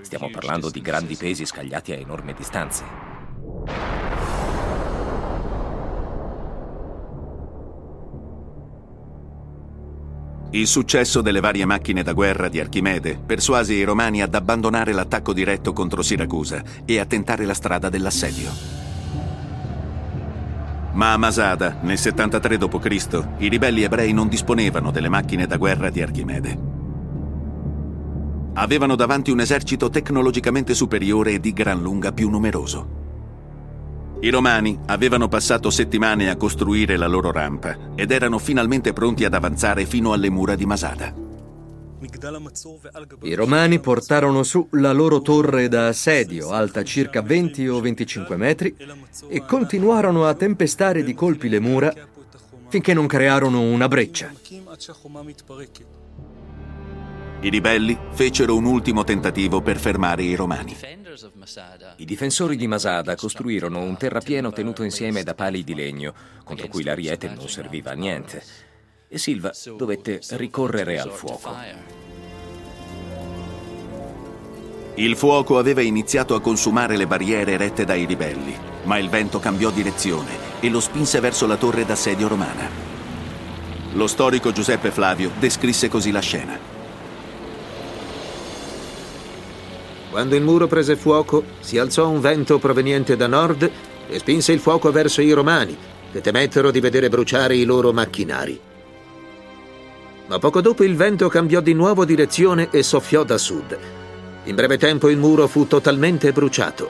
Stiamo 0.00 0.28
parlando 0.28 0.68
di 0.68 0.80
grandi 0.80 1.14
pesi 1.14 1.46
scagliati 1.46 1.92
a 1.92 1.96
enormi 1.98 2.34
distanze. 2.34 2.82
Il 10.50 10.66
successo 10.66 11.20
delle 11.20 11.40
varie 11.40 11.64
macchine 11.64 12.02
da 12.02 12.12
guerra 12.12 12.48
di 12.48 12.60
Archimede 12.60 13.18
persuase 13.24 13.74
i 13.74 13.82
romani 13.82 14.22
ad 14.22 14.34
abbandonare 14.34 14.92
l'attacco 14.92 15.32
diretto 15.32 15.72
contro 15.72 16.02
Siracusa 16.02 16.62
e 16.84 16.98
a 16.98 17.04
tentare 17.04 17.44
la 17.44 17.54
strada 17.54 17.88
dell'assedio. 17.88 18.82
Ma 20.92 21.12
a 21.12 21.16
Masada, 21.16 21.78
nel 21.82 21.98
73 21.98 22.56
d.C., 22.56 23.26
i 23.38 23.48
ribelli 23.48 23.82
ebrei 23.82 24.12
non 24.12 24.28
disponevano 24.28 24.92
delle 24.92 25.08
macchine 25.08 25.46
da 25.46 25.56
guerra 25.56 25.90
di 25.90 26.00
Archimede. 26.00 26.58
Avevano 28.54 28.94
davanti 28.94 29.32
un 29.32 29.40
esercito 29.40 29.90
tecnologicamente 29.90 30.72
superiore 30.72 31.32
e 31.32 31.40
di 31.40 31.52
gran 31.52 31.82
lunga 31.82 32.12
più 32.12 32.30
numeroso. 32.30 33.03
I 34.24 34.30
romani 34.30 34.78
avevano 34.86 35.28
passato 35.28 35.68
settimane 35.68 36.30
a 36.30 36.36
costruire 36.36 36.96
la 36.96 37.06
loro 37.06 37.30
rampa 37.30 37.92
ed 37.94 38.10
erano 38.10 38.38
finalmente 38.38 38.94
pronti 38.94 39.26
ad 39.26 39.34
avanzare 39.34 39.84
fino 39.84 40.14
alle 40.14 40.30
mura 40.30 40.54
di 40.54 40.64
Masada. 40.64 41.14
I 43.20 43.34
romani 43.34 43.80
portarono 43.80 44.42
su 44.42 44.66
la 44.70 44.92
loro 44.92 45.20
torre 45.20 45.68
da 45.68 45.88
assedio, 45.88 46.52
alta 46.52 46.82
circa 46.84 47.20
20 47.20 47.68
o 47.68 47.80
25 47.82 48.36
metri, 48.38 48.74
e 49.28 49.44
continuarono 49.44 50.24
a 50.24 50.32
tempestare 50.32 51.04
di 51.04 51.12
colpi 51.12 51.50
le 51.50 51.60
mura 51.60 51.92
finché 52.68 52.94
non 52.94 53.06
crearono 53.06 53.60
una 53.60 53.88
breccia. 53.88 54.32
I 57.44 57.50
ribelli 57.50 57.98
fecero 58.12 58.56
un 58.56 58.64
ultimo 58.64 59.04
tentativo 59.04 59.60
per 59.60 59.78
fermare 59.78 60.22
i 60.22 60.34
romani. 60.34 60.74
I 61.96 62.06
difensori 62.06 62.56
di 62.56 62.66
Masada 62.66 63.16
costruirono 63.16 63.80
un 63.80 63.98
terrapieno 63.98 64.50
tenuto 64.50 64.82
insieme 64.82 65.22
da 65.22 65.34
pali 65.34 65.62
di 65.62 65.74
legno, 65.74 66.14
contro 66.42 66.68
cui 66.68 66.82
l'ariete 66.82 67.28
non 67.28 67.46
serviva 67.50 67.90
a 67.90 67.94
niente, 67.94 68.42
e 69.06 69.18
Silva 69.18 69.52
dovette 69.76 70.20
ricorrere 70.30 70.98
al 70.98 71.10
fuoco. 71.10 71.54
Il 74.94 75.14
fuoco 75.14 75.58
aveva 75.58 75.82
iniziato 75.82 76.34
a 76.34 76.40
consumare 76.40 76.96
le 76.96 77.06
barriere 77.06 77.52
erette 77.52 77.84
dai 77.84 78.06
ribelli, 78.06 78.56
ma 78.84 78.96
il 78.96 79.10
vento 79.10 79.38
cambiò 79.38 79.68
direzione 79.68 80.60
e 80.60 80.70
lo 80.70 80.80
spinse 80.80 81.20
verso 81.20 81.46
la 81.46 81.58
torre 81.58 81.84
d'assedio 81.84 82.26
romana. 82.26 82.70
Lo 83.92 84.06
storico 84.06 84.50
Giuseppe 84.50 84.90
Flavio 84.90 85.30
descrisse 85.38 85.88
così 85.88 86.10
la 86.10 86.20
scena. 86.20 86.73
Quando 90.14 90.36
il 90.36 90.44
muro 90.44 90.68
prese 90.68 90.94
fuoco, 90.94 91.42
si 91.58 91.76
alzò 91.76 92.08
un 92.08 92.20
vento 92.20 92.60
proveniente 92.60 93.16
da 93.16 93.26
nord 93.26 93.68
e 94.08 94.18
spinse 94.20 94.52
il 94.52 94.60
fuoco 94.60 94.92
verso 94.92 95.20
i 95.20 95.32
romani, 95.32 95.76
che 96.12 96.20
temettero 96.20 96.70
di 96.70 96.78
vedere 96.78 97.08
bruciare 97.08 97.56
i 97.56 97.64
loro 97.64 97.92
macchinari. 97.92 98.60
ma 100.28 100.38
poco 100.38 100.60
dopo 100.60 100.84
il 100.84 100.94
vento 100.94 101.28
cambiò 101.28 101.60
di 101.60 101.72
nuovo 101.72 102.04
direzione 102.04 102.68
e 102.70 102.84
soffiò 102.84 103.24
da 103.24 103.36
sud. 103.36 103.76
In 104.44 104.54
breve 104.54 104.78
tempo 104.78 105.10
il 105.10 105.18
muro 105.18 105.48
fu 105.48 105.66
totalmente 105.66 106.30
bruciato. 106.30 106.88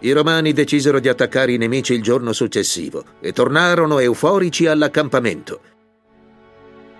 I 0.00 0.10
romani 0.10 0.52
decisero 0.52 0.98
di 0.98 1.08
attaccare 1.08 1.52
i 1.52 1.58
nemici 1.58 1.94
il 1.94 2.02
giorno 2.02 2.32
successivo 2.32 3.04
e 3.20 3.32
tornarono 3.32 4.00
euforici 4.00 4.66
all'accampamento. 4.66 5.60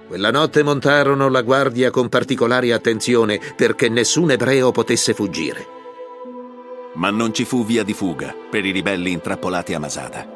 Quella 0.06 0.30
notte 0.30 0.62
montarono 0.62 1.28
la 1.28 1.42
guardia 1.42 1.90
con 1.90 2.08
particolare 2.08 2.72
attenzione 2.72 3.40
perché 3.56 3.88
nessun 3.88 4.30
ebreo 4.30 4.70
potesse 4.70 5.14
fuggire. 5.14 5.66
Ma 6.94 7.10
non 7.10 7.34
ci 7.34 7.44
fu 7.44 7.64
via 7.64 7.82
di 7.82 7.92
fuga 7.92 8.34
per 8.48 8.64
i 8.64 8.70
ribelli 8.70 9.10
intrappolati 9.10 9.74
a 9.74 9.80
Masada. 9.80 10.34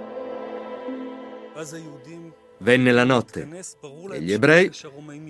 Venne 2.58 2.92
la 2.92 3.04
notte 3.04 3.48
e 4.12 4.20
gli 4.20 4.32
ebrei 4.32 4.70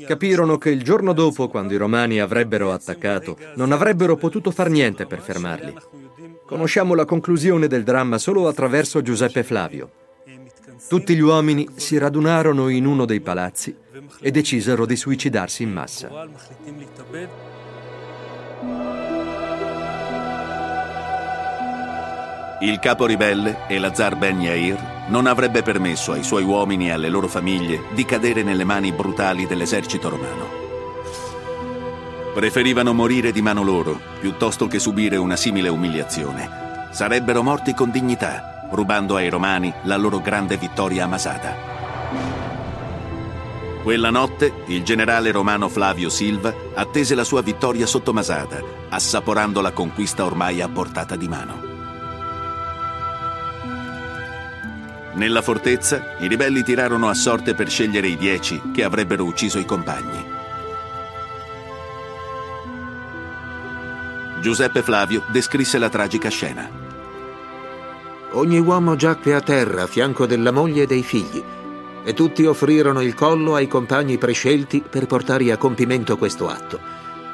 capirono 0.06 0.56
che 0.58 0.70
il 0.70 0.82
giorno 0.82 1.12
dopo, 1.12 1.48
quando 1.48 1.74
i 1.74 1.76
romani 1.76 2.18
avrebbero 2.18 2.72
attaccato, 2.72 3.36
non 3.56 3.72
avrebbero 3.72 4.16
potuto 4.16 4.50
far 4.50 4.70
niente 4.70 5.06
per 5.06 5.20
fermarli. 5.20 5.74
Conosciamo 6.46 6.94
la 6.94 7.04
conclusione 7.04 7.68
del 7.68 7.84
dramma 7.84 8.18
solo 8.18 8.48
attraverso 8.48 9.02
Giuseppe 9.02 9.44
Flavio. 9.44 9.90
Tutti 10.90 11.14
gli 11.14 11.20
uomini 11.20 11.68
si 11.76 11.98
radunarono 11.98 12.66
in 12.66 12.84
uno 12.84 13.04
dei 13.04 13.20
palazzi 13.20 13.72
e 14.20 14.32
decisero 14.32 14.86
di 14.86 14.96
suicidarsi 14.96 15.62
in 15.62 15.70
massa. 15.70 16.10
Il 22.62 22.80
capo 22.80 23.06
ribelle, 23.06 23.58
Elazar 23.68 24.16
Ben 24.16 24.40
Yair, 24.40 25.06
non 25.10 25.26
avrebbe 25.26 25.62
permesso 25.62 26.10
ai 26.10 26.24
suoi 26.24 26.42
uomini 26.42 26.88
e 26.88 26.90
alle 26.90 27.08
loro 27.08 27.28
famiglie 27.28 27.82
di 27.94 28.04
cadere 28.04 28.42
nelle 28.42 28.64
mani 28.64 28.90
brutali 28.90 29.46
dell'esercito 29.46 30.08
romano. 30.08 30.48
Preferivano 32.34 32.92
morire 32.92 33.30
di 33.30 33.42
mano 33.42 33.62
loro 33.62 33.96
piuttosto 34.18 34.66
che 34.66 34.80
subire 34.80 35.16
una 35.16 35.36
simile 35.36 35.68
umiliazione. 35.68 36.88
Sarebbero 36.90 37.44
morti 37.44 37.74
con 37.74 37.92
dignità, 37.92 38.59
rubando 38.70 39.16
ai 39.16 39.28
romani 39.28 39.72
la 39.82 39.96
loro 39.96 40.20
grande 40.20 40.56
vittoria 40.56 41.04
a 41.04 41.08
Masada. 41.08 41.56
Quella 43.82 44.10
notte 44.10 44.52
il 44.66 44.82
generale 44.82 45.30
romano 45.30 45.68
Flavio 45.68 46.10
Silva 46.10 46.54
attese 46.74 47.14
la 47.14 47.24
sua 47.24 47.40
vittoria 47.40 47.86
sotto 47.86 48.12
Masada, 48.12 48.62
assaporando 48.90 49.60
la 49.60 49.72
conquista 49.72 50.24
ormai 50.24 50.60
a 50.60 50.68
portata 50.68 51.16
di 51.16 51.28
mano. 51.28 51.68
Nella 55.14 55.42
fortezza 55.42 56.16
i 56.20 56.28
ribelli 56.28 56.62
tirarono 56.62 57.08
a 57.08 57.14
sorte 57.14 57.54
per 57.54 57.68
scegliere 57.68 58.06
i 58.06 58.16
dieci 58.16 58.60
che 58.72 58.84
avrebbero 58.84 59.24
ucciso 59.24 59.58
i 59.58 59.64
compagni. 59.64 60.38
Giuseppe 64.40 64.82
Flavio 64.82 65.22
descrisse 65.28 65.78
la 65.78 65.88
tragica 65.88 66.28
scena. 66.28 66.89
Ogni 68.32 68.58
uomo 68.58 68.94
giacque 68.94 69.34
a 69.34 69.40
terra 69.40 69.82
a 69.82 69.86
fianco 69.88 70.24
della 70.24 70.52
moglie 70.52 70.84
e 70.84 70.86
dei 70.86 71.02
figli 71.02 71.42
e 72.04 72.14
tutti 72.14 72.46
offrirono 72.46 73.00
il 73.00 73.14
collo 73.14 73.54
ai 73.54 73.66
compagni 73.66 74.18
prescelti 74.18 74.82
per 74.88 75.06
portare 75.06 75.50
a 75.50 75.56
compimento 75.56 76.16
questo 76.16 76.48
atto. 76.48 76.78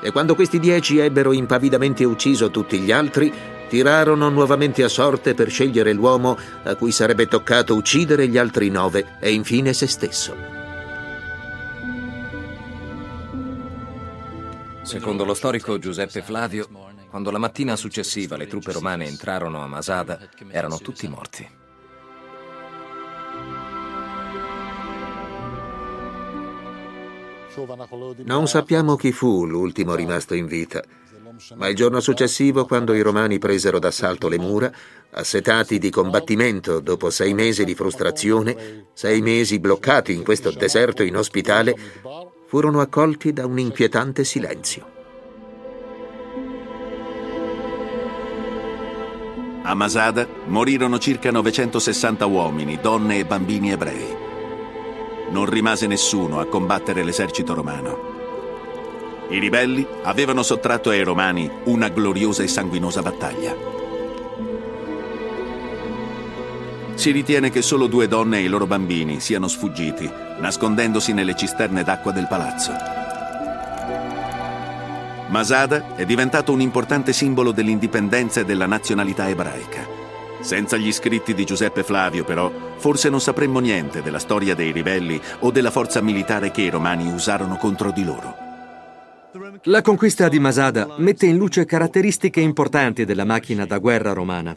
E 0.02 0.10
quando 0.10 0.34
questi 0.34 0.58
dieci 0.58 0.98
ebbero 0.98 1.32
impavidamente 1.32 2.04
ucciso 2.04 2.50
tutti 2.50 2.78
gli 2.78 2.92
altri, 2.92 3.32
tirarono 3.68 4.28
nuovamente 4.30 4.82
a 4.82 4.88
sorte 4.88 5.34
per 5.34 5.50
scegliere 5.50 5.92
l'uomo 5.92 6.38
a 6.64 6.74
cui 6.76 6.92
sarebbe 6.92 7.26
toccato 7.26 7.74
uccidere 7.74 8.28
gli 8.28 8.38
altri 8.38 8.70
nove 8.70 9.18
e 9.20 9.32
infine 9.32 9.72
se 9.72 9.86
stesso. 9.86 10.34
Secondo 14.82 15.24
lo 15.24 15.34
storico 15.34 15.78
Giuseppe 15.78 16.22
Flavio, 16.22 16.68
quando 17.08 17.30
la 17.30 17.38
mattina 17.38 17.76
successiva 17.76 18.36
le 18.36 18.46
truppe 18.46 18.72
romane 18.72 19.06
entrarono 19.06 19.62
a 19.62 19.66
Masada, 19.66 20.28
erano 20.50 20.78
tutti 20.78 21.08
morti. 21.08 21.48
Non 28.24 28.46
sappiamo 28.46 28.96
chi 28.96 29.12
fu 29.12 29.46
l'ultimo 29.46 29.94
rimasto 29.94 30.34
in 30.34 30.46
vita, 30.46 30.82
ma 31.54 31.68
il 31.68 31.74
giorno 31.74 32.00
successivo, 32.00 32.66
quando 32.66 32.92
i 32.94 33.00
romani 33.00 33.38
presero 33.38 33.78
d'assalto 33.78 34.28
le 34.28 34.38
mura, 34.38 34.70
assetati 35.10 35.78
di 35.78 35.90
combattimento 35.90 36.80
dopo 36.80 37.10
sei 37.10 37.34
mesi 37.34 37.64
di 37.64 37.74
frustrazione, 37.74 38.88
sei 38.92 39.22
mesi 39.22 39.58
bloccati 39.58 40.12
in 40.12 40.22
questo 40.22 40.50
deserto 40.50 41.02
inospitale, 41.02 41.74
furono 42.46 42.80
accolti 42.80 43.32
da 43.32 43.46
un 43.46 43.58
inquietante 43.58 44.24
silenzio. 44.24 44.95
A 49.68 49.74
Masada 49.74 50.28
morirono 50.46 50.96
circa 51.00 51.32
960 51.32 52.24
uomini, 52.26 52.78
donne 52.80 53.18
e 53.18 53.24
bambini 53.24 53.72
ebrei. 53.72 54.14
Non 55.30 55.46
rimase 55.46 55.88
nessuno 55.88 56.38
a 56.38 56.46
combattere 56.46 57.02
l'esercito 57.02 57.52
romano. 57.52 57.98
I 59.28 59.40
ribelli 59.40 59.84
avevano 60.04 60.44
sottratto 60.44 60.90
ai 60.90 61.02
romani 61.02 61.50
una 61.64 61.88
gloriosa 61.88 62.44
e 62.44 62.46
sanguinosa 62.46 63.02
battaglia. 63.02 63.56
Si 66.94 67.10
ritiene 67.10 67.50
che 67.50 67.60
solo 67.60 67.88
due 67.88 68.06
donne 68.06 68.38
e 68.38 68.42
i 68.42 68.46
loro 68.46 68.68
bambini 68.68 69.18
siano 69.18 69.48
sfuggiti, 69.48 70.08
nascondendosi 70.38 71.12
nelle 71.12 71.34
cisterne 71.34 71.82
d'acqua 71.82 72.12
del 72.12 72.28
palazzo. 72.28 73.05
Masada 75.28 75.96
è 75.96 76.04
diventato 76.04 76.52
un 76.52 76.60
importante 76.60 77.12
simbolo 77.12 77.50
dell'indipendenza 77.50 78.40
e 78.40 78.44
della 78.44 78.66
nazionalità 78.66 79.28
ebraica. 79.28 79.84
Senza 80.40 80.76
gli 80.76 80.92
scritti 80.92 81.34
di 81.34 81.44
Giuseppe 81.44 81.82
Flavio, 81.82 82.24
però, 82.24 82.52
forse 82.76 83.08
non 83.08 83.20
sapremmo 83.20 83.58
niente 83.58 84.02
della 84.02 84.20
storia 84.20 84.54
dei 84.54 84.70
ribelli 84.70 85.20
o 85.40 85.50
della 85.50 85.72
forza 85.72 86.00
militare 86.00 86.52
che 86.52 86.62
i 86.62 86.70
romani 86.70 87.10
usarono 87.10 87.56
contro 87.56 87.90
di 87.90 88.04
loro. 88.04 88.45
La 89.64 89.82
conquista 89.82 90.28
di 90.28 90.38
Masada 90.38 90.94
mette 90.98 91.26
in 91.26 91.36
luce 91.36 91.64
caratteristiche 91.64 92.40
importanti 92.40 93.04
della 93.04 93.24
macchina 93.24 93.66
da 93.66 93.78
guerra 93.78 94.12
romana. 94.12 94.56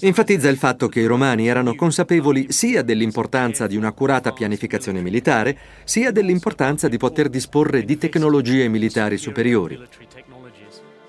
Enfatizza 0.00 0.48
il 0.48 0.56
fatto 0.56 0.88
che 0.88 1.00
i 1.00 1.06
romani 1.06 1.48
erano 1.48 1.74
consapevoli 1.74 2.46
sia 2.50 2.82
dell'importanza 2.82 3.66
di 3.66 3.76
un'accurata 3.76 4.32
pianificazione 4.32 5.02
militare, 5.02 5.58
sia 5.84 6.12
dell'importanza 6.12 6.88
di 6.88 6.96
poter 6.96 7.28
disporre 7.28 7.84
di 7.84 7.98
tecnologie 7.98 8.68
militari 8.68 9.18
superiori. 9.18 9.78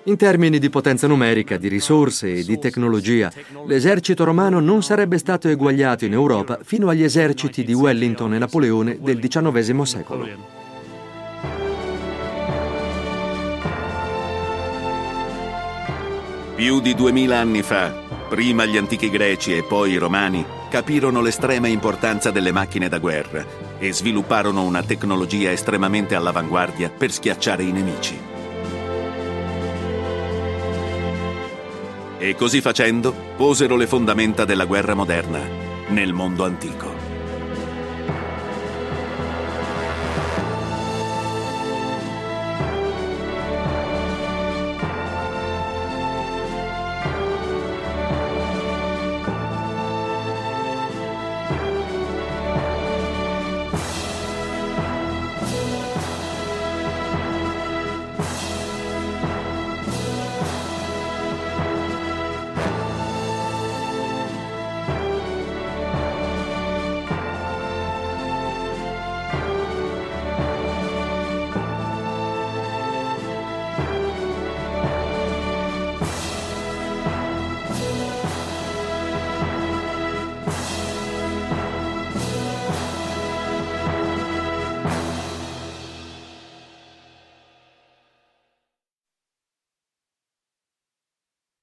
In 0.04 0.16
termini 0.16 0.58
di 0.58 0.70
potenza 0.70 1.06
numerica, 1.06 1.56
di 1.56 1.68
risorse 1.68 2.32
e 2.32 2.44
di 2.44 2.58
tecnologia, 2.58 3.30
l'esercito 3.66 4.24
romano 4.24 4.58
non 4.58 4.82
sarebbe 4.82 5.18
stato 5.18 5.48
eguagliato 5.48 6.04
in 6.04 6.12
Europa 6.12 6.58
fino 6.62 6.88
agli 6.88 7.02
eserciti 7.02 7.62
di 7.62 7.74
Wellington 7.74 8.34
e 8.34 8.38
Napoleone 8.38 8.98
del 9.00 9.18
XIX 9.18 9.82
secolo. 9.82 10.57
Più 16.58 16.80
di 16.80 16.92
duemila 16.96 17.38
anni 17.38 17.62
fa, 17.62 17.88
prima 18.28 18.64
gli 18.64 18.76
antichi 18.76 19.10
greci 19.10 19.56
e 19.56 19.62
poi 19.62 19.92
i 19.92 19.96
romani 19.96 20.44
capirono 20.68 21.20
l'estrema 21.20 21.68
importanza 21.68 22.32
delle 22.32 22.50
macchine 22.50 22.88
da 22.88 22.98
guerra 22.98 23.46
e 23.78 23.92
svilupparono 23.92 24.64
una 24.64 24.82
tecnologia 24.82 25.52
estremamente 25.52 26.16
all'avanguardia 26.16 26.90
per 26.90 27.12
schiacciare 27.12 27.62
i 27.62 27.70
nemici. 27.70 28.18
E 32.18 32.34
così 32.34 32.60
facendo 32.60 33.14
posero 33.36 33.76
le 33.76 33.86
fondamenta 33.86 34.44
della 34.44 34.64
guerra 34.64 34.94
moderna 34.94 35.38
nel 35.90 36.12
mondo 36.12 36.44
antico. 36.44 36.97